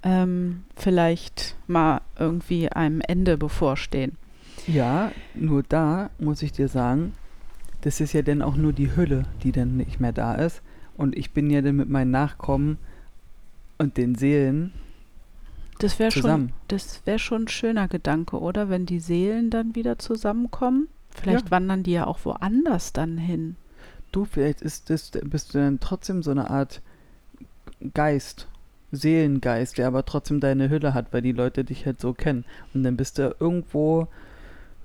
Ähm, 0.03 0.65
vielleicht 0.77 1.57
mal 1.67 2.03
irgendwie 2.19 2.69
einem 2.71 3.01
Ende 3.01 3.39
bevorstehen. 3.39 4.17
Ja, 4.67 5.13
nur 5.35 5.63
da 5.63 6.11
muss 6.19 6.43
ich 6.43 6.53
dir 6.53 6.69
sagen, 6.69 7.13
das 7.83 8.01
ist 8.01 8.13
ja 8.15 8.23
dann 8.23 8.41
auch 8.43 8.57
nur 8.57 8.73
die 8.73 8.97
Hülle, 8.97 9.25
die 9.43 9.53
dann 9.53 9.77
nicht 9.77 10.01
mehr 10.01 10.13
da 10.13 10.35
ist. 10.35 10.63
und 10.97 11.17
ich 11.17 11.33
bin 11.33 11.51
ja 11.51 11.61
dann 11.61 11.75
mit 11.77 11.89
meinen 11.89 12.13
Nachkommen 12.13 12.79
und 13.79 13.97
den 13.97 14.15
Seelen 14.15 14.73
Das 15.81 15.99
wäre 15.99 16.13
schon, 16.13 16.23
zusammen. 16.23 16.53
das 16.69 17.03
wäre 17.05 17.19
schon 17.19 17.43
ein 17.45 17.49
schöner 17.49 17.89
Gedanke, 17.89 18.39
oder? 18.41 18.69
Wenn 18.69 18.87
die 18.87 19.01
Seelen 19.01 19.51
dann 19.51 19.75
wieder 19.75 19.99
zusammenkommen. 19.99 20.87
Vielleicht 21.11 21.47
Ja. 21.47 21.51
wandern 21.51 21.83
die 21.83 21.93
ja 21.93 22.07
auch 22.07 22.25
woanders 22.25 22.93
dann 22.93 23.19
hin. 23.19 23.57
Du, 24.13 24.25
vielleicht 24.25 24.63
ist 24.63 24.89
das, 24.91 25.11
bist 25.25 25.53
du 25.55 25.59
dann 25.59 25.81
trotzdem 25.81 26.23
so 26.23 26.31
eine 26.31 26.49
Art 26.49 26.81
Geist, 27.93 28.47
Seelengeist, 28.93 29.79
der 29.79 29.89
aber 29.89 30.05
trotzdem 30.05 30.39
deine 30.39 30.71
Hülle 30.71 30.95
hat, 30.95 31.13
weil 31.13 31.23
die 31.23 31.33
Leute 31.33 31.65
dich 31.65 31.87
halt 31.87 32.01
so 32.01 32.13
kennen. 32.15 32.45
Und 32.73 32.85
dann 32.85 32.97
bist 32.97 33.19
du 33.19 33.35
irgendwo, 33.41 34.07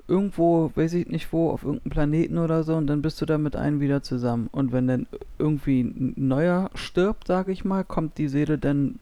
irgendwo, 0.10 0.72
weiß 0.76 0.93
ich 0.93 1.08
nicht 1.08 1.32
wo, 1.32 1.50
auf 1.52 1.63
irgendeinem 1.63 1.91
Planeten 1.91 2.38
oder 2.38 2.63
so, 2.63 2.76
und 2.76 2.88
dann 2.88 3.02
bist 3.02 3.22
du 3.22 3.26
da 3.26 3.38
mit 3.38 3.56
einem 3.56 3.80
wieder 3.80 4.04
zusammen. 4.04 4.50
Und 4.52 4.72
wenn 4.72 4.88
dann 4.88 5.08
irgendwie 5.38 5.82
ein 5.82 6.13
neuer 6.17 6.69
stirbt, 6.74 7.28
sag 7.28 7.48
ich 7.48 7.63
mal, 7.63 7.84
kommt 7.84 8.17
die 8.17 8.28
Seele 8.28 8.58
dann 8.58 9.00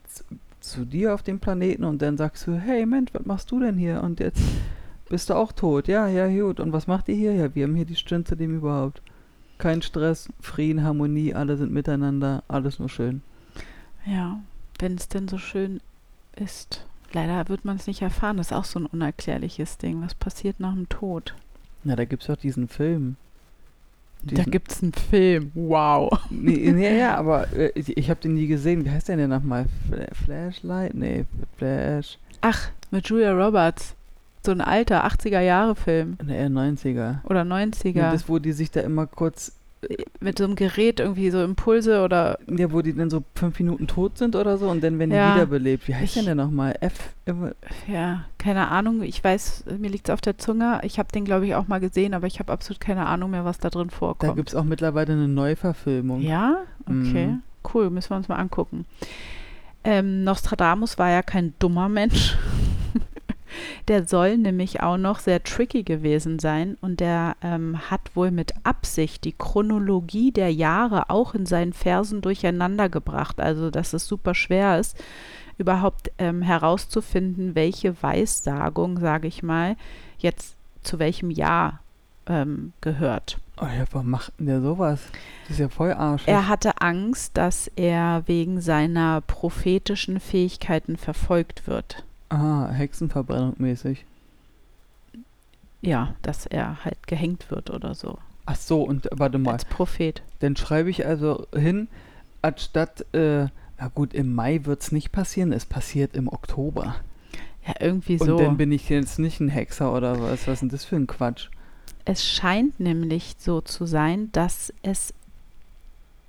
zu 0.60 0.84
dir 0.84 1.14
auf 1.14 1.22
dem 1.22 1.40
Planeten 1.40 1.84
und 1.84 2.02
dann 2.02 2.16
sagst 2.16 2.46
du, 2.46 2.52
hey 2.52 2.84
Mensch, 2.84 3.12
was 3.14 3.24
machst 3.26 3.50
du 3.50 3.60
denn 3.60 3.76
hier? 3.76 4.02
Und 4.02 4.20
jetzt 4.20 4.42
bist 5.08 5.30
du 5.30 5.34
auch 5.34 5.52
tot. 5.52 5.88
Ja, 5.88 6.06
ja, 6.08 6.28
gut. 6.28 6.60
Und 6.60 6.72
was 6.72 6.86
macht 6.86 7.08
ihr 7.08 7.14
hier? 7.14 7.32
Ja, 7.34 7.54
wir 7.54 7.64
haben 7.64 7.74
hier 7.74 7.86
die 7.86 7.96
Stunde 7.96 8.36
dem 8.36 8.56
überhaupt. 8.56 9.02
Kein 9.56 9.82
Stress, 9.82 10.28
Frieden, 10.40 10.84
Harmonie, 10.84 11.34
alle 11.34 11.56
sind 11.56 11.72
miteinander, 11.72 12.44
alles 12.46 12.78
nur 12.78 12.88
schön. 12.88 13.22
Ja, 14.06 14.40
wenn 14.78 14.94
es 14.94 15.08
denn 15.08 15.26
so 15.26 15.38
schön 15.38 15.80
ist. 16.36 16.86
Leider 17.12 17.48
wird 17.48 17.64
man 17.64 17.76
es 17.76 17.86
nicht 17.86 18.02
erfahren. 18.02 18.36
Das 18.36 18.48
ist 18.48 18.52
auch 18.56 18.64
so 18.64 18.78
ein 18.80 18.86
unerklärliches 18.86 19.78
Ding. 19.78 20.02
Was 20.02 20.14
passiert 20.14 20.60
nach 20.60 20.74
dem 20.74 20.88
Tod? 20.88 21.34
Na, 21.84 21.96
da 21.96 22.04
gibt's 22.04 22.26
doch 22.26 22.36
diesen 22.36 22.68
Film. 22.68 23.16
Da 24.24 24.34
Diesen- 24.36 24.50
gibt 24.50 24.72
es 24.72 24.82
einen 24.82 24.92
Film. 24.92 25.52
Wow. 25.54 26.10
Nee, 26.28 26.72
nee, 26.74 26.98
ja, 26.98 27.16
aber 27.16 27.52
äh, 27.52 27.70
ich, 27.76 28.10
habe 28.10 28.20
den 28.20 28.34
nie 28.34 28.48
gesehen. 28.48 28.84
Wie 28.84 28.90
heißt 28.90 29.08
der 29.08 29.16
denn 29.16 29.30
nochmal? 29.30 29.66
Fla 29.88 30.06
Flashlight? 30.12 30.94
Nee, 30.94 31.24
Flash. 31.56 32.18
Ach, 32.40 32.68
mit 32.90 33.08
Julia 33.08 33.32
Roberts. 33.32 33.94
So 34.44 34.52
ein 34.52 34.60
alter 34.60 35.04
80er-Jahre-Film. 35.06 36.16
Ne, 36.24 36.36
eher 36.36 36.48
90er. 36.48 37.24
Oder 37.24 37.44
Ja. 37.44 37.54
90er. 37.56 38.10
Das, 38.12 38.28
wo 38.28 38.38
die 38.38 38.52
sich 38.52 38.70
da 38.70 38.80
immer 38.80 39.06
kurz, 39.06 39.52
mit 40.20 40.38
so 40.38 40.44
einem 40.44 40.56
Gerät 40.56 40.98
irgendwie 40.98 41.30
so 41.30 41.42
Impulse 41.42 42.02
oder 42.02 42.38
ja, 42.48 42.72
wo 42.72 42.82
die 42.82 42.94
dann 42.94 43.10
so 43.10 43.22
fünf 43.34 43.58
Minuten 43.60 43.86
tot 43.86 44.18
sind 44.18 44.34
oder 44.34 44.58
so 44.58 44.68
und 44.68 44.82
dann 44.82 44.98
werden 44.98 45.10
die 45.10 45.16
Ja. 45.16 45.34
wiederbelebt. 45.36 45.86
Wie 45.86 45.94
heißt 45.94 46.04
Ich- 46.04 46.14
denn 46.14 46.24
der 46.24 46.34
nochmal? 46.34 46.74
F. 46.80 47.14
immer- 47.26 47.52
ja, 47.86 48.24
keine 48.38 48.68
Ahnung. 48.68 49.02
Ich 49.02 49.22
weiß, 49.22 49.64
mir 49.78 49.88
liegt 49.90 50.08
es 50.08 50.12
auf 50.12 50.20
der 50.20 50.36
Zunge. 50.38 50.80
Ich 50.82 50.98
habe 50.98 51.12
den, 51.12 51.24
glaube 51.24 51.46
ich, 51.46 51.54
auch 51.54 51.68
mal 51.68 51.78
gesehen, 51.78 52.14
aber 52.14 52.26
ich 52.26 52.40
habe 52.40 52.50
absolut 52.52 52.80
keine 52.80 53.06
Ahnung 53.06 53.30
mehr, 53.30 53.44
was 53.44 53.58
da 53.58 53.70
drin 53.70 53.88
Da 53.90 53.94
vorkommt. 53.96 54.36
gibt's 54.36 54.54
auch 54.54 54.64
mittlerweile 54.64 55.12
eine 55.12 55.28
Neuverfilmung. 55.28 56.22
Ja? 56.22 56.62
Okay. 56.86 57.26
Mhm. 57.28 57.42
Cool, 57.72 57.90
müssen 57.90 58.10
wir 58.10 58.16
uns 58.16 58.28
mal 58.28 58.36
angucken. 58.36 58.84
Ähm, 59.84 60.24
Nostradamus 60.24 60.98
war 60.98 61.10
ja 61.10 61.22
kein 61.22 61.54
dummer 61.60 61.88
Mensch. 61.88 62.36
Der 63.88 64.06
soll 64.06 64.38
nämlich 64.38 64.82
auch 64.82 64.96
noch 64.96 65.18
sehr 65.18 65.42
tricky 65.42 65.82
gewesen 65.82 66.38
sein 66.38 66.76
und 66.80 67.00
der 67.00 67.36
ähm, 67.42 67.90
hat 67.90 68.14
wohl 68.14 68.30
mit 68.30 68.54
Absicht 68.64 69.24
die 69.24 69.32
Chronologie 69.32 70.32
der 70.32 70.52
Jahre 70.52 71.10
auch 71.10 71.34
in 71.34 71.46
seinen 71.46 71.72
Versen 71.72 72.20
durcheinander 72.20 72.88
gebracht. 72.88 73.40
Also, 73.40 73.70
dass 73.70 73.92
es 73.92 74.06
super 74.06 74.34
schwer 74.34 74.78
ist, 74.78 74.96
überhaupt 75.58 76.10
ähm, 76.18 76.42
herauszufinden, 76.42 77.54
welche 77.54 78.02
Weissagung, 78.02 78.98
sage 78.98 79.28
ich 79.28 79.42
mal, 79.42 79.76
jetzt 80.18 80.54
zu 80.82 80.98
welchem 80.98 81.30
Jahr 81.30 81.80
ähm, 82.26 82.72
gehört. 82.80 83.38
Oh 83.60 83.66
ja, 83.66 83.84
warum 83.90 84.10
macht 84.10 84.32
denn 84.38 84.46
der 84.46 84.60
sowas? 84.60 85.00
Das 85.42 85.52
ist 85.52 85.58
ja 85.58 85.68
voll 85.68 85.92
arschig. 85.92 86.28
Er 86.28 86.46
hatte 86.46 86.80
Angst, 86.80 87.36
dass 87.36 87.68
er 87.74 88.22
wegen 88.26 88.60
seiner 88.60 89.20
prophetischen 89.20 90.20
Fähigkeiten 90.20 90.96
verfolgt 90.96 91.66
wird. 91.66 92.04
Ah, 92.28 92.68
Hexenverbrennung 92.70 93.54
mäßig. 93.58 94.04
Ja, 95.80 96.14
dass 96.22 96.46
er 96.46 96.84
halt 96.84 97.06
gehängt 97.06 97.50
wird 97.50 97.70
oder 97.70 97.94
so. 97.94 98.18
Ach 98.46 98.56
so, 98.56 98.82
und 98.82 99.08
warte 99.12 99.38
mal. 99.38 99.52
Als 99.52 99.64
Prophet. 99.64 100.22
Dann 100.40 100.56
schreibe 100.56 100.90
ich 100.90 101.06
also 101.06 101.46
hin, 101.54 101.88
anstatt, 102.42 103.04
äh, 103.14 103.46
na 103.78 103.88
gut, 103.94 104.14
im 104.14 104.34
Mai 104.34 104.60
wird's 104.64 104.90
nicht 104.90 105.12
passieren, 105.12 105.52
es 105.52 105.66
passiert 105.66 106.16
im 106.16 106.28
Oktober. 106.28 106.96
Ja, 107.66 107.74
irgendwie 107.80 108.18
Und 108.18 108.26
so. 108.26 108.38
dann 108.38 108.56
bin 108.56 108.72
ich 108.72 108.88
jetzt 108.88 109.18
nicht 109.18 109.40
ein 109.40 109.48
Hexer 109.48 109.92
oder 109.94 110.20
was? 110.20 110.46
Was 110.46 110.54
ist 110.54 110.60
denn 110.62 110.68
das 110.70 110.84
für 110.84 110.96
ein 110.96 111.06
Quatsch? 111.06 111.48
Es 112.04 112.24
scheint 112.26 112.80
nämlich 112.80 113.36
so 113.38 113.60
zu 113.60 113.84
sein, 113.84 114.30
dass 114.32 114.72
es 114.82 115.12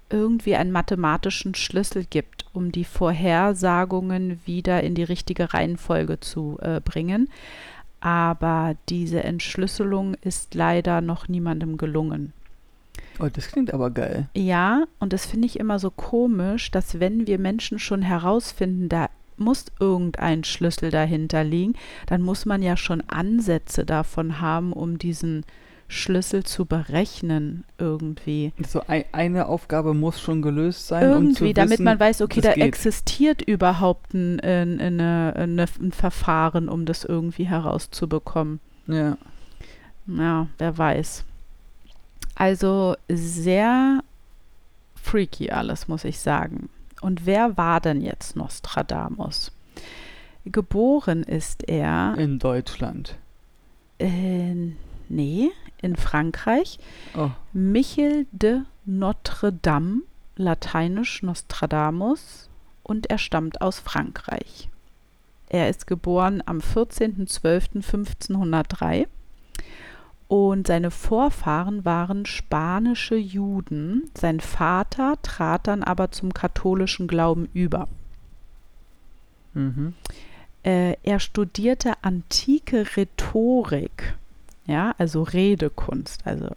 irgendwie 0.10 0.56
einen 0.56 0.72
mathematischen 0.72 1.56
Schlüssel 1.56 2.06
gibt, 2.10 2.46
um 2.54 2.72
die 2.72 2.86
Vorhersagungen 2.86 4.40
wieder 4.46 4.84
in 4.84 4.96
die 4.96 5.04
richtige 5.04 5.54
Reihenfolge 5.54 6.20
zu 6.20 6.58
äh, 6.62 6.82
bringen. 6.82 7.30
Aber 8.02 8.76
diese 8.88 9.24
Entschlüsselung 9.24 10.16
ist 10.22 10.56
leider 10.56 11.02
noch 11.02 11.28
niemandem 11.28 11.78
gelungen. 11.78 12.34
Oh, 13.20 13.28
das 13.32 13.48
klingt 13.48 13.74
aber 13.74 13.90
geil. 13.90 14.30
Ja, 14.34 14.86
und 15.00 15.12
das 15.12 15.26
finde 15.26 15.46
ich 15.46 15.60
immer 15.60 15.78
so 15.80 15.92
komisch, 15.92 16.72
dass 16.72 17.00
wenn 17.00 17.28
wir 17.28 17.38
Menschen 17.38 17.78
schon 17.78 18.02
herausfinden, 18.02 18.88
da 18.88 19.10
muss 19.36 19.66
irgendein 19.80 20.44
Schlüssel 20.44 20.90
dahinter 20.92 21.44
liegen, 21.44 21.74
dann 22.06 22.22
muss 22.22 22.46
man 22.46 22.62
ja 22.62 22.78
schon 22.78 23.02
Ansätze 23.02 23.86
davon 23.86 24.42
haben, 24.42 24.74
um 24.74 24.98
diesen 24.98 25.46
Schlüssel 25.92 26.44
zu 26.44 26.66
berechnen 26.66 27.66
irgendwie. 27.80 28.54
So 28.68 28.82
ein, 28.88 29.04
eine 29.12 29.48
Aufgabe 29.48 29.94
muss 29.96 30.22
schon 30.22 30.42
gelöst 30.44 30.88
sein, 30.88 31.04
um 31.12 31.34
zu 31.34 31.44
Irgendwie, 31.44 31.54
damit 31.54 31.72
wissen, 31.72 31.84
man 31.84 32.00
weiß, 32.00 32.22
okay, 32.22 32.42
da 32.42 32.54
geht. 32.54 32.64
existiert 32.64 33.42
überhaupt 33.42 34.14
ein, 34.14 34.40
ein, 34.40 34.80
eine, 34.80 35.34
eine, 35.36 35.66
ein 35.82 35.92
Verfahren, 35.92 36.70
um 36.70 36.86
das 36.86 37.04
irgendwie 37.06 37.46
herauszubekommen. 37.46 38.60
Ja. 38.88 39.18
Ja, 40.06 40.48
wer 40.60 40.78
weiß. 40.78 41.26
Also 42.36 42.96
sehr 43.10 44.02
freaky 44.96 45.50
alles, 45.52 45.88
muss 45.88 46.04
ich 46.04 46.20
sagen. 46.20 46.70
Und 47.02 47.26
wer 47.26 47.58
war 47.58 47.82
denn 47.82 48.02
jetzt 48.02 48.36
Nostradamus? 48.36 49.52
Geboren 50.46 51.24
ist 51.24 51.68
er, 51.68 52.16
In 52.18 52.38
Deutschland. 52.40 53.18
äh, 54.00 54.54
nee, 55.10 55.50
in 55.82 55.96
Frankreich. 55.96 56.78
Oh, 57.16 57.30
Michel 57.54 58.28
de 58.32 58.64
Notre 58.86 59.54
Dame, 59.54 60.02
lateinisch 60.36 61.24
Nostradamus, 61.24 62.50
und 62.84 63.10
er 63.10 63.18
stammt 63.18 63.62
aus 63.62 63.80
Frankreich. 63.80 64.68
Er 65.48 65.70
ist 65.70 65.88
geboren 65.88 66.44
am 66.46 66.58
14.12.1503 66.60 69.08
und 70.28 70.68
seine 70.68 70.92
Vorfahren 70.92 71.86
waren 71.86 72.28
spanische 72.28 73.16
Juden. 73.16 74.12
Sein 74.16 74.40
Vater 74.40 75.20
trat 75.24 75.66
dann 75.68 75.84
aber 75.84 76.12
zum 76.12 76.32
katholischen 76.34 77.08
Glauben 77.08 77.50
über. 77.54 77.88
mhm. 79.54 79.96
Äh, 80.62 80.98
er 81.04 81.22
studierte 81.22 81.94
antike 82.02 82.86
Rhetorik, 82.98 84.18
ja, 84.70 84.94
also 85.00 85.24
Redekunst. 85.24 86.22
Also 86.26 86.50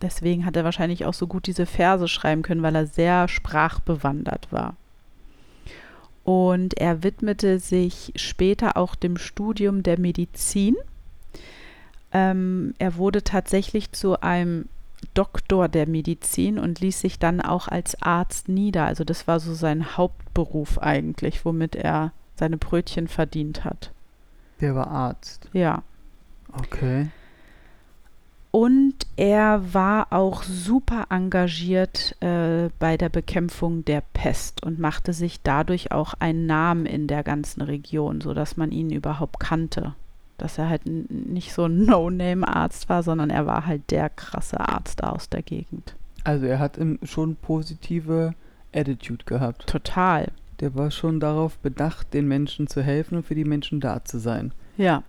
deswegen 0.00 0.46
hat 0.46 0.56
er 0.56 0.64
wahrscheinlich 0.64 1.04
auch 1.04 1.14
so 1.14 1.26
gut 1.26 1.46
diese 1.46 1.66
Verse 1.66 2.08
schreiben 2.08 2.42
können, 2.42 2.62
weil 2.62 2.74
er 2.74 2.86
sehr 2.86 3.28
sprachbewandert 3.28 4.50
war. 4.50 4.76
Und 6.24 6.78
er 6.78 7.02
widmete 7.02 7.58
sich 7.58 8.12
später 8.16 8.76
auch 8.76 8.94
dem 8.94 9.16
Studium 9.18 9.82
der 9.82 9.98
Medizin. 9.98 10.76
Ähm, 12.12 12.74
er 12.78 12.96
wurde 12.96 13.22
tatsächlich 13.22 13.92
zu 13.92 14.20
einem 14.20 14.66
Doktor 15.14 15.68
der 15.68 15.86
Medizin 15.86 16.58
und 16.58 16.80
ließ 16.80 17.00
sich 17.00 17.18
dann 17.18 17.40
auch 17.40 17.68
als 17.68 18.00
Arzt 18.02 18.48
nieder. 18.48 18.86
Also 18.86 19.04
das 19.04 19.26
war 19.26 19.38
so 19.38 19.54
sein 19.54 19.96
Hauptberuf 19.96 20.78
eigentlich, 20.78 21.44
womit 21.44 21.74
er 21.76 22.12
seine 22.36 22.56
Brötchen 22.56 23.08
verdient 23.08 23.64
hat. 23.64 23.92
Der 24.60 24.74
war 24.74 24.88
Arzt. 24.88 25.48
Ja. 25.52 25.82
Okay. 26.52 27.08
Und 28.52 28.94
er 29.16 29.74
war 29.74 30.12
auch 30.12 30.42
super 30.42 31.06
engagiert 31.10 32.16
äh, 32.20 32.68
bei 32.80 32.96
der 32.96 33.08
Bekämpfung 33.08 33.84
der 33.84 34.02
Pest 34.12 34.64
und 34.64 34.80
machte 34.80 35.12
sich 35.12 35.40
dadurch 35.42 35.92
auch 35.92 36.14
einen 36.18 36.46
Namen 36.46 36.86
in 36.86 37.06
der 37.06 37.22
ganzen 37.22 37.62
Region, 37.62 38.20
sodass 38.20 38.56
man 38.56 38.72
ihn 38.72 38.90
überhaupt 38.90 39.38
kannte. 39.38 39.94
Dass 40.36 40.58
er 40.58 40.68
halt 40.68 40.82
nicht 40.86 41.52
so 41.52 41.66
ein 41.66 41.84
No-Name-Arzt 41.84 42.88
war, 42.88 43.04
sondern 43.04 43.30
er 43.30 43.46
war 43.46 43.66
halt 43.66 43.90
der 43.90 44.08
krasse 44.10 44.58
Arzt 44.58 45.04
aus 45.04 45.28
der 45.28 45.42
Gegend. 45.42 45.94
Also 46.24 46.46
er 46.46 46.58
hat 46.58 46.78
schon 47.04 47.36
positive 47.36 48.34
Attitude 48.74 49.24
gehabt. 49.26 49.66
Total. 49.68 50.32
Der 50.58 50.74
war 50.74 50.90
schon 50.90 51.20
darauf 51.20 51.56
bedacht, 51.58 52.12
den 52.12 52.26
Menschen 52.26 52.66
zu 52.66 52.82
helfen 52.82 53.16
und 53.16 53.26
für 53.26 53.34
die 53.34 53.44
Menschen 53.44 53.80
da 53.80 54.04
zu 54.04 54.18
sein. 54.18 54.52
Ja. 54.76 55.04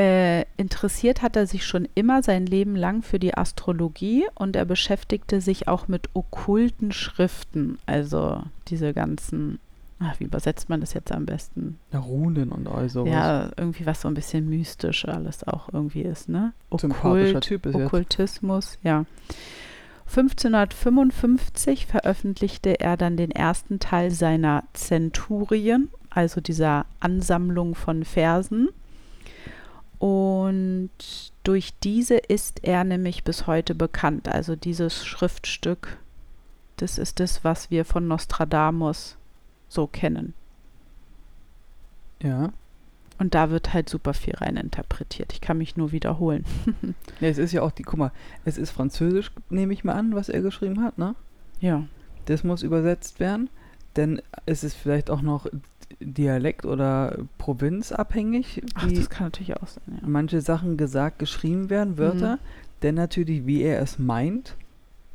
Äh, 0.00 0.46
interessiert 0.56 1.20
hat 1.20 1.36
er 1.36 1.46
sich 1.46 1.66
schon 1.66 1.86
immer 1.94 2.22
sein 2.22 2.46
Leben 2.46 2.74
lang 2.74 3.02
für 3.02 3.18
die 3.18 3.36
Astrologie 3.36 4.24
und 4.34 4.56
er 4.56 4.64
beschäftigte 4.64 5.42
sich 5.42 5.68
auch 5.68 5.88
mit 5.88 6.08
okkulten 6.14 6.90
Schriften, 6.90 7.78
also 7.84 8.42
diese 8.68 8.94
ganzen, 8.94 9.58
ach, 9.98 10.18
wie 10.18 10.24
übersetzt 10.24 10.70
man 10.70 10.80
das 10.80 10.94
jetzt 10.94 11.12
am 11.12 11.26
besten? 11.26 11.78
Ja, 11.92 11.98
Runen 11.98 12.50
und 12.50 12.66
all 12.66 12.88
sowas. 12.88 13.12
Ja, 13.12 13.50
irgendwie 13.58 13.84
was 13.84 14.00
so 14.00 14.08
ein 14.08 14.14
bisschen 14.14 14.48
mystisch 14.48 15.06
alles 15.06 15.46
auch 15.46 15.68
irgendwie 15.70 16.00
ist, 16.00 16.30
ne? 16.30 16.54
Sympathischer 16.74 17.42
Typ 17.42 17.66
ist 17.66 17.74
jetzt. 17.74 17.84
Okkultismus, 17.84 18.78
ja. 18.82 19.04
1555 20.06 21.84
veröffentlichte 21.84 22.80
er 22.80 22.96
dann 22.96 23.18
den 23.18 23.32
ersten 23.32 23.80
Teil 23.80 24.12
seiner 24.12 24.64
Zenturien, 24.72 25.90
also 26.08 26.40
dieser 26.40 26.86
Ansammlung 27.00 27.74
von 27.74 28.06
Versen. 28.06 28.70
Und 30.00 30.90
durch 31.44 31.74
diese 31.80 32.16
ist 32.16 32.64
er 32.64 32.84
nämlich 32.84 33.22
bis 33.22 33.46
heute 33.46 33.74
bekannt. 33.74 34.28
Also 34.28 34.56
dieses 34.56 35.04
Schriftstück, 35.04 35.98
das 36.78 36.98
ist 36.98 37.20
das, 37.20 37.44
was 37.44 37.70
wir 37.70 37.84
von 37.84 38.08
Nostradamus 38.08 39.18
so 39.68 39.86
kennen. 39.86 40.32
Ja. 42.22 42.50
Und 43.18 43.34
da 43.34 43.50
wird 43.50 43.74
halt 43.74 43.90
super 43.90 44.14
viel 44.14 44.34
rein 44.36 44.56
interpretiert. 44.56 45.34
Ich 45.34 45.42
kann 45.42 45.58
mich 45.58 45.76
nur 45.76 45.92
wiederholen. 45.92 46.46
ja. 47.20 47.28
Es 47.28 47.36
ist 47.36 47.52
ja 47.52 47.60
auch 47.60 47.70
die, 47.70 47.82
guck 47.82 47.98
mal, 47.98 48.12
es 48.46 48.56
ist 48.56 48.70
Französisch, 48.70 49.30
nehme 49.50 49.74
ich 49.74 49.84
mal 49.84 49.92
an, 49.92 50.14
was 50.14 50.30
er 50.30 50.40
geschrieben 50.40 50.82
hat, 50.82 50.96
ne? 50.96 51.14
ja. 51.60 51.86
Das 52.24 52.44
muss 52.44 52.62
übersetzt 52.62 53.20
werden. 53.20 53.50
Denn 53.96 54.22
es 54.46 54.62
ist 54.62 54.74
vielleicht 54.74 55.10
auch 55.10 55.20
noch 55.20 55.46
Dialekt- 55.98 56.64
oder 56.66 57.18
Provinzabhängig, 57.38 58.62
Ach, 58.74 58.86
wie 58.88 58.94
das 58.94 59.10
kann 59.10 59.26
natürlich 59.26 59.56
auch 59.56 59.66
sein, 59.66 59.98
ja. 60.00 60.06
manche 60.08 60.40
Sachen 60.40 60.76
gesagt, 60.76 61.18
geschrieben 61.18 61.68
werden, 61.70 61.98
Wörter. 61.98 62.38
Denn 62.82 62.94
natürlich, 62.94 63.44
wie 63.46 63.62
er 63.62 63.80
es 63.82 63.98
meint. 63.98 64.56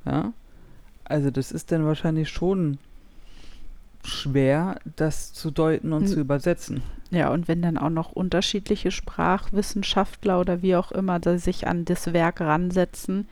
Ja. 0.05 0.33
Also 1.05 1.31
das 1.31 1.51
ist 1.51 1.71
dann 1.71 1.85
wahrscheinlich 1.85 2.29
schon 2.29 2.77
schwer, 4.03 4.77
das 4.97 5.33
zu 5.33 5.49
deuten 5.49 5.93
und 5.93 6.03
Hm. 6.03 6.07
zu 6.07 6.19
übersetzen. 6.19 6.83
Ja, 7.09 7.31
und 7.31 7.47
wenn 7.47 7.61
dann 7.61 7.77
auch 7.77 7.89
noch 7.89 8.11
unterschiedliche 8.11 8.91
Sprachwissenschaftler 8.91 10.39
oder 10.39 10.61
wie 10.61 10.75
auch 10.75 10.91
immer 10.91 11.19
da 11.19 11.37
sich 11.37 11.67
an 11.67 11.85
das 11.85 12.13
Werk 12.13 12.41
ransetzen, 12.41 13.27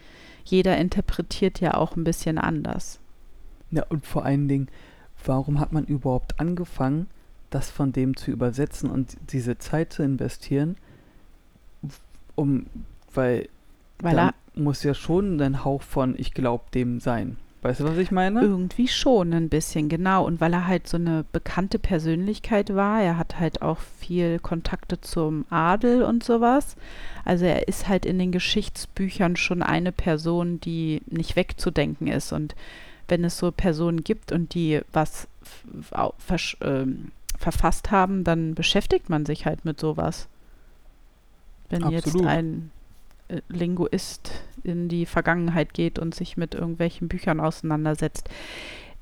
jeder 0.45 0.77
interpretiert 0.77 1.60
ja 1.60 1.75
auch 1.75 1.95
ein 1.95 2.03
bisschen 2.03 2.38
anders. 2.38 2.99
Ja, 3.71 3.84
und 3.89 4.06
vor 4.06 4.25
allen 4.25 4.47
Dingen, 4.47 4.67
warum 5.25 5.60
hat 5.60 5.71
man 5.71 5.86
überhaupt 5.86 6.39
angefangen, 6.39 7.08
das 7.53 7.69
von 7.69 7.91
dem 7.91 8.15
zu 8.15 8.31
übersetzen 8.31 8.89
und 8.89 9.17
diese 9.31 9.57
Zeit 9.57 9.93
zu 9.93 10.03
investieren? 10.03 10.77
Um, 12.35 12.65
weil, 13.13 13.49
Weil 13.99 14.15
da 14.15 14.27
er 14.27 14.33
muss 14.61 14.83
ja 14.83 14.93
schon 14.93 15.39
ein 15.41 15.63
Hauch 15.63 15.81
von 15.81 16.15
ich 16.17 16.33
glaub 16.33 16.71
dem 16.71 16.99
sein. 16.99 17.37
Weißt 17.63 17.79
du, 17.79 17.85
was 17.85 17.97
ich 17.97 18.11
meine? 18.11 18.41
irgendwie 18.41 18.89
schon 18.89 19.33
ein 19.33 19.47
bisschen, 19.47 19.87
genau. 19.87 20.25
Und 20.25 20.41
weil 20.41 20.51
er 20.51 20.67
halt 20.67 20.85
so 20.85 20.97
eine 20.97 21.23
bekannte 21.31 21.79
Persönlichkeit 21.79 22.75
war, 22.75 23.01
er 23.01 23.17
hat 23.17 23.39
halt 23.39 23.61
auch 23.61 23.79
viel 23.79 24.39
Kontakte 24.39 24.99
zum 24.99 25.45
Adel 25.49 26.03
und 26.03 26.25
sowas. 26.25 26.75
Also 27.23 27.45
er 27.45 27.69
ist 27.69 27.87
halt 27.87 28.05
in 28.05 28.19
den 28.19 28.33
Geschichtsbüchern 28.33 29.37
schon 29.37 29.63
eine 29.63 29.93
Person, 29.93 30.59
die 30.59 31.03
nicht 31.05 31.37
wegzudenken 31.37 32.07
ist. 32.07 32.33
Und 32.33 32.53
wenn 33.07 33.23
es 33.23 33.37
so 33.37 33.49
Personen 33.53 34.03
gibt 34.03 34.33
und 34.33 34.53
die 34.53 34.81
was 34.91 35.29
ähm, 36.59 37.11
verfasst 37.43 37.91
haben, 37.91 38.23
dann 38.23 38.56
beschäftigt 38.56 39.10
man 39.10 39.25
sich 39.25 39.45
halt 39.45 39.65
mit 39.65 39.79
sowas. 39.79 40.27
Wenn 41.69 41.89
jetzt 41.89 42.08
Absolut. 42.08 42.27
ein 42.27 42.71
äh, 43.27 43.41
Linguist 43.49 44.32
in 44.63 44.88
die 44.88 45.06
Vergangenheit 45.06 45.73
geht 45.73 45.99
und 45.99 46.15
sich 46.15 46.38
mit 46.38 46.56
irgendwelchen 46.56 47.10
Büchern 47.10 47.39
auseinandersetzt. 47.39 48.29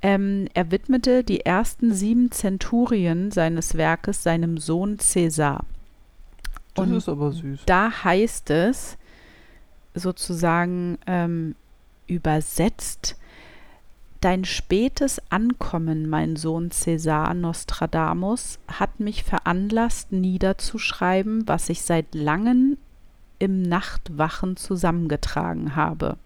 Ähm, 0.01 0.47
er 0.55 0.71
widmete 0.71 1.23
die 1.23 1.45
ersten 1.45 1.93
sieben 1.93 2.31
Zenturien 2.31 3.29
seines 3.29 3.75
Werkes 3.75 4.23
seinem 4.23 4.57
Sohn 4.57 4.97
Cäsar. 4.97 5.63
das 6.73 6.87
und 6.87 6.95
ist 6.95 7.09
aber 7.09 7.31
süß. 7.31 7.61
Da 7.67 8.03
heißt 8.03 8.49
es 8.49 8.97
sozusagen 9.93 10.97
ähm, 11.05 11.55
übersetzt, 12.07 13.15
Dein 14.21 14.45
spätes 14.45 15.19
Ankommen, 15.31 16.07
mein 16.07 16.35
Sohn 16.35 16.69
Cäsar 16.69 17.33
Nostradamus, 17.33 18.59
hat 18.67 18.99
mich 18.99 19.23
veranlasst, 19.23 20.11
niederzuschreiben, 20.11 21.47
was 21.47 21.69
ich 21.69 21.81
seit 21.81 22.13
langem 22.13 22.77
im 23.39 23.63
Nachtwachen 23.63 24.57
zusammengetragen 24.57 25.75
habe. 25.75 26.17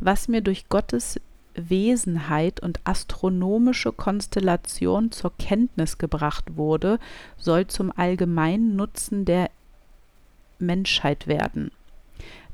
Was 0.00 0.28
mir 0.28 0.40
durch 0.40 0.70
Gottes 0.70 1.20
Wesenheit 1.54 2.60
und 2.60 2.80
astronomische 2.84 3.92
Konstellation 3.92 5.12
zur 5.12 5.36
Kenntnis 5.36 5.98
gebracht 5.98 6.56
wurde, 6.56 6.98
soll 7.36 7.66
zum 7.66 7.92
allgemeinen 7.94 8.74
Nutzen 8.74 9.26
der 9.26 9.50
Menschheit 10.58 11.26
werden. 11.26 11.70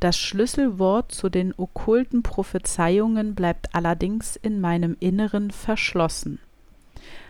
Das 0.02 0.18
Schlüsselwort 0.18 1.12
zu 1.12 1.28
den 1.28 1.54
okkulten 1.56 2.24
Prophezeiungen 2.24 3.36
bleibt 3.36 3.72
allerdings 3.72 4.34
in 4.34 4.60
meinem 4.60 4.96
Inneren 4.98 5.52
verschlossen. 5.52 6.40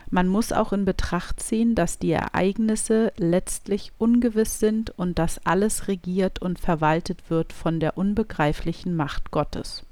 Man 0.09 0.27
muss 0.27 0.51
auch 0.51 0.73
in 0.73 0.83
Betracht 0.83 1.39
ziehen, 1.39 1.75
dass 1.75 1.99
die 1.99 2.13
Ereignisse 2.13 3.13
letztlich 3.15 3.91
ungewiss 3.99 4.59
sind 4.59 4.89
und 4.97 5.19
dass 5.19 5.45
alles 5.45 5.87
regiert 5.87 6.41
und 6.41 6.57
verwaltet 6.57 7.29
wird 7.29 7.53
von 7.53 7.79
der 7.79 7.95
unbegreiflichen 7.95 8.95
Macht 8.95 9.29
Gottes. 9.29 9.85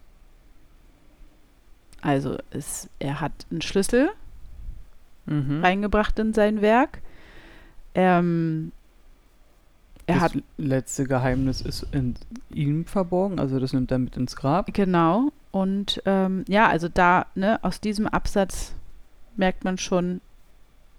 Also 2.02 2.40
es, 2.50 2.90
er 2.98 3.22
hat 3.22 3.46
einen 3.52 3.62
Schlüssel 3.62 4.10
Mhm. 5.28 5.64
reingebracht 5.64 6.18
in 6.18 6.34
sein 6.34 6.62
Werk. 6.62 7.00
Ähm, 7.94 8.72
er 10.08 10.16
das 10.16 10.24
hat 10.24 10.34
letzte 10.58 11.06
Geheimnis 11.06 11.62
ist 11.62 11.86
in 11.92 12.16
ihm 12.54 12.86
verborgen, 12.86 13.40
also 13.40 13.60
das 13.60 13.74
nimmt 13.74 13.92
er 13.92 14.00
mit 14.00 14.18
ins 14.18 14.36
Grab. 14.36 14.74
Genau. 14.74 15.32
Und 15.52 16.02
ähm, 16.06 16.46
ja, 16.48 16.68
also 16.68 16.88
da, 16.88 17.26
ne, 17.36 17.60
aus 17.64 17.82
diesem 17.82 18.08
Absatz 18.08 18.74
merkt 19.36 19.64
man 19.64 19.78
schon, 19.78 20.22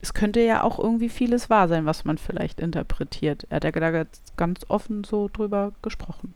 es 0.00 0.14
könnte 0.14 0.40
ja 0.40 0.62
auch 0.62 0.78
irgendwie 0.78 1.08
vieles 1.08 1.48
wahr 1.48 1.68
sein, 1.68 1.86
was 1.86 2.04
man 2.04 2.18
vielleicht 2.18 2.60
interpretiert. 2.60 3.46
Er 3.50 3.56
hat 3.56 3.64
ja 3.64 3.70
da 3.70 3.90
ganz- 3.90 4.20
ganz 4.36 4.66
offen 4.68 5.04
so 5.04 5.30
drüber 5.32 5.72
gesprochen. 5.80 6.34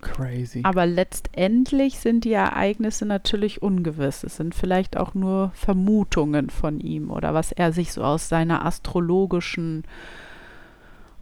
Crazy. 0.00 0.60
Aber 0.62 0.86
letztendlich 0.86 1.98
sind 1.98 2.22
die 2.24 2.32
Ereignisse 2.32 3.04
natürlich 3.04 3.62
ungewiss. 3.62 4.22
Es 4.22 4.36
sind 4.36 4.54
vielleicht 4.54 4.96
auch 4.96 5.14
nur 5.14 5.50
Vermutungen 5.54 6.50
von 6.50 6.78
ihm 6.78 7.10
oder 7.10 7.34
was 7.34 7.50
er 7.50 7.72
sich 7.72 7.92
so 7.92 8.04
aus 8.04 8.28
seiner 8.28 8.64
astrologischen 8.64 9.82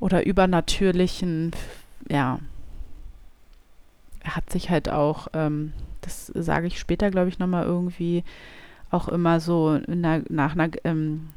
oder 0.01 0.27
übernatürlichen, 0.27 1.53
ja, 2.09 2.39
er 4.23 4.37
hat 4.37 4.51
sich 4.51 4.71
halt 4.71 4.89
auch, 4.89 5.29
ähm, 5.33 5.73
das 6.01 6.27
sage 6.27 6.67
ich 6.67 6.79
später, 6.79 7.11
glaube 7.11 7.29
ich, 7.29 7.39
nochmal 7.39 7.65
irgendwie 7.65 8.25
auch 8.91 9.09
immer 9.09 9.41
so 9.41 9.75
in 9.75 10.05
einer, 10.05 10.25
nach 10.29 10.55
einer, 10.55 10.71
ähm, 10.85 11.29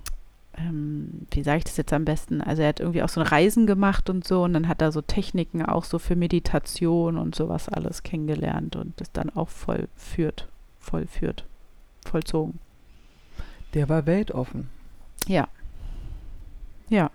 ähm, 0.57 1.27
wie 1.31 1.43
sage 1.43 1.59
ich 1.59 1.63
das 1.63 1.77
jetzt 1.77 1.93
am 1.93 2.05
besten? 2.05 2.41
Also 2.41 2.61
er 2.61 2.69
hat 2.69 2.79
irgendwie 2.79 3.03
auch 3.03 3.09
so 3.09 3.21
ein 3.21 3.27
Reisen 3.27 3.65
gemacht 3.65 4.09
und 4.09 4.25
so 4.25 4.43
und 4.43 4.53
dann 4.53 4.67
hat 4.67 4.81
er 4.81 4.91
so 4.91 5.01
Techniken 5.01 5.63
auch 5.63 5.83
so 5.83 5.99
für 5.99 6.15
Meditation 6.15 7.17
und 7.17 7.35
sowas 7.35 7.69
alles 7.69 8.03
kennengelernt 8.03 8.75
und 8.75 8.99
das 8.99 9.11
dann 9.11 9.29
auch 9.29 9.49
vollführt, 9.49 10.47
vollführt, 10.79 11.45
vollzogen. 12.05 12.59
Der 13.73 13.87
war 13.87 14.05
weltoffen. 14.05 14.69
Ja. 15.27 15.47
Ja. 16.89 17.11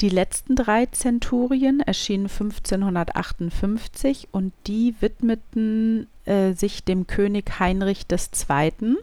Die 0.00 0.08
letzten 0.08 0.56
drei 0.56 0.86
Zenturien 0.86 1.80
erschienen 1.80 2.28
1558 2.28 4.28
und 4.32 4.54
die 4.66 4.94
widmeten 5.00 6.06
äh, 6.24 6.52
sich 6.52 6.84
dem 6.84 7.06
König 7.06 7.60
Heinrich 7.60 8.06
II. 8.10 8.96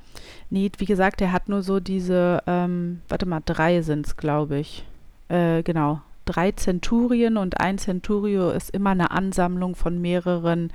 Nee, 0.50 0.70
wie 0.78 0.84
gesagt, 0.84 1.20
er 1.20 1.32
hat 1.32 1.48
nur 1.48 1.62
so 1.62 1.80
diese, 1.80 2.42
ähm, 2.46 3.02
warte 3.08 3.26
mal, 3.26 3.42
drei 3.44 3.82
sind 3.82 4.06
es, 4.06 4.16
glaube 4.16 4.58
ich. 4.58 4.84
Äh, 5.28 5.62
genau. 5.62 6.00
Drei 6.24 6.52
Zenturien 6.52 7.36
und 7.36 7.60
ein 7.60 7.78
Centurio 7.78 8.50
ist 8.50 8.70
immer 8.70 8.90
eine 8.90 9.10
Ansammlung 9.10 9.74
von 9.74 10.00
mehreren 10.00 10.72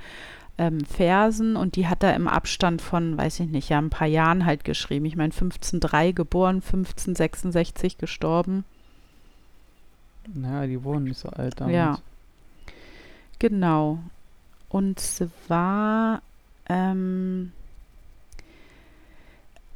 ähm, 0.58 0.80
Versen 0.80 1.56
und 1.56 1.76
die 1.76 1.86
hat 1.86 2.02
er 2.02 2.14
im 2.14 2.28
Abstand 2.28 2.80
von, 2.82 3.16
weiß 3.16 3.40
ich 3.40 3.48
nicht, 3.48 3.68
ja, 3.68 3.78
ein 3.78 3.90
paar 3.90 4.06
Jahren 4.06 4.46
halt 4.46 4.64
geschrieben. 4.64 5.04
Ich 5.04 5.16
meine, 5.16 5.32
1503 5.32 6.12
geboren, 6.12 6.56
1566 6.56 7.98
gestorben. 7.98 8.64
Naja, 10.32 10.66
die 10.66 10.82
wurden 10.82 11.04
nicht 11.04 11.18
so 11.18 11.28
alt 11.28 11.60
damals. 11.60 11.74
Ja. 11.74 11.98
Genau. 13.38 14.00
Und 14.76 15.00
zwar, 15.00 16.20
ähm, 16.68 17.52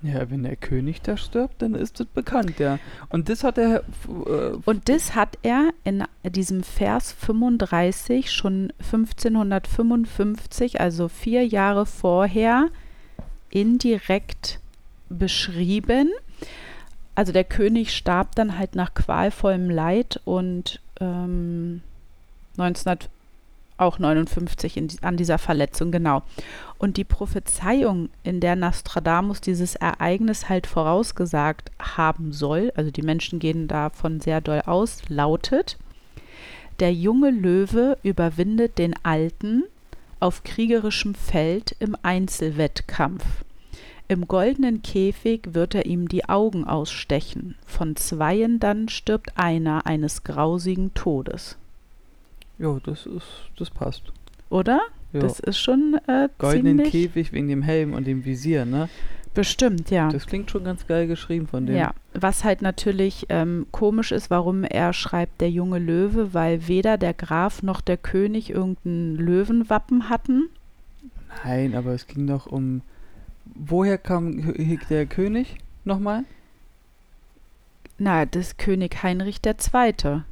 Ja, 0.03 0.29
wenn 0.29 0.43
der 0.43 0.55
König 0.55 1.01
da 1.01 1.17
stirbt, 1.17 1.63
dann 1.63 1.73
ist 1.73 1.99
das 1.99 2.05
bekannt, 2.05 2.59
ja. 2.59 2.77
Und 3.09 3.29
das 3.29 3.43
hat 3.43 3.57
er. 3.57 3.83
Äh, 4.07 4.57
und 4.65 4.87
das 4.87 5.15
hat 5.15 5.39
er 5.41 5.71
in 5.83 6.03
diesem 6.23 6.61
Vers 6.61 7.11
35 7.13 8.31
schon 8.31 8.71
1555, 8.77 10.79
also 10.79 11.07
vier 11.07 11.43
Jahre 11.43 11.87
vorher, 11.87 12.69
indirekt 13.49 14.59
beschrieben 15.09 16.11
also 17.15 17.31
der 17.31 17.43
König 17.43 17.95
starb 17.95 18.35
dann 18.35 18.57
halt 18.57 18.75
nach 18.75 18.93
qualvollem 18.93 19.69
Leid 19.69 20.19
und 20.25 20.79
ähm, 20.99 21.81
1900 22.57 23.09
auch 23.77 23.99
59 23.99 24.77
in, 24.77 24.87
an 25.01 25.17
dieser 25.17 25.37
Verletzung, 25.37 25.91
genau. 25.91 26.23
Und 26.77 26.97
die 26.97 27.03
Prophezeiung, 27.03 28.09
in 28.23 28.39
der 28.39 28.55
Nostradamus 28.55 29.41
dieses 29.41 29.75
Ereignis 29.75 30.49
halt 30.49 30.67
vorausgesagt 30.67 31.71
haben 31.79 32.31
soll, 32.31 32.71
also 32.75 32.91
die 32.91 33.01
Menschen 33.01 33.39
gehen 33.39 33.67
davon 33.67 34.19
sehr 34.19 34.41
doll 34.41 34.61
aus, 34.65 35.01
lautet, 35.09 35.77
der 36.79 36.93
junge 36.93 37.31
Löwe 37.31 37.97
überwindet 38.03 38.77
den 38.77 38.93
Alten 39.03 39.63
auf 40.19 40.43
kriegerischem 40.43 41.15
Feld 41.15 41.75
im 41.79 41.95
Einzelwettkampf. 42.01 43.23
Im 44.07 44.27
goldenen 44.27 44.81
Käfig 44.81 45.53
wird 45.53 45.75
er 45.75 45.85
ihm 45.85 46.07
die 46.07 46.27
Augen 46.27 46.65
ausstechen, 46.65 47.55
von 47.65 47.95
zweien 47.95 48.59
dann 48.59 48.89
stirbt 48.89 49.37
einer 49.37 49.85
eines 49.85 50.23
grausigen 50.23 50.93
Todes. 50.93 51.57
Jo, 52.59 52.79
das 52.83 53.05
ist, 53.05 53.49
das 53.57 53.69
passt. 53.69 54.03
Oder? 54.49 54.81
Jo. 55.13 55.21
Das 55.21 55.39
ist 55.39 55.57
schon 55.57 55.99
äh, 56.07 56.29
Goldenen 56.37 56.83
Käfig 56.83 57.31
wegen 57.33 57.47
dem 57.47 57.61
Helm 57.61 57.93
und 57.93 58.05
dem 58.05 58.25
Visier, 58.25 58.65
ne? 58.65 58.89
Bestimmt, 59.33 59.89
ja. 59.89 60.09
Das 60.09 60.27
klingt 60.27 60.51
schon 60.51 60.63
ganz 60.63 60.85
geil 60.85 61.07
geschrieben 61.07 61.47
von 61.47 61.65
dem. 61.65 61.75
Ja, 61.75 61.93
was 62.13 62.43
halt 62.43 62.61
natürlich 62.61 63.25
ähm, 63.29 63.65
komisch 63.71 64.11
ist, 64.11 64.29
warum 64.29 64.63
er 64.63 64.93
schreibt 64.93 65.41
der 65.41 65.49
junge 65.49 65.79
Löwe, 65.79 66.35
weil 66.35 66.67
weder 66.67 66.97
der 66.97 67.15
Graf 67.15 67.63
noch 67.63 67.81
der 67.81 67.97
König 67.97 68.51
irgendein 68.51 69.15
Löwenwappen 69.15 70.09
hatten. 70.09 70.49
Nein, 71.43 71.73
aber 71.73 71.93
es 71.93 72.05
ging 72.05 72.27
doch 72.27 72.45
um 72.45 72.81
Woher 73.45 73.97
kam 73.97 74.53
der 74.89 75.05
König 75.05 75.57
nochmal? 75.83 76.23
Na, 77.97 78.25
das 78.25 78.57
König 78.57 79.03
Heinrich 79.03 79.41
II. 79.45 80.23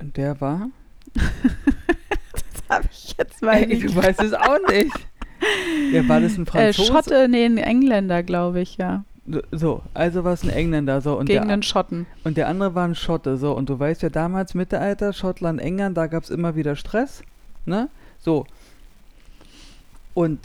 Und 0.00 0.16
der 0.16 0.40
war? 0.40 0.68
das 1.14 1.24
habe 2.68 2.88
ich 2.90 3.14
jetzt 3.16 3.42
mal 3.42 3.54
Ey, 3.54 3.66
nicht. 3.66 3.84
Du 3.84 3.96
weißt 3.96 4.22
es 4.22 4.32
auch 4.32 4.58
nicht. 4.68 4.94
Ja, 5.92 6.08
war 6.08 6.20
das 6.20 6.36
ein 6.36 6.42
äh, 6.42 6.46
Franzose? 6.46 6.82
Äh, 6.82 6.92
Schotte, 6.92 7.28
nee, 7.28 7.44
ein 7.44 7.58
Engländer, 7.58 8.22
glaube 8.22 8.60
ich, 8.60 8.76
ja. 8.76 9.04
So, 9.52 9.82
also 9.94 10.24
war 10.24 10.34
es 10.34 10.42
ein 10.42 10.50
Engländer. 10.50 11.00
So, 11.00 11.18
und 11.18 11.26
Gegen 11.26 11.48
der, 11.48 11.56
den 11.56 11.62
Schotten. 11.62 12.06
Und 12.24 12.36
der 12.36 12.48
andere 12.48 12.74
war 12.74 12.86
ein 12.86 12.94
Schotte. 12.94 13.36
So, 13.36 13.52
und 13.52 13.68
du 13.68 13.78
weißt 13.78 14.02
ja 14.02 14.10
damals, 14.10 14.54
Mittelalter, 14.54 15.12
Schottland, 15.12 15.60
England, 15.60 15.96
da 15.96 16.06
gab 16.06 16.24
es 16.24 16.30
immer 16.30 16.56
wieder 16.56 16.76
Stress. 16.76 17.22
Ne? 17.64 17.88
So, 18.18 18.46
und 20.14 20.40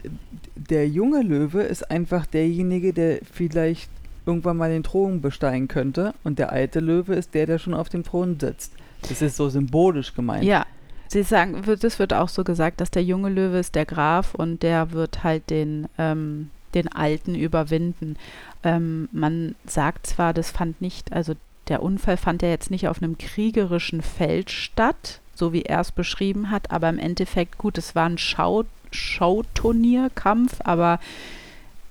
der 0.56 0.88
junge 0.88 1.22
Löwe 1.22 1.62
ist 1.62 1.90
einfach 1.90 2.26
derjenige, 2.26 2.92
der 2.92 3.20
vielleicht 3.32 3.90
irgendwann 4.26 4.58
mal 4.58 4.70
den 4.70 4.84
Thron 4.84 5.22
besteigen 5.22 5.68
könnte. 5.68 6.14
Und 6.24 6.40
der 6.40 6.52
alte 6.52 6.80
Löwe 6.80 7.16
ist 7.16 7.34
der, 7.34 7.46
der 7.46 7.60
schon 7.60 7.74
auf 7.74 7.90
dem 7.90 8.04
Thron 8.04 8.40
sitzt. 8.40 8.74
Das 9.04 9.22
ist 9.22 9.38
so 9.38 9.50
symbolisch 9.50 10.14
gemeint. 10.14 10.44
Ja. 10.44 10.66
Sie 11.08 11.24
sagen, 11.24 11.64
das 11.82 11.98
wird 11.98 12.14
auch 12.14 12.30
so 12.30 12.44
gesagt, 12.44 12.82
dass 12.82 12.92
der 12.92 13.04
junge 13.04 13.30
Löwe 13.30 13.58
ist 13.58 13.74
der 13.74 13.88
Graf 13.88 14.36
und 14.36 14.62
der 14.62 14.92
wird 14.92 15.24
halt 15.24 15.50
den, 15.50 15.88
ähm, 15.98 16.52
den 16.76 16.88
Alten 16.88 17.34
überwinden. 17.34 18.16
Ähm, 18.64 19.10
man 19.12 19.56
sagt 19.66 20.06
zwar, 20.06 20.36
das 20.36 20.52
fand 20.52 20.82
nicht, 20.82 21.12
also 21.12 21.34
der 21.68 21.82
Unfall 21.82 22.18
fand 22.18 22.44
ja 22.44 22.50
jetzt 22.50 22.70
nicht 22.70 22.88
auf 22.88 23.02
einem 23.02 23.18
kriegerischen 23.18 24.04
Feld 24.04 24.52
statt, 24.52 25.20
so 25.34 25.52
wie 25.52 25.64
er 25.64 25.80
es 25.80 25.92
beschrieben 25.92 26.52
hat, 26.52 26.70
aber 26.70 26.90
im 26.90 27.00
Endeffekt, 27.00 27.58
gut, 27.58 27.80
es 27.80 27.96
war 27.96 28.08
ein 28.08 28.20
Schau 28.20 28.66
Showturnierkampf, 28.92 30.60
aber 30.64 31.00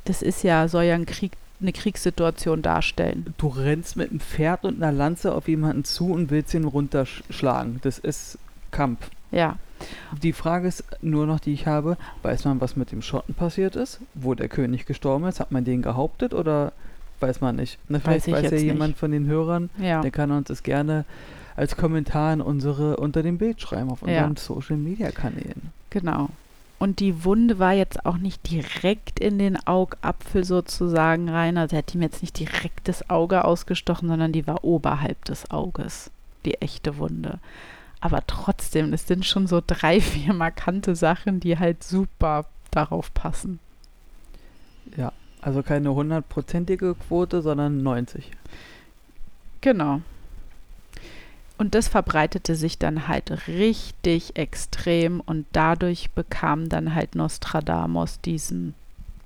das 0.04 0.22
ist 0.22 0.42
ja, 0.42 0.68
soll 0.68 0.84
ja 0.84 0.94
ein 0.94 1.06
Krieg, 1.06 1.32
eine 1.60 1.72
Kriegssituation 1.72 2.62
darstellen. 2.62 3.34
Du 3.38 3.48
rennst 3.48 3.96
mit 3.96 4.10
einem 4.10 4.20
Pferd 4.20 4.64
und 4.64 4.82
einer 4.82 4.92
Lanze 4.92 5.34
auf 5.34 5.48
jemanden 5.48 5.84
zu 5.84 6.12
und 6.12 6.30
willst 6.30 6.54
ihn 6.54 6.64
runterschlagen. 6.64 7.80
Das 7.82 7.98
ist 7.98 8.38
Kampf. 8.70 9.10
Ja. 9.30 9.56
Die 10.22 10.32
Frage 10.32 10.68
ist 10.68 10.84
nur 11.02 11.26
noch, 11.26 11.40
die 11.40 11.52
ich 11.52 11.66
habe, 11.66 11.96
weiß 12.22 12.44
man, 12.46 12.60
was 12.60 12.76
mit 12.76 12.90
dem 12.90 13.02
Schotten 13.02 13.34
passiert 13.34 13.76
ist? 13.76 14.00
Wo 14.14 14.34
der 14.34 14.48
König 14.48 14.86
gestorben 14.86 15.26
ist? 15.26 15.40
Hat 15.40 15.52
man 15.52 15.64
den 15.64 15.82
gehauptet 15.82 16.34
oder 16.34 16.72
weiß 17.20 17.40
man 17.40 17.56
nicht? 17.56 17.78
Na, 17.88 18.00
vielleicht 18.00 18.28
weiß, 18.28 18.44
weiß 18.44 18.50
ja 18.52 18.58
jemand 18.58 18.90
nicht. 18.90 18.98
von 18.98 19.10
den 19.12 19.26
Hörern, 19.26 19.70
ja. 19.78 20.00
der 20.00 20.10
kann 20.10 20.30
uns 20.30 20.48
das 20.48 20.62
gerne 20.62 21.04
als 21.56 21.76
Kommentar 21.76 22.32
in 22.32 22.40
unsere, 22.40 22.96
unter 22.96 23.22
dem 23.22 23.38
Bild 23.38 23.60
schreiben 23.60 23.90
auf 23.90 24.02
unseren 24.02 24.34
ja. 24.34 24.40
Social 24.40 24.76
Media 24.76 25.10
Kanälen. 25.10 25.72
Genau. 25.90 26.28
Und 26.78 27.00
die 27.00 27.24
Wunde 27.24 27.58
war 27.58 27.72
jetzt 27.72 28.06
auch 28.06 28.18
nicht 28.18 28.48
direkt 28.50 29.18
in 29.18 29.38
den 29.38 29.56
Augapfel 29.66 30.44
sozusagen 30.44 31.28
rein. 31.28 31.58
Also 31.58 31.76
hätte 31.76 31.98
ihm 31.98 32.02
jetzt 32.02 32.22
nicht 32.22 32.38
direkt 32.38 32.86
das 32.86 33.10
Auge 33.10 33.44
ausgestochen, 33.44 34.08
sondern 34.08 34.32
die 34.32 34.46
war 34.46 34.62
oberhalb 34.64 35.24
des 35.24 35.50
Auges. 35.50 36.10
Die 36.44 36.54
echte 36.54 36.98
Wunde. 36.98 37.40
Aber 38.00 38.24
trotzdem, 38.26 38.92
es 38.92 39.08
sind 39.08 39.26
schon 39.26 39.48
so 39.48 39.60
drei, 39.66 40.00
vier 40.00 40.32
markante 40.32 40.94
Sachen, 40.94 41.40
die 41.40 41.58
halt 41.58 41.82
super 41.82 42.46
darauf 42.70 43.12
passen. 43.12 43.58
Ja, 44.96 45.12
also 45.40 45.62
keine 45.62 45.92
hundertprozentige 45.92 46.94
Quote, 46.94 47.42
sondern 47.42 47.82
90. 47.82 48.30
Genau. 49.60 50.00
Und 51.58 51.74
das 51.74 51.88
verbreitete 51.88 52.54
sich 52.54 52.78
dann 52.78 53.08
halt 53.08 53.48
richtig 53.48 54.36
extrem 54.36 55.20
und 55.20 55.44
dadurch 55.52 56.10
bekam 56.12 56.68
dann 56.68 56.94
halt 56.94 57.16
Nostradamus 57.16 58.20
diesen 58.20 58.74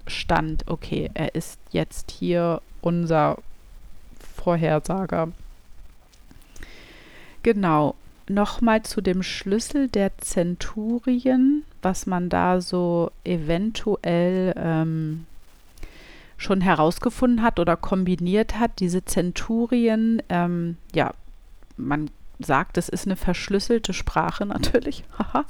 stand, 0.07 0.65
okay, 0.67 1.11
er 1.15 1.35
ist 1.35 1.61
jetzt 1.71 2.11
hier 2.11 2.63
unser 2.81 3.39
Vorhersager. 4.35 5.29
Genau. 7.43 7.95
Nochmal 8.29 8.83
zu 8.83 9.01
dem 9.01 9.23
Schlüssel 9.23 9.89
der 9.89 10.17
Zenturien, 10.19 11.65
was 11.83 12.07
man 12.07 12.29
da 12.29 12.61
so 12.61 13.11
eventuell 13.25 14.55
ähm, 14.57 15.27
schon 16.39 16.61
herausgefunden 16.61 17.43
hat 17.43 17.59
oder 17.59 17.77
kombiniert 17.77 18.59
hat. 18.59 18.79
Diese 18.79 19.05
Zenturien, 19.05 20.23
ähm, 20.29 20.79
ja, 20.95 21.13
man 21.77 22.11
sagt, 22.39 22.79
es 22.79 22.89
ist 22.89 23.07
eine 23.07 23.17
verschlüsselte 23.17 23.93
Sprache 23.93 24.47
natürlich. 24.47 25.05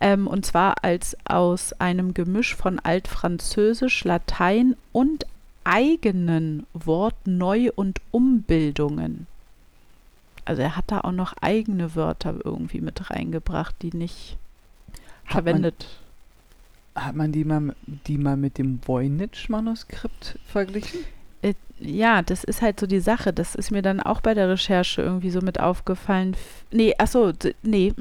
ähm, 0.00 0.26
und 0.26 0.44
zwar 0.44 0.84
als 0.84 1.16
aus 1.24 1.72
einem 1.74 2.14
Gemisch 2.14 2.54
von 2.54 2.78
Altfranzösisch, 2.78 4.04
Latein 4.04 4.76
und 4.92 5.26
eigenen 5.64 6.66
Wortneu- 6.74 7.72
und 7.74 8.00
Umbildungen. 8.10 9.26
Also 10.44 10.62
er 10.62 10.76
hat 10.76 10.84
da 10.88 11.00
auch 11.00 11.12
noch 11.12 11.34
eigene 11.40 11.96
Wörter 11.96 12.36
irgendwie 12.44 12.80
mit 12.80 13.10
reingebracht, 13.10 13.74
die 13.82 13.92
nicht 13.92 14.36
Hat 15.24 15.32
verwendet. 15.32 15.88
Hat 16.94 17.16
man 17.16 17.32
die 17.32 17.44
mal, 17.44 17.74
die 18.06 18.16
mal 18.16 18.36
mit 18.36 18.58
dem 18.58 18.78
Voynich-Manuskript 18.86 20.38
verglichen? 20.46 21.00
Äh, 21.46 21.54
ja, 21.78 22.22
das 22.22 22.44
ist 22.44 22.62
halt 22.62 22.80
so 22.80 22.86
die 22.86 23.00
Sache. 23.00 23.32
Das 23.32 23.54
ist 23.54 23.70
mir 23.70 23.82
dann 23.82 24.00
auch 24.00 24.20
bei 24.20 24.34
der 24.34 24.48
Recherche 24.48 25.02
irgendwie 25.02 25.30
so 25.30 25.40
mit 25.40 25.60
aufgefallen. 25.60 26.36
Nee, 26.70 26.94
achso, 26.98 27.32
nee, 27.62 27.92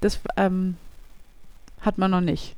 das 0.00 0.20
ähm, 0.36 0.76
hat 1.80 1.98
man 1.98 2.10
noch 2.10 2.20
nicht. 2.20 2.54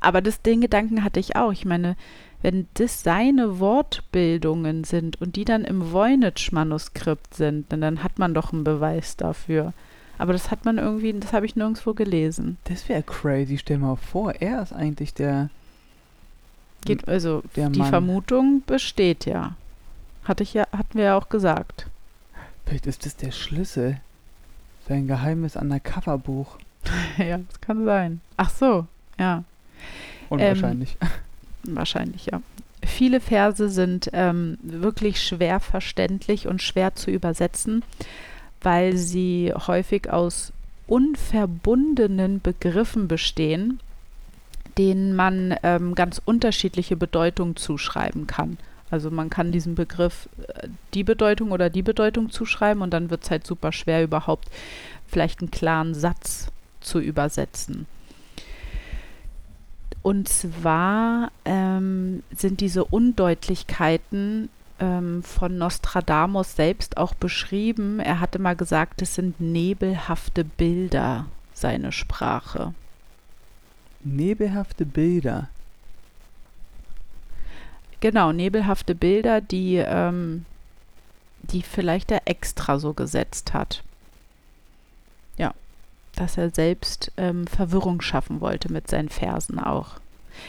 Aber 0.00 0.20
das, 0.20 0.42
den 0.42 0.60
Gedanken 0.60 1.02
hatte 1.02 1.20
ich 1.20 1.36
auch. 1.36 1.52
Ich 1.52 1.64
meine, 1.64 1.96
wenn 2.42 2.68
das 2.74 3.02
seine 3.02 3.58
Wortbildungen 3.58 4.84
sind 4.84 5.20
und 5.20 5.34
die 5.34 5.44
dann 5.44 5.64
im 5.64 5.92
Voynich-Manuskript 5.92 7.34
sind, 7.34 7.66
dann 7.72 8.02
hat 8.04 8.18
man 8.18 8.34
doch 8.34 8.52
einen 8.52 8.62
Beweis 8.62 9.16
dafür. 9.16 9.72
Aber 10.18 10.32
das 10.32 10.50
hat 10.50 10.64
man 10.64 10.78
irgendwie, 10.78 11.12
das 11.12 11.32
habe 11.32 11.46
ich 11.46 11.56
nirgendwo 11.56 11.94
gelesen. 11.94 12.58
Das 12.64 12.88
wäre 12.88 13.02
crazy. 13.02 13.58
Stell 13.58 13.78
mal 13.78 13.96
vor, 13.96 14.34
er 14.34 14.62
ist 14.62 14.72
eigentlich 14.72 15.14
der. 15.14 15.50
Geht, 16.84 17.08
also 17.08 17.42
Der 17.56 17.70
die 17.70 17.80
Mann. 17.80 17.88
Vermutung 17.88 18.62
besteht 18.66 19.26
ja. 19.26 19.54
Hatte 20.24 20.42
ich 20.42 20.54
ja, 20.54 20.66
hatten 20.72 20.98
wir 20.98 21.04
ja 21.04 21.18
auch 21.18 21.28
gesagt. 21.28 21.86
Vielleicht 22.64 22.86
ist 22.86 23.06
das 23.06 23.16
der 23.16 23.32
Schlüssel. 23.32 24.00
Sein 24.88 25.06
geheimes 25.06 25.56
Undercover-Buch. 25.56 26.58
ja, 27.18 27.38
das 27.38 27.60
kann 27.60 27.84
sein. 27.84 28.20
Ach 28.36 28.50
so, 28.50 28.86
ja. 29.18 29.44
Unwahrscheinlich. 30.28 30.96
Wahrscheinlich, 31.64 32.26
ja. 32.26 32.40
Viele 32.82 33.20
Verse 33.20 33.68
sind 33.68 34.10
ähm, 34.12 34.58
wirklich 34.62 35.22
schwer 35.22 35.60
verständlich 35.60 36.46
und 36.46 36.62
schwer 36.62 36.94
zu 36.94 37.10
übersetzen, 37.10 37.82
weil 38.62 38.96
sie 38.96 39.52
häufig 39.54 40.10
aus 40.10 40.52
unverbundenen 40.86 42.40
Begriffen 42.40 43.08
bestehen, 43.08 43.80
denen 44.78 45.14
man 45.16 45.56
ähm, 45.62 45.94
ganz 45.94 46.22
unterschiedliche 46.24 46.96
Bedeutungen 46.96 47.56
zuschreiben 47.56 48.26
kann. 48.26 48.56
Also 48.90 49.10
man 49.10 49.28
kann 49.28 49.52
diesem 49.52 49.74
Begriff 49.74 50.28
äh, 50.46 50.68
die 50.94 51.04
Bedeutung 51.04 51.50
oder 51.50 51.68
die 51.68 51.82
Bedeutung 51.82 52.30
zuschreiben 52.30 52.82
und 52.82 52.90
dann 52.90 53.10
wird 53.10 53.24
es 53.24 53.30
halt 53.30 53.46
super 53.46 53.72
schwer 53.72 54.02
überhaupt 54.02 54.48
vielleicht 55.06 55.40
einen 55.40 55.50
klaren 55.50 55.94
Satz 55.94 56.48
zu 56.80 57.00
übersetzen. 57.00 57.86
Und 60.02 60.28
zwar 60.28 61.32
ähm, 61.44 62.22
sind 62.34 62.60
diese 62.60 62.84
Undeutlichkeiten 62.84 64.48
ähm, 64.78 65.22
von 65.22 65.58
Nostradamus 65.58 66.54
selbst 66.54 66.96
auch 66.96 67.14
beschrieben. 67.14 68.00
Er 68.00 68.20
hatte 68.20 68.38
mal 68.38 68.56
gesagt, 68.56 69.02
es 69.02 69.16
sind 69.16 69.40
nebelhafte 69.40 70.44
Bilder, 70.44 71.26
seine 71.52 71.92
Sprache. 71.92 72.74
Nebelhafte 74.00 74.86
Bilder. 74.86 75.48
Genau, 78.00 78.32
nebelhafte 78.32 78.94
Bilder, 78.94 79.40
die, 79.40 79.76
ähm, 79.76 80.44
die 81.42 81.62
vielleicht 81.62 82.10
er 82.12 82.22
extra 82.26 82.78
so 82.78 82.92
gesetzt 82.92 83.54
hat. 83.54 83.82
Ja, 85.36 85.52
dass 86.14 86.38
er 86.38 86.50
selbst 86.50 87.10
ähm, 87.16 87.46
Verwirrung 87.46 88.00
schaffen 88.00 88.40
wollte 88.40 88.72
mit 88.72 88.88
seinen 88.88 89.08
Versen 89.08 89.58
auch. 89.58 90.00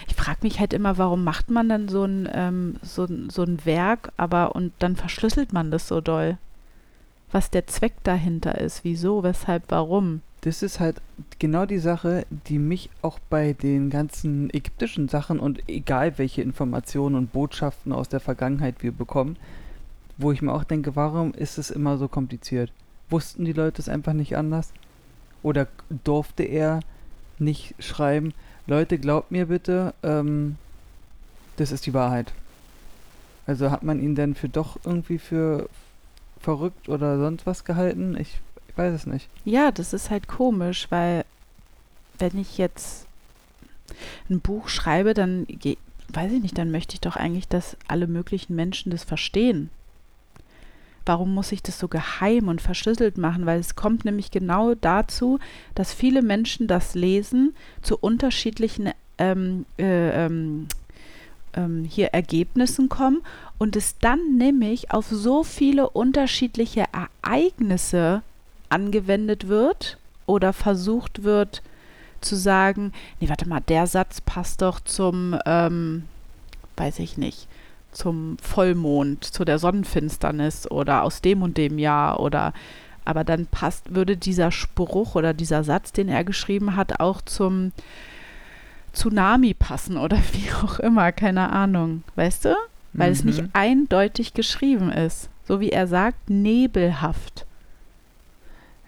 Ich 0.07 0.15
frage 0.15 0.39
mich 0.43 0.59
halt 0.59 0.73
immer, 0.73 0.99
warum 0.99 1.23
macht 1.23 1.49
man 1.49 1.69
dann 1.69 1.89
so 1.89 2.03
ein, 2.03 2.29
ähm, 2.31 2.75
so, 2.83 3.07
so 3.29 3.43
ein 3.43 3.65
Werk, 3.65 4.11
aber 4.17 4.55
und 4.55 4.73
dann 4.79 4.95
verschlüsselt 4.95 5.51
man 5.51 5.71
das 5.71 5.87
so 5.87 6.01
doll. 6.01 6.37
Was 7.31 7.49
der 7.49 7.67
Zweck 7.67 7.93
dahinter 8.03 8.59
ist, 8.59 8.83
wieso, 8.83 9.23
weshalb, 9.23 9.63
warum. 9.69 10.21
Das 10.41 10.63
ist 10.63 10.79
halt 10.79 11.01
genau 11.37 11.65
die 11.65 11.79
Sache, 11.79 12.25
die 12.29 12.59
mich 12.59 12.89
auch 13.01 13.19
bei 13.29 13.53
den 13.53 13.89
ganzen 13.89 14.49
ägyptischen 14.53 15.09
Sachen 15.09 15.39
und 15.39 15.67
egal 15.67 16.17
welche 16.17 16.41
Informationen 16.41 17.15
und 17.15 17.33
Botschaften 17.33 17.91
aus 17.91 18.07
der 18.07 18.21
Vergangenheit 18.21 18.81
wir 18.81 18.93
bekommen, 18.93 19.35
wo 20.17 20.31
ich 20.31 20.41
mir 20.41 20.53
auch 20.53 20.63
denke, 20.63 20.95
warum 20.95 21.33
ist 21.33 21.57
es 21.57 21.69
immer 21.69 21.97
so 21.97 22.07
kompliziert? 22.07 22.71
Wussten 23.09 23.43
die 23.43 23.53
Leute 23.53 23.81
es 23.81 23.89
einfach 23.89 24.13
nicht 24.13 24.37
anders? 24.37 24.71
Oder 25.43 25.67
durfte 26.03 26.43
er 26.43 26.81
nicht 27.37 27.75
schreiben, 27.79 28.33
Leute, 28.67 28.99
glaubt 28.99 29.31
mir 29.31 29.47
bitte, 29.47 29.93
ähm, 30.03 30.57
das 31.57 31.71
ist 31.71 31.85
die 31.85 31.93
Wahrheit. 31.93 32.33
Also 33.47 33.71
hat 33.71 33.81
man 33.81 33.99
ihn 33.99 34.13
denn 34.13 34.35
für 34.35 34.47
doch 34.47 34.77
irgendwie 34.85 35.17
für 35.17 35.67
verrückt 36.39 36.87
oder 36.87 37.17
sonst 37.17 37.47
was 37.47 37.65
gehalten? 37.65 38.15
Ich, 38.15 38.39
weiß 38.79 38.93
es 38.93 39.05
nicht. 39.05 39.29
Ja, 39.45 39.71
das 39.71 39.93
ist 39.93 40.09
halt 40.09 40.27
komisch, 40.27 40.87
weil 40.89 41.25
wenn 42.17 42.39
ich 42.39 42.57
jetzt 42.57 43.05
ein 44.29 44.39
Buch 44.39 44.69
schreibe, 44.69 45.13
dann 45.13 45.45
weiß 46.07 46.31
ich 46.31 46.41
nicht, 46.41 46.57
dann 46.57 46.71
möchte 46.71 46.95
ich 46.95 47.01
doch 47.01 47.15
eigentlich, 47.15 47.47
dass 47.47 47.77
alle 47.87 48.07
möglichen 48.07 48.55
Menschen 48.55 48.91
das 48.91 49.03
verstehen. 49.03 49.69
Warum 51.05 51.33
muss 51.33 51.51
ich 51.51 51.63
das 51.63 51.79
so 51.79 51.87
geheim 51.87 52.47
und 52.47 52.61
verschlüsselt 52.61 53.17
machen? 53.17 53.45
Weil 53.45 53.59
es 53.59 53.75
kommt 53.75 54.05
nämlich 54.05 54.31
genau 54.31 54.75
dazu, 54.75 55.39
dass 55.75 55.93
viele 55.93 56.21
Menschen 56.21 56.67
das 56.67 56.93
lesen, 56.93 57.55
zu 57.81 57.97
unterschiedlichen 57.97 58.91
ähm, 59.17 59.65
äh, 59.77 60.25
ähm, 60.25 60.67
ähm, 61.53 61.83
hier 61.83 62.07
Ergebnissen 62.09 62.89
kommen 62.89 63.21
und 63.57 63.75
es 63.75 63.97
dann 63.97 64.37
nämlich 64.37 64.91
auf 64.91 65.07
so 65.07 65.43
viele 65.43 65.89
unterschiedliche 65.89 66.85
Ereignisse 66.91 68.21
angewendet 68.69 69.47
wird 69.47 69.97
oder 70.25 70.53
versucht 70.53 71.23
wird 71.23 71.61
zu 72.21 72.35
sagen, 72.35 72.91
nee, 73.19 73.29
warte 73.29 73.47
mal, 73.47 73.61
der 73.61 73.87
Satz 73.87 74.21
passt 74.21 74.61
doch 74.61 74.79
zum, 74.81 75.37
ähm, 75.45 76.03
weiß 76.77 76.99
ich 76.99 77.17
nicht, 77.17 77.47
zum 77.91 78.37
Vollmond, 78.41 79.23
zu 79.23 79.45
der 79.45 79.57
Sonnenfinsternis 79.59 80.69
oder 80.69 81.03
aus 81.03 81.21
dem 81.21 81.41
und 81.41 81.57
dem 81.57 81.79
Jahr 81.79 82.19
oder 82.19 82.53
aber 83.05 83.23
dann 83.23 83.47
passt, 83.47 83.95
würde 83.95 84.17
dieser 84.17 84.51
Spruch 84.51 85.15
oder 85.15 85.33
dieser 85.33 85.63
Satz, 85.63 85.91
den 85.91 86.09
er 86.09 86.23
geschrieben 86.23 86.75
hat, 86.75 86.99
auch 86.99 87.21
zum 87.21 87.71
Tsunami 88.93 89.53
passen 89.55 89.97
oder 89.97 90.17
wie 90.33 90.51
auch 90.63 90.79
immer, 90.79 91.11
keine 91.11 91.49
Ahnung, 91.51 92.03
weißt 92.15 92.45
du? 92.45 92.55
Weil 92.93 93.11
es 93.11 93.23
nicht 93.23 93.41
Mhm. 93.41 93.49
eindeutig 93.53 94.33
geschrieben 94.33 94.91
ist. 94.91 95.29
So 95.47 95.59
wie 95.59 95.71
er 95.71 95.87
sagt, 95.87 96.29
nebelhaft. 96.29 97.45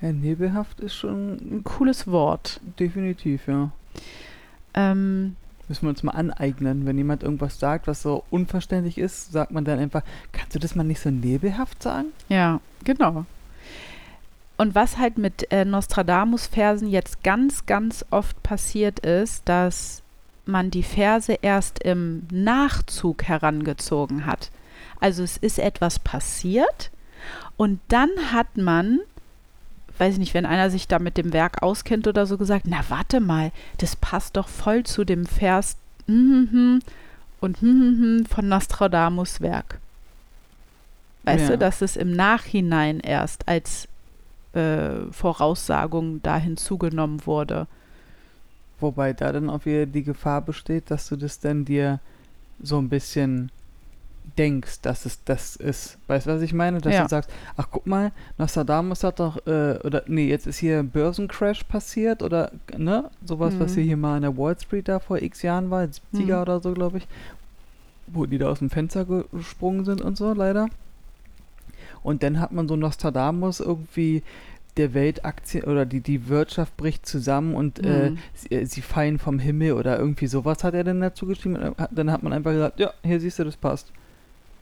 Ja, 0.01 0.11
nebelhaft 0.11 0.79
ist 0.79 0.95
schon 0.95 1.33
Ein 1.33 1.63
cooles 1.63 2.07
Wort. 2.07 2.59
definitiv, 2.79 3.47
ja. 3.47 3.71
Ähm, 4.73 5.35
Müssen 5.67 5.83
wir 5.83 5.89
uns 5.89 6.03
mal 6.03 6.11
aneignen. 6.11 6.85
Wenn 6.85 6.97
jemand 6.97 7.23
irgendwas 7.23 7.59
sagt, 7.59 7.87
was 7.87 8.01
so 8.01 8.23
unverständlich 8.29 8.97
ist, 8.97 9.31
sagt 9.31 9.51
man 9.51 9.63
dann 9.63 9.79
einfach, 9.79 10.01
kannst 10.31 10.55
du 10.55 10.59
das 10.59 10.75
mal 10.75 10.83
nicht 10.83 10.99
so 10.99 11.09
nebelhaft 11.11 11.81
sagen? 11.83 12.07
Ja, 12.29 12.59
genau. 12.83 13.25
Und 14.57 14.75
was 14.75 14.97
halt 14.97 15.17
mit 15.17 15.51
äh, 15.51 15.65
Nostradamus-Versen 15.65 16.87
jetzt 16.87 17.23
ganz, 17.23 17.65
ganz 17.65 18.05
oft 18.11 18.41
passiert 18.43 18.99
ist, 18.99 19.47
dass 19.47 20.01
man 20.45 20.71
die 20.71 20.83
Verse 20.83 21.33
erst 21.41 21.79
im 21.83 22.27
Nachzug 22.31 23.23
herangezogen 23.23 24.25
hat. 24.25 24.51
Also 24.99 25.23
es 25.23 25.37
ist 25.37 25.57
etwas 25.57 25.99
passiert 25.99 26.91
und 27.57 27.79
dann 27.87 28.09
hat 28.31 28.57
man, 28.57 28.99
weiß 30.01 30.13
ich 30.13 30.19
nicht, 30.19 30.33
wenn 30.33 30.47
einer 30.47 30.71
sich 30.71 30.87
da 30.87 30.97
mit 30.97 31.15
dem 31.15 31.31
Werk 31.31 31.61
auskennt 31.61 32.07
oder 32.07 32.25
so 32.25 32.39
gesagt, 32.39 32.65
na 32.67 32.83
warte 32.89 33.19
mal, 33.19 33.51
das 33.77 33.95
passt 33.95 34.35
doch 34.35 34.47
voll 34.47 34.83
zu 34.83 35.05
dem 35.05 35.27
Vers 35.27 35.77
mhm, 36.07 36.81
und 37.39 37.61
mhm, 37.61 38.25
von 38.27 38.47
Nostradamus 38.47 39.41
Werk. 39.41 39.79
Weißt 41.23 41.43
Ja. 41.43 41.49
du, 41.51 41.57
dass 41.59 41.83
es 41.83 41.97
im 41.97 42.11
Nachhinein 42.13 42.99
erst 42.99 43.47
als 43.47 43.87
äh, 44.53 45.05
Voraussagung 45.11 46.19
da 46.23 46.37
hinzugenommen 46.37 47.27
wurde. 47.27 47.67
Wobei 48.79 49.13
da 49.13 49.31
dann 49.31 49.51
auch 49.51 49.65
wieder 49.65 49.85
die 49.85 50.03
Gefahr 50.03 50.41
besteht, 50.41 50.89
dass 50.89 51.07
du 51.09 51.15
das 51.15 51.39
dann 51.39 51.63
dir 51.63 51.99
so 52.59 52.79
ein 52.79 52.89
bisschen 52.89 53.51
denkst, 54.37 54.81
dass 54.81 55.05
es 55.05 55.23
das 55.23 55.55
ist. 55.55 55.97
Weißt 56.07 56.25
du, 56.27 56.31
was 56.31 56.41
ich 56.41 56.53
meine? 56.53 56.79
Dass 56.79 56.93
Ja. 56.93 57.03
du 57.03 57.09
sagst, 57.09 57.29
ach 57.57 57.67
guck 57.71 57.85
mal, 57.85 58.11
Nostradamus 58.37 59.03
hat 59.03 59.19
doch, 59.19 59.37
äh, 59.45 59.77
oder 59.83 60.03
nee, 60.07 60.27
jetzt 60.29 60.47
ist 60.47 60.57
hier 60.57 60.79
ein 60.79 60.89
Börsencrash 60.89 61.63
passiert 61.65 62.23
oder, 62.23 62.51
ne? 62.77 63.09
Sowas, 63.25 63.55
was 63.59 63.71
Mhm. 63.71 63.75
hier, 63.75 63.83
hier 63.83 63.97
mal 63.97 64.15
an 64.17 64.21
der 64.21 64.37
Wall 64.37 64.57
Street 64.59 64.87
da 64.87 64.99
vor 64.99 65.21
x 65.21 65.41
Jahren 65.41 65.69
war, 65.69 65.83
70er 65.83 66.35
Mhm. 66.37 66.41
oder 66.41 66.61
so, 66.61 66.73
glaube 66.73 66.99
ich, 66.99 67.07
wo 68.07 68.25
die 68.25 68.37
da 68.37 68.49
aus 68.49 68.59
dem 68.59 68.69
Fenster 68.69 69.05
gesprungen 69.05 69.85
sind 69.85 70.01
und 70.01 70.17
so, 70.17 70.33
leider. 70.33 70.67
Und 72.03 72.23
dann 72.23 72.39
hat 72.39 72.51
man 72.51 72.67
so 72.67 72.75
Nostradamus 72.75 73.59
irgendwie 73.59 74.23
der 74.77 74.93
Weltaktien 74.93 75.65
oder 75.65 75.85
die, 75.85 75.99
die 75.99 76.29
Wirtschaft 76.29 76.77
bricht 76.77 77.05
zusammen 77.05 77.55
und 77.55 77.83
äh, 77.85 78.11
Mhm. 78.11 78.17
sie, 78.33 78.51
äh, 78.55 78.65
sie 78.65 78.81
fallen 78.81 79.19
vom 79.19 79.37
Himmel 79.39 79.73
oder 79.73 79.99
irgendwie 79.99 80.27
sowas 80.27 80.63
hat 80.63 80.73
er 80.73 80.83
dann 80.85 81.01
dazu 81.01 81.25
geschrieben. 81.25 81.75
Dann 81.91 82.11
hat 82.11 82.23
man 82.23 82.31
einfach 82.33 82.51
gesagt, 82.51 82.79
ja, 82.79 82.93
hier 83.03 83.19
siehst 83.19 83.39
du, 83.39 83.43
das 83.43 83.57
passt. 83.57 83.91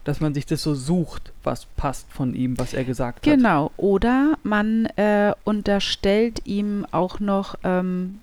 Dass 0.04 0.20
man 0.20 0.32
sich 0.32 0.46
das 0.46 0.62
so 0.62 0.74
sucht, 0.74 1.32
was 1.42 1.66
passt 1.76 2.10
von 2.10 2.34
ihm, 2.34 2.58
was 2.58 2.72
er 2.72 2.84
gesagt 2.84 3.18
hat. 3.18 3.22
Genau. 3.34 3.70
Oder 3.76 4.38
man 4.42 4.86
äh, 4.96 5.32
unterstellt 5.44 6.46
ihm 6.46 6.86
auch 6.90 7.20
noch, 7.20 7.54
ähm, 7.64 8.20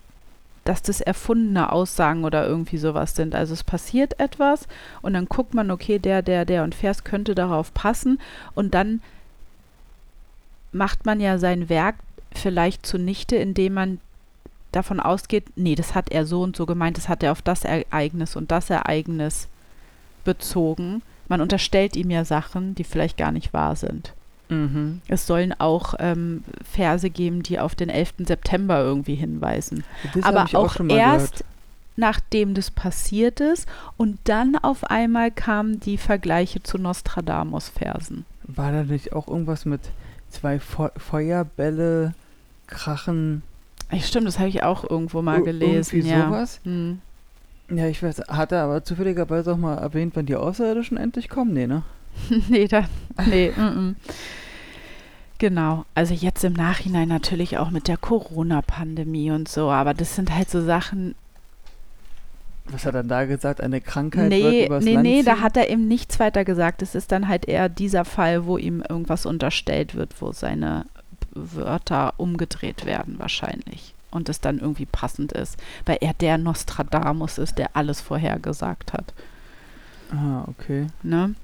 dass 0.68 0.82
das 0.82 1.00
erfundene 1.00 1.72
Aussagen 1.72 2.26
oder 2.26 2.46
irgendwie 2.46 2.78
sowas 2.78 3.16
sind. 3.16 3.36
Also 3.36 3.54
es 3.54 3.64
passiert 3.64 4.20
etwas 4.20 4.68
und 5.02 5.14
dann 5.14 5.28
guckt 5.28 5.54
man, 5.54 5.72
okay, 5.72 5.98
der, 5.98 6.22
der, 6.22 6.44
der 6.44 6.64
und 6.64 6.76
Vers 6.76 7.06
könnte 7.06 7.36
darauf 7.36 7.74
passen 7.74 8.20
und 8.54 8.74
dann 8.74 9.02
macht 10.74 11.06
man 11.06 11.22
ja 11.22 11.38
sein 11.38 11.70
Werk 11.70 11.96
vielleicht 12.34 12.86
zunichte, 12.86 13.38
indem 13.38 13.76
man 13.76 14.00
davon 14.72 15.00
ausgeht, 15.00 15.46
nee, 15.56 15.76
das 15.76 15.96
hat 15.96 16.12
er 16.12 16.26
so 16.26 16.42
und 16.42 16.56
so 16.56 16.66
gemeint, 16.66 16.98
das 16.98 17.08
hat 17.08 17.24
er 17.24 17.32
auf 17.32 17.42
das 17.42 17.64
Ereignis 17.64 18.36
und 18.36 18.52
das 18.52 18.70
Ereignis 18.70 19.48
bezogen. 20.24 21.02
Man 21.28 21.42
unterstellt 21.42 21.96
ihm 21.96 22.10
ja 22.10 22.24
Sachen, 22.26 22.76
die 22.76 22.84
vielleicht 22.84 23.18
gar 23.18 23.32
nicht 23.32 23.54
wahr 23.54 23.76
sind. 23.76 24.14
Mhm. 24.50 25.02
Es 25.10 25.28
sollen 25.28 25.54
auch 25.60 25.94
ähm, 26.00 26.44
Verse 26.64 27.10
geben, 27.10 27.44
die 27.44 27.60
auf 27.60 27.76
den 27.76 27.90
11. 27.90 28.14
September 28.20 28.80
irgendwie 28.80 29.16
hinweisen. 29.16 29.84
Das 30.14 30.24
Aber 30.24 30.46
auch, 30.54 30.80
mal 30.80 30.98
erst 30.98 31.34
gehört. 31.40 31.46
nachdem 31.98 32.54
das 32.54 32.72
passiert 32.72 33.42
ist 33.42 33.68
und 33.98 34.20
dann 34.24 34.56
auf 34.56 34.86
einmal 34.86 35.32
kamen 35.32 35.82
die 35.82 35.98
Vergleiche 35.98 36.64
zu 36.64 36.78
Nostradamus-Versen. 36.78 38.26
War 38.44 38.72
da 38.72 38.84
nicht 38.84 39.12
auch 39.14 39.28
irgendwas 39.28 39.66
mit 39.66 39.82
zwei 40.30 40.60
Fe 40.60 40.92
Feuerbälle 40.96 42.14
krachen? 42.68 43.44
Stimmt, 44.02 44.28
das 44.28 44.40
habe 44.40 44.50
ich 44.50 44.64
auch 44.64 44.90
irgendwo 44.90 45.22
mal 45.22 45.42
gelesen. 45.42 45.98
Irgendwie 45.98 46.10
Ja. 46.10 46.28
sowas? 46.28 46.60
Hm. 46.64 47.02
Ja, 47.70 47.88
ich 47.88 48.02
weiß. 48.02 48.22
Hat 48.30 48.52
er 48.52 48.64
aber 48.64 48.84
zufälligerweise 48.84 49.54
auch 49.54 49.58
mal 49.58 49.78
erwähnt, 49.78 50.16
wann 50.16 50.26
die 50.26 50.36
Außerirdischen 50.36 50.98
endlich 50.98 51.30
kommen? 51.30 51.54
Nee, 51.54 51.68
ne? 51.68 51.84
nee, 52.50 52.68
da, 52.68 52.86
nee, 53.28 53.52
mm, 53.58 53.62
mm. 53.62 53.96
Genau, 55.40 55.86
also 55.94 56.14
jetzt 56.14 56.44
im 56.44 56.54
Nachhinein 56.54 57.08
natürlich 57.08 57.58
auch 57.58 57.70
mit 57.70 57.88
der 57.88 57.98
Corona-Pandemie 57.98 59.30
und 59.30 59.48
so, 59.48 59.70
aber 59.70 59.94
das 59.94 60.16
sind 60.16 60.34
halt 60.34 60.50
so 60.50 60.64
Sachen, 60.64 61.14
Was 62.72 62.86
hat 62.86 62.96
er 62.96 63.04
da 63.04 63.26
gesagt? 63.26 63.62
Eine 63.62 63.80
Krankheit 63.80 64.32
wird 64.32 64.42
nee, 64.42 64.66
übers 64.66 64.84
nee, 64.84 64.94
Land 64.94 65.04
nee, 65.04 65.24
da 65.24 65.36
ziehen? 65.36 65.44
hat 65.44 65.58
er 65.58 65.70
eben 65.70 65.88
nichts 65.88 66.20
weiter 66.20 66.44
gesagt. 66.44 66.82
Es 66.82 66.96
ist 66.96 67.12
dann 67.12 67.28
halt 67.28 67.48
eher 67.48 67.70
dieser 67.70 68.04
Fall, 68.04 68.48
wo 68.48 68.58
ihm 68.58 68.82
irgendwas 68.82 69.28
unterstellt 69.28 69.94
wird, 69.94 70.20
wo 70.22 70.32
seine 70.32 70.88
Wörter 71.36 72.16
umgedreht 72.18 72.86
werden 72.86 73.20
wahrscheinlich 73.20 73.94
und 74.18 74.28
es 74.28 74.42
dann 74.42 74.60
irgendwie 74.60 74.86
passend 74.86 75.32
ist, 75.32 75.58
weil 75.86 75.98
er 76.02 76.14
der 76.14 76.38
Nostradamus 76.38 77.38
ist, 77.38 77.58
der 77.58 77.76
alles 77.76 78.02
vorhergesagt 78.02 78.92
hat. 78.92 79.14
Ah, 80.12 80.44
okay. 80.48 80.88
Ne? 81.04 81.36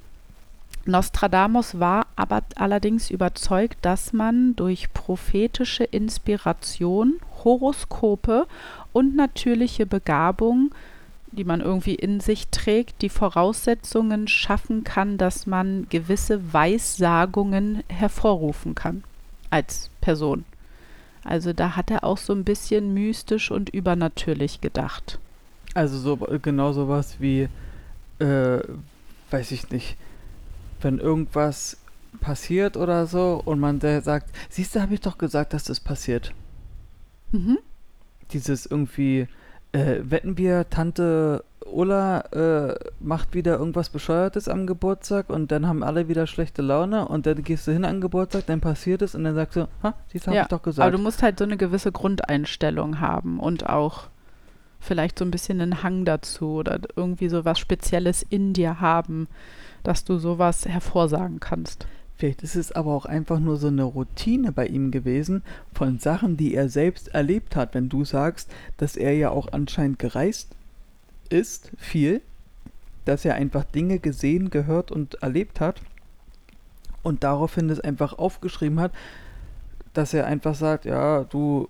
Nostradamus 0.85 1.79
war 1.79 2.07
aber 2.17 2.41
allerdings 2.55 3.09
überzeugt, 3.09 3.77
dass 3.83 4.11
man 4.11 4.55
durch 4.55 4.91
prophetische 4.93 5.85
Inspiration, 5.85 7.19
Horoskope 7.43 8.47
und 8.91 9.15
natürliche 9.15 9.85
Begabung, 9.85 10.71
die 11.31 11.45
man 11.45 11.61
irgendwie 11.61 11.95
in 11.95 12.19
sich 12.19 12.49
trägt, 12.49 13.01
die 13.01 13.09
Voraussetzungen 13.09 14.27
schaffen 14.27 14.83
kann, 14.83 15.17
dass 15.17 15.47
man 15.47 15.87
gewisse 15.89 16.53
Weissagungen 16.53 17.83
hervorrufen 17.87 18.75
kann 18.75 19.03
als 19.49 19.89
Person. 20.01 20.45
Also 21.23 21.53
da 21.53 21.75
hat 21.75 21.91
er 21.91 22.03
auch 22.03 22.17
so 22.17 22.33
ein 22.33 22.43
bisschen 22.43 22.93
mystisch 22.93 23.51
und 23.51 23.69
übernatürlich 23.69 24.61
gedacht. 24.61 25.19
Also 25.73 25.97
so 25.97 26.17
genau 26.17 26.73
sowas 26.73 27.17
wie, 27.19 27.47
äh, 28.19 28.59
weiß 29.31 29.51
ich 29.51 29.69
nicht, 29.71 29.97
wenn 30.81 30.99
irgendwas 30.99 31.77
passiert 32.19 32.77
oder 32.77 33.07
so 33.07 33.41
und 33.43 33.59
man 33.59 33.79
sagt, 33.79 34.29
siehst 34.49 34.75
du, 34.75 34.81
habe 34.81 34.93
ich 34.93 35.01
doch 35.01 35.17
gesagt, 35.17 35.53
dass 35.53 35.63
das 35.63 35.79
passiert. 35.79 36.33
Mhm. 37.31 37.57
Dieses 38.31 38.65
irgendwie, 38.65 39.27
äh, 39.71 40.01
wetten 40.03 40.37
wir, 40.37 40.69
Tante 40.69 41.43
Ulla 41.65 42.21
äh, 42.31 42.75
macht 42.99 43.33
wieder 43.33 43.57
irgendwas 43.57 43.89
Bescheuertes 43.89 44.47
am 44.47 44.67
Geburtstag 44.67 45.29
und 45.29 45.51
dann 45.51 45.67
haben 45.67 45.83
alle 45.83 46.07
wieder 46.07 46.27
schlechte 46.27 46.61
Laune 46.61 47.07
und 47.07 47.25
dann 47.25 47.43
gehst 47.43 47.67
du 47.67 47.71
hin 47.71 47.83
den 47.83 48.01
Geburtstag, 48.01 48.45
dann 48.47 48.61
passiert 48.61 49.01
es 49.01 49.15
und 49.15 49.23
dann 49.23 49.35
sagst 49.35 49.55
du, 49.57 49.67
ha, 49.83 49.93
du, 50.11 50.19
habe 50.19 50.35
Ja, 50.35 50.41
ich 50.43 50.47
doch 50.47 50.57
Aber 50.57 50.63
gesagt. 50.63 50.93
du 50.93 50.97
musst 50.99 51.23
halt 51.23 51.39
so 51.39 51.45
eine 51.45 51.57
gewisse 51.57 51.91
Grundeinstellung 51.91 52.99
haben 52.99 53.39
und 53.39 53.69
auch 53.69 54.07
vielleicht 54.79 55.19
so 55.19 55.25
ein 55.25 55.31
bisschen 55.31 55.61
einen 55.61 55.83
Hang 55.83 56.05
dazu 56.05 56.55
oder 56.55 56.79
irgendwie 56.95 57.29
so 57.29 57.45
was 57.45 57.59
Spezielles 57.59 58.23
in 58.23 58.53
dir 58.53 58.81
haben, 58.81 59.27
dass 59.83 60.03
du 60.03 60.17
sowas 60.17 60.65
hervorsagen 60.65 61.39
kannst. 61.39 61.87
Vielleicht 62.15 62.43
ist 62.43 62.55
es 62.55 62.71
aber 62.71 62.93
auch 62.93 63.05
einfach 63.05 63.39
nur 63.39 63.57
so 63.57 63.67
eine 63.67 63.83
Routine 63.83 64.51
bei 64.51 64.67
ihm 64.67 64.91
gewesen 64.91 65.41
von 65.73 65.99
Sachen, 65.99 66.37
die 66.37 66.53
er 66.53 66.69
selbst 66.69 67.09
erlebt 67.09 67.55
hat. 67.55 67.73
Wenn 67.73 67.89
du 67.89 68.05
sagst, 68.05 68.51
dass 68.77 68.95
er 68.95 69.13
ja 69.13 69.29
auch 69.31 69.51
anscheinend 69.51 69.99
gereist 69.99 70.55
ist, 71.29 71.71
viel, 71.77 72.21
dass 73.05 73.25
er 73.25 73.35
einfach 73.35 73.63
Dinge 73.65 73.99
gesehen, 73.99 74.49
gehört 74.49 74.91
und 74.91 75.15
erlebt 75.15 75.59
hat 75.59 75.81
und 77.01 77.23
daraufhin 77.23 77.69
es 77.69 77.79
einfach 77.79 78.13
aufgeschrieben 78.17 78.79
hat, 78.79 78.93
dass 79.93 80.13
er 80.13 80.25
einfach 80.25 80.55
sagt, 80.55 80.85
ja, 80.85 81.23
du, 81.25 81.69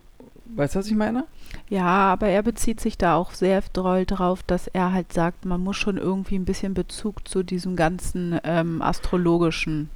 weißt 0.55 0.75
du, 0.75 0.79
was 0.79 0.87
ich 0.87 0.95
meine? 0.95 1.25
Ja, 1.69 2.11
aber 2.13 2.27
er 2.27 2.41
bezieht 2.43 2.79
sich 2.79 2.97
da 2.97 3.15
auch 3.15 3.31
sehr 3.31 3.61
doll 3.73 4.05
drauf, 4.05 4.43
dass 4.43 4.67
er 4.67 4.93
halt 4.93 5.11
sagt, 5.13 5.45
man 5.45 5.61
muss 5.61 5.77
schon 5.77 5.97
irgendwie 5.97 6.35
ein 6.35 6.45
bisschen 6.45 6.73
Bezug 6.73 7.27
zu 7.27 7.43
diesem 7.43 7.75
ganzen 7.75 8.39
ähm, 8.43 8.81
astrologischen 8.81 9.89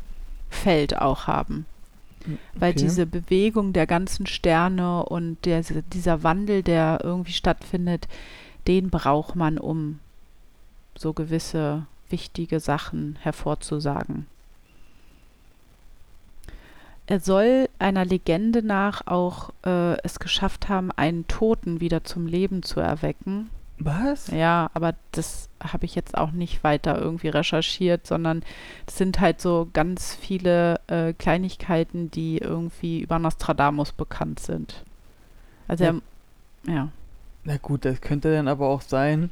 Feld 0.49 0.97
auch 0.97 1.27
haben. 1.27 1.65
Weil 2.59 2.73
Okay. 2.73 2.75
diese 2.75 3.05
Bewegung 3.05 3.73
der 3.73 3.87
ganzen 3.87 4.25
Sterne 4.27 5.03
und 5.05 5.45
der, 5.45 5.61
dieser 5.93 6.23
Wandel, 6.23 6.63
der 6.63 6.99
irgendwie 7.03 7.33
stattfindet, 7.33 8.07
den 8.67 8.89
braucht 8.89 9.35
man, 9.35 9.57
um 9.57 9.99
so 10.95 11.13
gewisse 11.13 11.85
wichtige 12.09 12.59
Sachen 12.59 13.17
hervorzusagen. 13.21 14.27
Er 17.05 17.21
soll 17.21 17.69
einer 17.79 18.03
Legende 18.03 18.61
nach 18.61 19.07
auch 19.07 19.51
äh, 19.65 19.97
es 20.01 20.19
geschafft 20.19 20.67
haben, 20.67 20.91
einen 20.91 21.25
Toten 21.27 21.79
wieder 21.79 22.03
zum 22.03 22.27
Leben 22.27 22.63
zu 22.63 22.81
erwecken. 22.81 23.49
Was? 23.79 24.27
Ja, 24.27 24.69
aber 24.73 24.95
das 25.11 25.49
habe 25.63 25.85
ich 25.85 25.95
jetzt 25.95 26.17
auch 26.17 26.31
nicht 26.31 26.63
weiter 26.63 26.99
irgendwie 26.99 27.29
recherchiert, 27.29 28.07
sondern 28.07 28.43
es 28.87 28.97
sind 28.97 29.19
halt 29.19 29.39
so 29.39 29.69
ganz 29.71 30.15
viele 30.15 30.81
äh, 30.87 31.13
Kleinigkeiten, 31.13 32.11
die 32.11 32.39
irgendwie 32.39 32.99
über 32.99 33.19
Nostradamus 33.19 33.93
bekannt 33.93 34.39
sind. 34.39 34.83
Also 35.67 35.83
Ja. 35.85 35.95
er, 36.65 36.73
ja. 36.73 36.89
Na 37.47 37.55
gut, 37.61 37.85
das 37.85 38.01
könnte 38.01 38.33
dann 38.33 38.49
aber 38.49 38.67
auch 38.67 38.81
sein, 38.81 39.29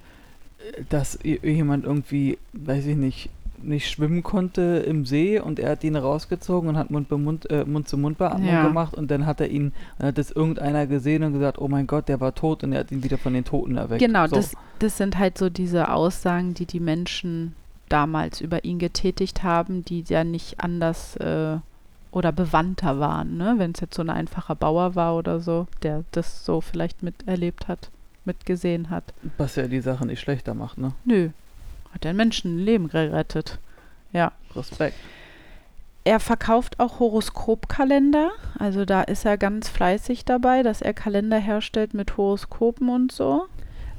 äh, 0.73 0.83
dass 0.87 1.19
jemand 1.21 1.83
irgendwie, 1.83 2.37
weiß 2.53 2.85
ich 2.85 2.95
nicht, 2.95 3.29
nicht 3.61 3.89
schwimmen 3.89 4.23
konnte 4.23 4.83
im 4.87 5.05
See 5.05 5.39
und 5.39 5.59
er 5.59 5.71
hat 5.71 5.83
ihn 5.83 5.97
rausgezogen 5.97 6.69
und 6.69 6.77
hat 6.77 6.91
Mund 6.91 7.09
zu 7.09 7.17
Mund, 7.17 7.49
äh, 7.51 7.65
Mund 7.65 7.89
zu 7.89 7.97
Mund 7.97 8.17
Beatmung 8.17 8.47
Ja. 8.47 8.67
gemacht 8.67 8.93
und 8.93 9.11
dann 9.11 9.25
hat 9.25 9.41
er 9.41 9.49
ihn, 9.49 9.73
dann 9.97 10.07
hat 10.07 10.17
das 10.17 10.31
irgendeiner 10.31 10.87
gesehen 10.87 11.23
und 11.23 11.33
gesagt, 11.33 11.59
oh 11.59 11.67
mein 11.67 11.87
Gott, 11.87 12.07
der 12.07 12.21
war 12.21 12.33
tot 12.33 12.63
und 12.63 12.71
er 12.71 12.81
hat 12.81 12.91
ihn 12.91 13.03
wieder 13.03 13.17
von 13.17 13.33
den 13.33 13.43
Toten 13.43 13.75
erweckt. 13.75 13.99
Genau, 13.99 14.27
so. 14.27 14.35
das, 14.37 14.53
das 14.79 14.97
sind 14.97 15.17
halt 15.17 15.37
so 15.37 15.49
diese 15.49 15.91
Aussagen, 15.91 16.53
die 16.53 16.65
die 16.65 16.79
Menschen 16.79 17.53
damals 17.89 18.39
über 18.39 18.63
ihn 18.63 18.79
getätigt 18.79 19.43
haben, 19.43 19.83
die 19.83 20.05
ja 20.07 20.23
nicht 20.23 20.61
anders 20.61 21.17
äh, 21.17 21.57
oder 22.11 22.31
bewandter 22.31 22.97
waren, 22.99 23.35
ne? 23.35 23.55
Wenn 23.57 23.71
es 23.71 23.81
jetzt 23.81 23.95
so 23.95 24.01
ein 24.01 24.09
einfacher 24.09 24.55
Bauer 24.55 24.95
war 24.95 25.17
oder 25.17 25.41
so, 25.41 25.67
der 25.83 26.05
das 26.11 26.45
so 26.45 26.61
vielleicht 26.61 27.03
miterlebt 27.03 27.67
hat, 27.67 27.89
mitgesehen 28.25 28.89
hat. 28.89 29.13
Was 29.37 29.55
ja 29.55 29.67
die 29.67 29.81
Sache 29.81 30.05
nicht 30.05 30.19
schlechter 30.19 30.53
macht, 30.53 30.77
ne? 30.77 30.93
Nö, 31.05 31.29
hat 31.93 32.05
ein 32.05 32.15
Menschenleben 32.15 32.89
gerettet. 32.89 33.59
Ja. 34.11 34.31
Respekt. 34.55 34.95
Er 36.03 36.19
verkauft 36.19 36.79
auch 36.79 36.99
Horoskopkalender. 36.99 38.29
Also 38.59 38.85
da 38.85 39.01
ist 39.01 39.25
er 39.25 39.37
ganz 39.37 39.69
fleißig 39.69 40.23
dabei, 40.23 40.61
dass 40.61 40.81
er 40.81 40.93
Kalender 40.93 41.39
herstellt 41.39 41.95
mit 41.95 42.15
Horoskopen 42.15 42.89
und 42.89 43.11
so. 43.11 43.47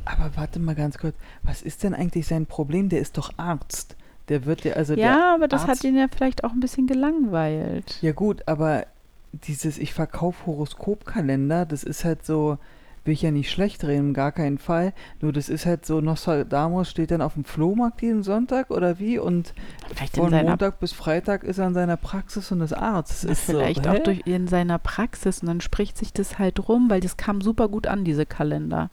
Aber 0.04 0.30
warte 0.36 0.60
mal 0.60 0.76
ganz 0.76 0.98
kurz, 0.98 1.16
was 1.42 1.62
ist 1.62 1.82
denn 1.82 1.94
eigentlich 1.94 2.28
sein 2.28 2.46
Problem? 2.46 2.88
Der 2.88 3.00
ist 3.00 3.18
doch 3.18 3.30
Arzt. 3.38 3.96
Der 4.28 4.44
wird 4.44 4.64
ja, 4.64 4.74
also 4.74 4.94
Ja, 4.94 5.34
aber 5.34 5.48
das 5.48 5.62
Arzt, 5.62 5.80
hat 5.80 5.84
ihn 5.84 5.96
ja 5.96 6.06
vielleicht 6.08 6.44
auch 6.44 6.52
ein 6.52 6.60
bisschen 6.60 6.86
gelangweilt. 6.86 7.98
Ja 8.02 8.12
gut, 8.12 8.42
aber 8.46 8.86
dieses 9.32 9.76
ich 9.76 9.92
verkaufe 9.92 10.46
Horoskopkalender, 10.46 11.66
das 11.66 11.82
ist 11.82 12.04
halt 12.04 12.24
so, 12.24 12.58
will 13.07 13.14
ich 13.14 13.22
ja 13.22 13.30
nicht 13.30 13.50
schlecht 13.50 13.84
reden, 13.84 14.14
gar 14.14 14.32
keinen 14.32 14.59
Fall. 14.59 14.92
Nur 15.20 15.32
das 15.32 15.48
ist 15.48 15.66
halt 15.66 15.86
so, 15.86 16.00
Nostradamus 16.00 16.90
steht 16.90 17.11
dann 17.11 17.22
auf 17.22 17.34
dem 17.34 17.44
Flohmarkt 17.44 18.02
jeden 18.02 18.22
Sonntag 18.22 18.70
oder 18.70 18.98
wie? 18.98 19.18
Und 19.18 19.54
Vielleicht 19.94 20.16
von 20.16 20.30
Montag 20.30 20.80
bis 20.80 20.92
Freitag 20.92 21.44
ist 21.44 21.59
er 21.59 21.68
in 21.68 21.74
seiner 21.74 21.96
Praxis 21.96 22.50
und 22.52 22.61
ist 22.61 22.72
Arzt. 22.72 23.24
Das 23.24 23.24
ist 23.24 23.40
vielleicht 23.40 23.84
so, 23.84 23.90
auch 23.90 23.94
hä? 23.94 24.02
durch 24.02 24.22
in 24.26 24.48
seiner 24.48 24.78
Praxis 24.78 25.40
und 25.40 25.48
dann 25.48 25.61
spricht 25.61 25.96
sich 25.96 26.12
das 26.12 26.38
halt 26.38 26.68
rum, 26.68 26.90
weil 26.90 27.00
das 27.00 27.16
kam 27.16 27.40
super 27.40 27.68
gut 27.68 27.86
an, 27.86 28.04
diese 28.04 28.26
Kalender. 28.26 28.90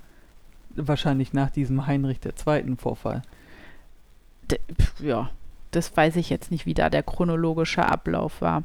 Wahrscheinlich 0.76 1.34
nach 1.34 1.50
diesem 1.50 1.88
Heinrich 1.88 2.20
II. 2.24 2.76
Vorfall. 2.78 3.22
D 4.50 4.60
ja, 5.00 5.30
das 5.72 5.96
weiß 5.96 6.16
ich 6.18 6.30
jetzt 6.30 6.52
nicht, 6.52 6.66
wie 6.66 6.74
da 6.74 6.90
der 6.90 7.04
chronologische 7.04 7.86
Ablauf 7.86 8.42
war. 8.42 8.64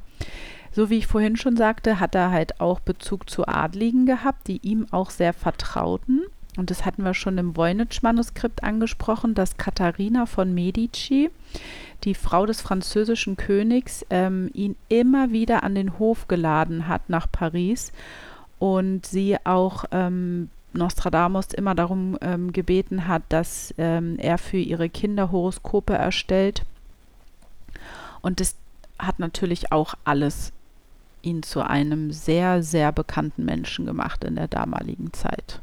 So 0.72 0.90
wie 0.90 0.98
ich 0.98 1.06
vorhin 1.06 1.36
schon 1.36 1.56
sagte, 1.56 2.00
hat 2.00 2.14
er 2.14 2.30
halt 2.30 2.60
auch 2.60 2.80
Bezug 2.80 3.28
zu 3.28 3.46
Adligen 3.46 4.06
gehabt, 4.06 4.46
die 4.48 4.58
ihm 4.58 4.86
auch 4.90 5.10
sehr 5.10 5.32
vertrauten. 5.32 6.22
Und 6.56 6.70
das 6.70 6.84
hatten 6.84 7.04
wir 7.04 7.14
schon 7.14 7.38
im 7.38 7.56
Voynich-Manuskript 7.56 8.64
angesprochen, 8.64 9.34
dass 9.34 9.56
Katharina 9.56 10.26
von 10.26 10.52
Medici, 10.52 11.30
die 12.04 12.14
Frau 12.14 12.46
des 12.46 12.60
französischen 12.60 13.36
Königs, 13.36 14.04
ähm, 14.10 14.50
ihn 14.54 14.74
immer 14.88 15.30
wieder 15.30 15.62
an 15.62 15.76
den 15.76 15.98
Hof 16.00 16.26
geladen 16.26 16.88
hat 16.88 17.08
nach 17.08 17.30
Paris 17.30 17.92
und 18.58 19.06
sie 19.06 19.36
auch 19.44 19.84
ähm, 19.92 20.50
Nostradamus 20.72 21.48
immer 21.54 21.74
darum 21.74 22.18
ähm, 22.20 22.52
gebeten 22.52 23.06
hat, 23.06 23.22
dass 23.28 23.72
ähm, 23.78 24.16
er 24.18 24.36
für 24.36 24.58
ihre 24.58 24.88
Kinder 24.88 25.30
Horoskope 25.30 25.94
erstellt. 25.94 26.64
Und 28.20 28.40
das 28.40 28.56
hat 28.98 29.20
natürlich 29.20 29.70
auch 29.70 29.94
alles 30.04 30.52
ihn 31.22 31.42
zu 31.42 31.60
einem 31.66 32.12
sehr, 32.12 32.62
sehr 32.62 32.92
bekannten 32.92 33.44
Menschen 33.44 33.86
gemacht 33.86 34.24
in 34.24 34.36
der 34.36 34.48
damaligen 34.48 35.12
Zeit. 35.12 35.60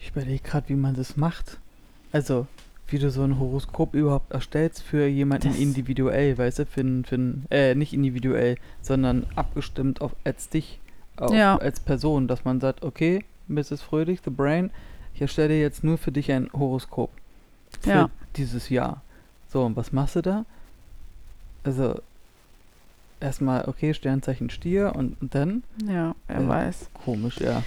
Ich 0.00 0.10
überlege 0.10 0.42
gerade, 0.42 0.68
wie 0.68 0.74
man 0.74 0.94
das 0.94 1.16
macht. 1.16 1.56
Also, 2.12 2.46
wie 2.88 2.98
du 2.98 3.10
so 3.10 3.22
ein 3.22 3.38
Horoskop 3.38 3.94
überhaupt 3.94 4.32
erstellst 4.32 4.82
für 4.82 5.06
jemanden 5.06 5.48
Das- 5.48 5.58
individuell, 5.58 6.36
weißt 6.36 6.58
du, 6.58 6.66
für, 6.66 6.80
n- 6.82 7.04
für 7.06 7.14
n- 7.14 7.46
äh, 7.50 7.74
nicht 7.74 7.94
individuell, 7.94 8.56
sondern 8.82 9.24
abgestimmt 9.34 10.02
auf 10.02 10.14
als 10.24 10.50
dich, 10.50 10.78
auf, 11.16 11.32
Ja. 11.32 11.56
als 11.56 11.80
Person, 11.80 12.28
dass 12.28 12.44
man 12.44 12.60
sagt, 12.60 12.82
okay, 12.82 13.24
Mrs. 13.48 13.80
Fröhlich, 13.80 14.20
The 14.22 14.30
Brain, 14.30 14.70
ich 15.14 15.22
erstelle 15.22 15.58
jetzt 15.58 15.82
nur 15.82 15.96
für 15.96 16.12
dich 16.12 16.30
ein 16.30 16.50
Horoskop. 16.52 17.10
Für 17.80 17.90
Ja. 17.90 18.10
dieses 18.36 18.68
Jahr. 18.68 19.00
So, 19.48 19.64
und 19.64 19.74
was 19.74 19.90
machst 19.90 20.16
du 20.16 20.20
da? 20.20 20.44
Also, 21.62 21.98
erstmal, 23.24 23.66
okay, 23.66 23.94
Sternzeichen 23.94 24.50
Stier 24.50 24.92
und, 24.94 25.20
und 25.20 25.34
dann? 25.34 25.64
Ja, 25.86 26.14
er 26.28 26.40
Äh. 26.40 26.48
weiß. 26.48 26.90
Komisch, 27.04 27.38
ja. 27.38 27.62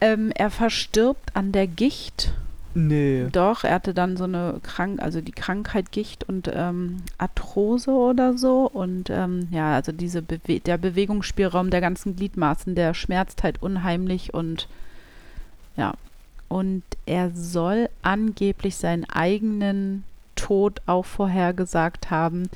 Ähm, 0.00 0.30
er 0.34 0.50
verstirbt 0.50 1.34
an 1.34 1.52
der 1.52 1.66
Gicht. 1.66 2.32
Nee. 2.72 3.26
Doch, 3.32 3.64
er 3.64 3.74
hatte 3.74 3.94
dann 3.94 4.16
so 4.16 4.24
eine 4.24 4.60
Krank, 4.62 5.02
also 5.02 5.20
die 5.20 5.32
Krankheit 5.32 5.90
Gicht 5.90 6.28
und 6.28 6.48
ähm, 6.54 6.98
Arthrose 7.18 7.90
oder 7.90 8.38
so. 8.38 8.70
Und 8.72 9.10
ähm, 9.10 9.48
ja, 9.50 9.74
also 9.74 9.90
diese 9.90 10.22
Bewe 10.22 10.60
der 10.60 10.78
Bewegungsspielraum 10.78 11.70
der 11.70 11.80
ganzen 11.80 12.14
Gliedmaßen, 12.14 12.76
der 12.76 12.94
schmerzt 12.94 13.42
halt 13.42 13.60
unheimlich 13.60 14.32
und 14.34 14.68
ja. 15.76 15.94
Und 16.48 16.82
er 17.06 17.30
soll 17.30 17.88
angeblich 18.02 18.76
seinen 18.76 19.04
eigenen 19.08 20.04
Tod 20.36 20.80
auch 20.86 21.04
vorhergesagt 21.04 22.10
haben. 22.10 22.48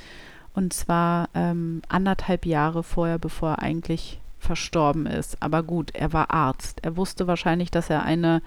Und 0.54 0.72
zwar 0.72 1.28
ähm, 1.34 1.82
anderthalb 1.88 2.46
Jahre 2.46 2.82
vorher, 2.82 3.18
bevor 3.18 3.50
er 3.50 3.58
eigentlich 3.62 4.20
verstorben 4.38 5.06
ist. 5.06 5.42
Aber 5.42 5.62
gut, 5.62 5.90
er 5.94 6.12
war 6.12 6.30
Arzt. 6.30 6.80
Er 6.82 6.96
wusste 6.96 7.26
wahrscheinlich, 7.26 7.70
dass 7.70 7.90
er 7.90 8.04
eine 8.04 8.40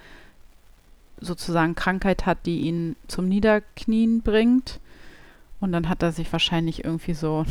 sozusagen 1.20 1.74
Krankheit 1.74 2.26
hat, 2.26 2.46
die 2.46 2.60
ihn 2.60 2.96
zum 3.08 3.28
Niederknien 3.28 4.22
bringt. 4.22 4.80
Und 5.60 5.72
dann 5.72 5.88
hat 5.88 6.02
er 6.02 6.12
sich 6.12 6.32
wahrscheinlich 6.32 6.84
irgendwie 6.84 7.14
so 7.14 7.44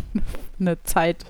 eine 0.60 0.82
Zeit 0.84 1.26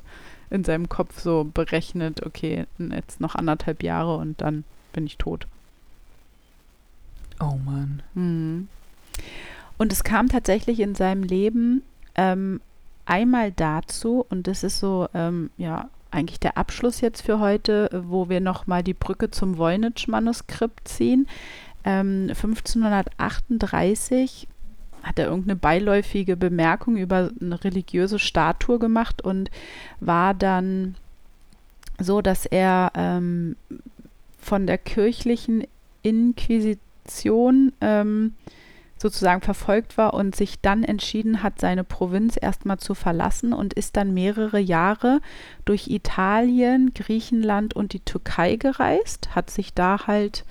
in 0.51 0.65
seinem 0.65 0.89
Kopf 0.89 1.21
so 1.21 1.45
berechnet, 1.45 2.25
okay, 2.25 2.67
jetzt 2.79 3.21
noch 3.21 3.35
anderthalb 3.35 3.83
Jahre 3.83 4.17
und 4.17 4.41
dann 4.41 4.65
bin 4.93 5.07
ich 5.07 5.17
tot. 5.17 5.47
Oh 7.41 7.59
Mann. 7.65 8.03
Mhm. 8.15 8.69
Und 9.79 9.93
es 9.93 10.05
kam 10.05 10.29
tatsächlich 10.29 10.81
in 10.81 10.95
seinem 10.95 11.23
Leben 11.23 11.83
ähm, 12.15 12.61
einmal 13.09 13.53
dazu, 13.53 14.25
und 14.29 14.47
das 14.47 14.63
ist 14.63 14.79
so, 14.79 15.09
ähm, 15.15 15.51
ja, 15.57 15.89
eigentlich 16.11 16.41
der 16.41 16.57
Abschluss 16.57 17.01
jetzt 17.01 17.23
für 17.23 17.41
heute, 17.41 17.91
wo 18.07 18.29
wir 18.29 18.41
nochmal 18.41 18.83
die 18.83 18.95
Brücke 18.95 19.31
zum 19.31 19.59
Voynich-Manuskript 19.59 20.89
ziehen. 20.89 21.27
Ähm, 21.85 22.31
1538 22.31 24.49
hat 25.03 25.19
er 25.19 25.27
irgendeine 25.27 25.57
beiläufige 25.57 26.37
Bemerkung 26.37 26.97
über 26.97 27.31
eine 27.41 27.63
religiöse 27.63 28.19
Statue 28.19 28.79
gemacht 28.79 29.23
und 29.23 29.51
war 30.01 30.35
dann 30.35 30.97
so, 31.99 32.21
dass 32.21 32.47
er 32.47 32.93
ähm, 32.95 33.57
von 34.39 34.67
der 34.67 34.79
kirchlichen 34.79 35.65
Inquisition 36.03 37.73
ähm, 37.81 38.35
sozusagen 39.01 39.43
verfolgt 39.43 39.97
war 39.97 40.15
und 40.15 40.35
sich 40.35 40.61
dann 40.61 40.85
entschieden 40.85 41.43
hat, 41.43 41.61
seine 41.61 41.85
Provinz 41.85 42.37
erstmal 42.41 42.79
zu 42.79 42.95
verlassen 42.95 43.53
und 43.53 43.75
ist 43.75 43.97
dann 43.97 44.13
mehrere 44.13 44.59
Jahre 44.59 45.21
durch 45.65 45.89
Italien, 45.89 46.93
Griechenland 46.95 47.75
und 47.75 47.93
die 47.93 48.01
Türkei 48.01 48.57
gereist, 48.57 49.35
hat 49.35 49.51
sich 49.51 49.73
da 49.75 50.07
halt 50.07 50.45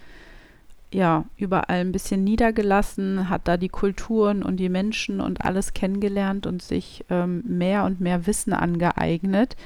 ja 0.94 1.26
überall 1.36 1.82
ein 1.82 1.92
bisschen 1.92 2.24
niedergelassen, 2.24 3.30
hat 3.30 3.48
da 3.48 3.58
die 3.58 3.70
Kulturen 3.70 4.42
und 4.42 4.58
die 4.58 4.70
Menschen 4.70 5.20
und 5.20 5.44
alles 5.44 5.74
kennengelernt 5.74 6.48
und 6.48 6.62
sich 6.62 7.04
ähm, 7.10 7.44
mehr 7.46 7.84
und 7.84 8.00
mehr 8.00 8.26
Wissen 8.26 8.54
angeeignet. 8.54 9.58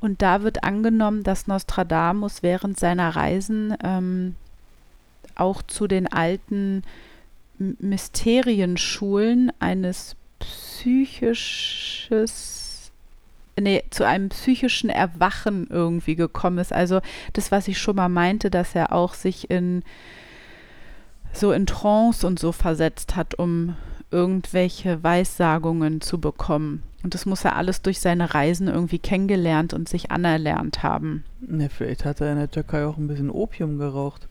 Und 0.00 0.22
da 0.22 0.42
wird 0.42 0.64
angenommen, 0.64 1.22
dass 1.22 1.46
Nostradamus 1.46 2.42
während 2.42 2.78
seiner 2.78 3.14
Reisen 3.16 3.74
ähm, 3.82 4.34
auch 5.34 5.62
zu 5.62 5.86
den 5.86 6.10
alten 6.10 6.76
M- 6.76 6.82
Mysterienschulen 7.58 9.52
eines 9.58 10.16
psychisches 10.38 12.12
nee, 13.58 13.82
zu 13.90 14.04
einem 14.04 14.28
psychischen 14.28 14.90
Erwachen 14.90 15.66
irgendwie 15.70 16.16
gekommen 16.16 16.58
ist. 16.58 16.72
Also 16.72 17.00
das, 17.32 17.50
was 17.50 17.68
ich 17.68 17.78
schon 17.78 17.96
mal 17.96 18.08
meinte, 18.08 18.50
dass 18.50 18.74
er 18.74 18.92
auch 18.92 19.14
sich 19.14 19.50
in 19.50 19.82
so 21.32 21.52
in 21.52 21.66
Trance 21.66 22.26
und 22.26 22.38
so 22.38 22.52
versetzt 22.52 23.16
hat, 23.16 23.34
um 23.38 23.76
irgendwelche 24.10 25.02
Weissagungen 25.02 26.00
zu 26.00 26.20
bekommen. 26.20 26.82
Und 27.02 27.14
das 27.14 27.26
muss 27.26 27.44
er 27.44 27.56
alles 27.56 27.82
durch 27.82 28.00
seine 28.00 28.34
Reisen 28.34 28.68
irgendwie 28.68 28.98
kennengelernt 28.98 29.74
und 29.74 29.88
sich 29.88 30.10
anerlernt 30.10 30.82
haben. 30.82 31.24
Ne, 31.40 31.68
vielleicht 31.68 32.04
hat 32.04 32.20
er 32.20 32.32
in 32.32 32.38
der 32.38 32.50
Türkei 32.50 32.86
auch 32.86 32.96
ein 32.96 33.06
bisschen 33.06 33.30
Opium 33.30 33.78
geraucht. 33.78 34.28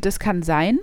Das 0.00 0.18
kann 0.18 0.42
sein. 0.42 0.78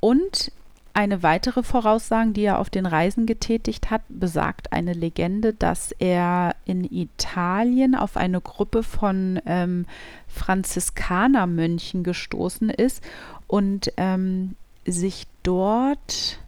Und 0.00 0.52
eine 0.94 1.22
weitere 1.22 1.62
Voraussage, 1.62 2.30
die 2.30 2.44
er 2.44 2.58
auf 2.58 2.70
den 2.70 2.86
Reisen 2.86 3.26
getätigt 3.26 3.90
hat, 3.90 4.00
besagt 4.08 4.72
eine 4.72 4.94
Legende, 4.94 5.52
dass 5.52 5.92
er 5.92 6.54
in 6.64 6.84
Italien 6.84 7.94
auf 7.94 8.16
eine 8.16 8.40
Gruppe 8.40 8.82
von 8.82 9.38
ähm, 9.44 9.84
Franziskanermönchen 10.26 12.02
gestoßen 12.02 12.70
ist 12.70 13.04
und 13.46 13.92
ähm, 13.98 14.54
sich 14.86 15.26
dort 15.42 16.38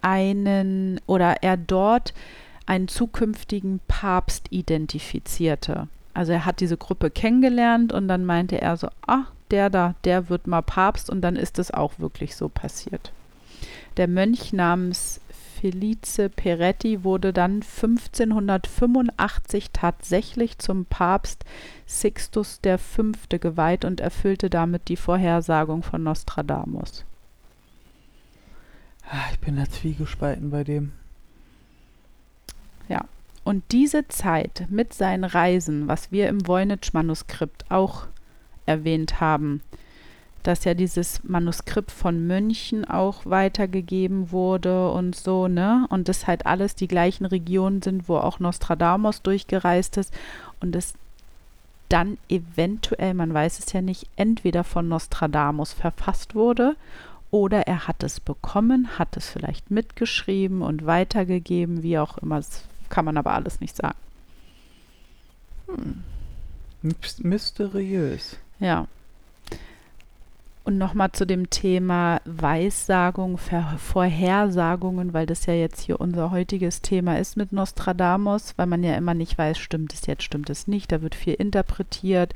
einen 0.00 1.00
oder 1.06 1.42
er 1.42 1.56
dort 1.56 2.14
einen 2.66 2.86
zukünftigen 2.86 3.80
Papst 3.88 4.46
identifizierte. 4.50 5.88
Also 6.14 6.32
er 6.32 6.44
hat 6.44 6.60
diese 6.60 6.76
Gruppe 6.76 7.10
kennengelernt 7.10 7.92
und 7.92 8.06
dann 8.06 8.24
meinte 8.24 8.60
er 8.60 8.76
so, 8.76 8.88
ah, 9.06 9.24
der 9.50 9.70
da, 9.70 9.94
der 10.04 10.28
wird 10.28 10.46
mal 10.46 10.62
Papst 10.62 11.10
und 11.10 11.22
dann 11.22 11.34
ist 11.36 11.58
es 11.58 11.70
auch 11.70 11.98
wirklich 11.98 12.36
so 12.36 12.48
passiert. 12.48 13.12
Der 13.96 14.08
Mönch 14.08 14.52
namens 14.52 15.20
Felice 15.60 16.28
Peretti 16.28 17.02
wurde 17.02 17.32
dann 17.32 17.62
1585 17.62 19.70
tatsächlich 19.72 20.58
zum 20.58 20.84
Papst 20.84 21.44
Sixtus 21.86 22.60
V. 22.62 23.02
geweiht 23.28 23.84
und 23.84 24.00
erfüllte 24.00 24.50
damit 24.50 24.88
die 24.88 24.96
Vorhersagung 24.96 25.82
von 25.82 26.04
Nostradamus. 26.04 27.04
Ah, 29.10 29.24
Ich 29.32 29.40
bin 29.40 29.56
da 29.56 29.68
zwiegespalten 29.68 30.50
bei 30.50 30.64
dem. 30.64 30.92
Und 33.48 33.64
diese 33.72 34.06
Zeit 34.08 34.66
mit 34.68 34.92
seinen 34.92 35.24
Reisen, 35.24 35.88
was 35.88 36.12
wir 36.12 36.28
im 36.28 36.46
Voynich-Manuskript 36.46 37.70
auch 37.70 38.06
erwähnt 38.68 39.20
haben, 39.20 39.62
dass 40.44 40.64
ja 40.64 40.74
dieses 40.74 41.22
Manuskript 41.24 41.90
von 41.90 42.26
Mönchen 42.26 42.84
auch 42.84 43.26
weitergegeben 43.26 44.30
wurde 44.30 44.90
und 44.90 45.16
so, 45.16 45.48
ne? 45.48 45.86
Und 45.90 46.08
das 46.08 46.26
halt 46.26 46.46
alles 46.46 46.74
die 46.74 46.88
gleichen 46.88 47.26
Regionen 47.26 47.82
sind, 47.82 48.08
wo 48.08 48.16
auch 48.16 48.38
Nostradamus 48.38 49.22
durchgereist 49.22 49.96
ist 49.96 50.14
und 50.60 50.76
es 50.76 50.94
dann 51.88 52.18
eventuell, 52.28 53.14
man 53.14 53.32
weiß 53.32 53.58
es 53.58 53.72
ja 53.72 53.80
nicht, 53.80 54.06
entweder 54.16 54.62
von 54.62 54.88
Nostradamus 54.88 55.72
verfasst 55.72 56.34
wurde 56.34 56.76
oder 57.30 57.66
er 57.66 57.88
hat 57.88 58.02
es 58.02 58.20
bekommen, 58.20 58.98
hat 58.98 59.16
es 59.16 59.28
vielleicht 59.28 59.70
mitgeschrieben 59.70 60.62
und 60.62 60.86
weitergegeben, 60.86 61.82
wie 61.82 61.98
auch 61.98 62.18
immer. 62.18 62.36
Das 62.36 62.64
kann 62.88 63.04
man 63.04 63.16
aber 63.16 63.32
alles 63.32 63.60
nicht 63.60 63.76
sagen. 63.76 63.98
Hm. 65.66 66.04
Mysteriös. 67.22 68.38
Ja. 68.60 68.86
Und 70.64 70.76
nochmal 70.76 71.12
zu 71.12 71.26
dem 71.26 71.48
Thema 71.48 72.20
Weissagung, 72.26 73.38
Ver 73.38 73.76
Vorhersagungen, 73.78 75.14
weil 75.14 75.24
das 75.24 75.46
ja 75.46 75.54
jetzt 75.54 75.80
hier 75.80 75.98
unser 75.98 76.30
heutiges 76.30 76.82
Thema 76.82 77.18
ist 77.18 77.38
mit 77.38 77.52
Nostradamus, 77.52 78.52
weil 78.56 78.66
man 78.66 78.84
ja 78.84 78.94
immer 78.94 79.14
nicht 79.14 79.38
weiß, 79.38 79.56
stimmt 79.56 79.94
es 79.94 80.04
jetzt, 80.04 80.24
stimmt 80.24 80.50
es 80.50 80.66
nicht, 80.68 80.92
da 80.92 81.00
wird 81.00 81.14
viel 81.14 81.32
interpretiert. 81.34 82.34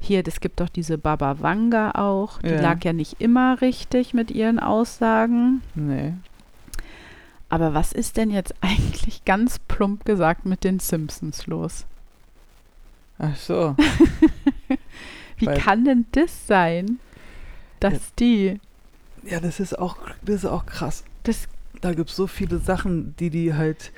Hier, 0.00 0.26
es 0.26 0.40
gibt 0.40 0.58
doch 0.58 0.68
diese 0.68 0.98
Baba 0.98 1.40
Vanga 1.40 1.92
auch, 1.92 2.42
die 2.42 2.48
Ja. 2.48 2.60
lag 2.60 2.82
ja 2.84 2.92
nicht 2.92 3.20
immer 3.20 3.60
richtig 3.60 4.12
mit 4.12 4.32
ihren 4.32 4.58
Aussagen. 4.58 5.62
Nee. 5.76 6.14
Aber 7.48 7.74
was 7.74 7.92
ist 7.92 8.16
denn 8.16 8.32
jetzt 8.32 8.54
eigentlich 8.60 9.24
ganz 9.24 9.60
plump 9.60 10.04
gesagt 10.04 10.46
mit 10.46 10.64
den 10.64 10.80
Simpsons 10.80 11.46
los? 11.46 11.84
Ach 13.20 13.36
so. 13.36 13.76
Wie 15.38 15.46
Weil- 15.46 15.58
kann 15.58 15.84
denn 15.84 16.06
das 16.12 16.46
sein, 16.46 16.98
dass 17.80 17.92
Ja. 17.94 18.00
die 18.18 18.60
Ja, 19.24 19.40
das 19.40 19.60
ist 19.60 19.78
auch, 19.78 19.96
das 20.22 20.36
ist 20.36 20.44
auch 20.46 20.66
krass. 20.66 21.04
das 21.24 21.46
Da 21.80 21.92
gibt 21.94 22.10
es 22.10 22.16
so 22.16 22.26
viele 22.26 22.58
Sachen, 22.58 23.14
die 23.20 23.30
die 23.30 23.54
halt. 23.54 23.92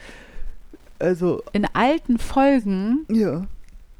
Also, 0.98 1.42
in 1.52 1.66
alten 1.72 2.18
Folgen 2.18 3.06
ja. 3.08 3.46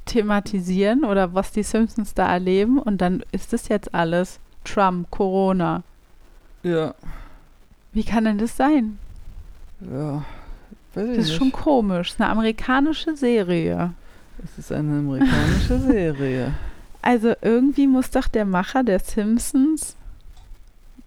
thematisieren 0.05 1.03
oder 1.03 1.33
was 1.33 1.51
die 1.51 1.63
Simpsons 1.63 2.13
da 2.13 2.31
erleben 2.31 2.77
und 2.79 2.99
dann 3.01 3.23
ist 3.31 3.53
das 3.53 3.69
jetzt 3.69 3.95
alles 3.95 4.39
Trump, 4.63 5.09
Corona. 5.09 5.81
Ja. 6.61 6.93
Wie 7.93 8.03
kann 8.03 8.25
denn 8.25 8.37
das 8.37 8.55
sein? 8.55 8.99
Ja. 9.79 10.23
Weiß 10.93 11.09
ich 11.09 11.15
Das 11.15 11.25
ist 11.25 11.29
nicht. 11.29 11.37
schon 11.37 11.51
komisch. 11.51 12.09
Das 12.09 12.15
ist 12.15 12.21
eine 12.21 12.29
amerikanische 12.29 13.15
Serie. 13.15 13.93
Es 14.43 14.57
ist 14.59 14.71
eine 14.71 14.99
amerikanische 14.99 15.79
Serie. 15.87 16.53
Also 17.01 17.33
irgendwie 17.41 17.87
muss 17.87 18.11
doch 18.11 18.27
der 18.27 18.45
Macher 18.45 18.83
der 18.83 18.99
Simpsons 18.99 19.95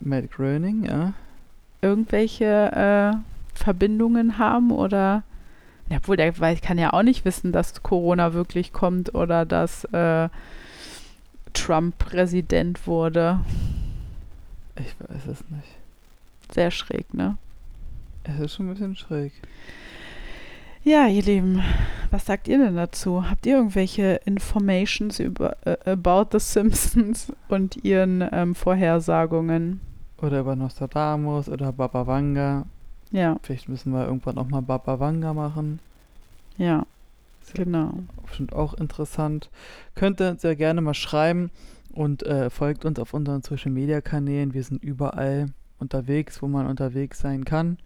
Matt 0.01 0.31
Groening, 0.31 0.85
ja. 0.85 1.13
irgendwelche 1.81 2.45
äh, 2.45 3.17
Verbindungen 3.57 4.39
haben 4.39 4.71
oder 4.71 5.23
ja, 5.89 5.99
obwohl 5.99 6.17
der 6.17 6.33
kann 6.33 6.79
ja 6.79 6.93
auch 6.93 7.03
nicht 7.03 7.25
wissen, 7.25 7.53
dass 7.53 7.83
Corona 7.83 8.33
wirklich 8.33 8.73
kommt 8.73 9.15
oder 9.15 9.45
dass 9.45 9.85
äh, 9.87 10.29
Trump 11.53 11.99
Präsident 11.99 12.87
wurde. 12.87 13.41
Ich 14.77 14.95
weiß 14.99 15.27
es 15.27 15.45
nicht. 15.51 15.69
Sehr 16.53 16.71
schräg, 16.71 17.13
ne? 17.15 17.37
Es 18.25 18.41
ist 18.41 18.55
schon 18.55 18.67
ein 18.67 18.73
bisschen 18.73 18.97
schräg. 18.97 19.33
Ja, 20.87 21.07
ihr 21.07 21.23
Lieben, 21.23 21.63
was 22.11 22.27
sagt 22.27 22.47
ihr 22.47 22.59
denn 22.59 22.77
dazu? 22.77 23.31
Habt 23.31 23.47
ihr 23.47 23.57
irgendwelche 23.57 24.21
Informations 24.27 25.19
über 25.19 25.57
äh, 25.67 25.91
about 25.91 26.39
the 26.39 26.39
Simpsons 26.39 27.33
und 27.49 27.83
ihren 27.83 28.23
ähm, 28.31 28.55
Vorhersagungen? 28.55 29.81
Oder 30.21 30.41
über 30.41 30.55
Nostradamus 30.57 31.49
oder 31.49 31.73
Baba 31.73 32.07
Vanga. 32.07 32.67
Ja, 33.13 33.39
Vielleicht 33.43 33.71
müssen 33.71 33.95
wir 33.95 34.05
irgendwann 34.05 34.37
auch 34.37 34.47
mal 34.47 34.61
Baba 34.61 35.01
Vanga 35.01 35.33
machen. 35.33 35.79
ja, 36.59 36.85
genau. 37.55 37.95
Bestimmt 38.27 38.53
auch 38.53 38.75
interessant. 38.75 39.49
Könnt 39.95 40.21
ihr 40.21 40.37
sehr 40.37 40.55
gerne 40.55 40.83
mal 40.83 40.93
schreiben 40.93 41.51
und 41.93 42.25
äh, 42.25 42.51
folgt 42.51 42.85
uns 42.85 42.99
auf 42.99 43.15
unseren 43.15 43.41
Social 43.41 43.71
Media 43.71 44.03
Kanälen. 44.03 44.53
Wir 44.53 44.63
sind 44.63 44.85
überall 44.85 45.47
unterwegs, 45.79 46.43
wo 46.43 46.47
man 46.47 46.67
unterwegs 46.67 47.21
sein 47.21 47.47
kann. 47.47 47.79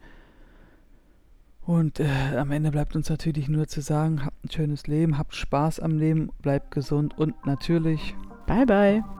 Und 1.68 2.00
äh, 2.00 2.06
am 2.38 2.50
Ende 2.50 2.70
bleibt 2.70 2.96
uns 2.96 3.10
natürlich 3.10 3.46
nur 3.50 3.68
zu 3.68 3.82
sagen, 3.82 4.24
habt 4.24 4.42
ein 4.42 4.50
schönes 4.50 4.86
Leben, 4.86 5.18
habt 5.18 5.34
Spaß 5.34 5.80
am 5.80 5.98
Leben, 5.98 6.30
bleibt 6.40 6.70
gesund 6.70 7.18
und 7.18 7.44
natürlich 7.44 8.14
Bye, 8.46 8.64
bye. 8.64 9.17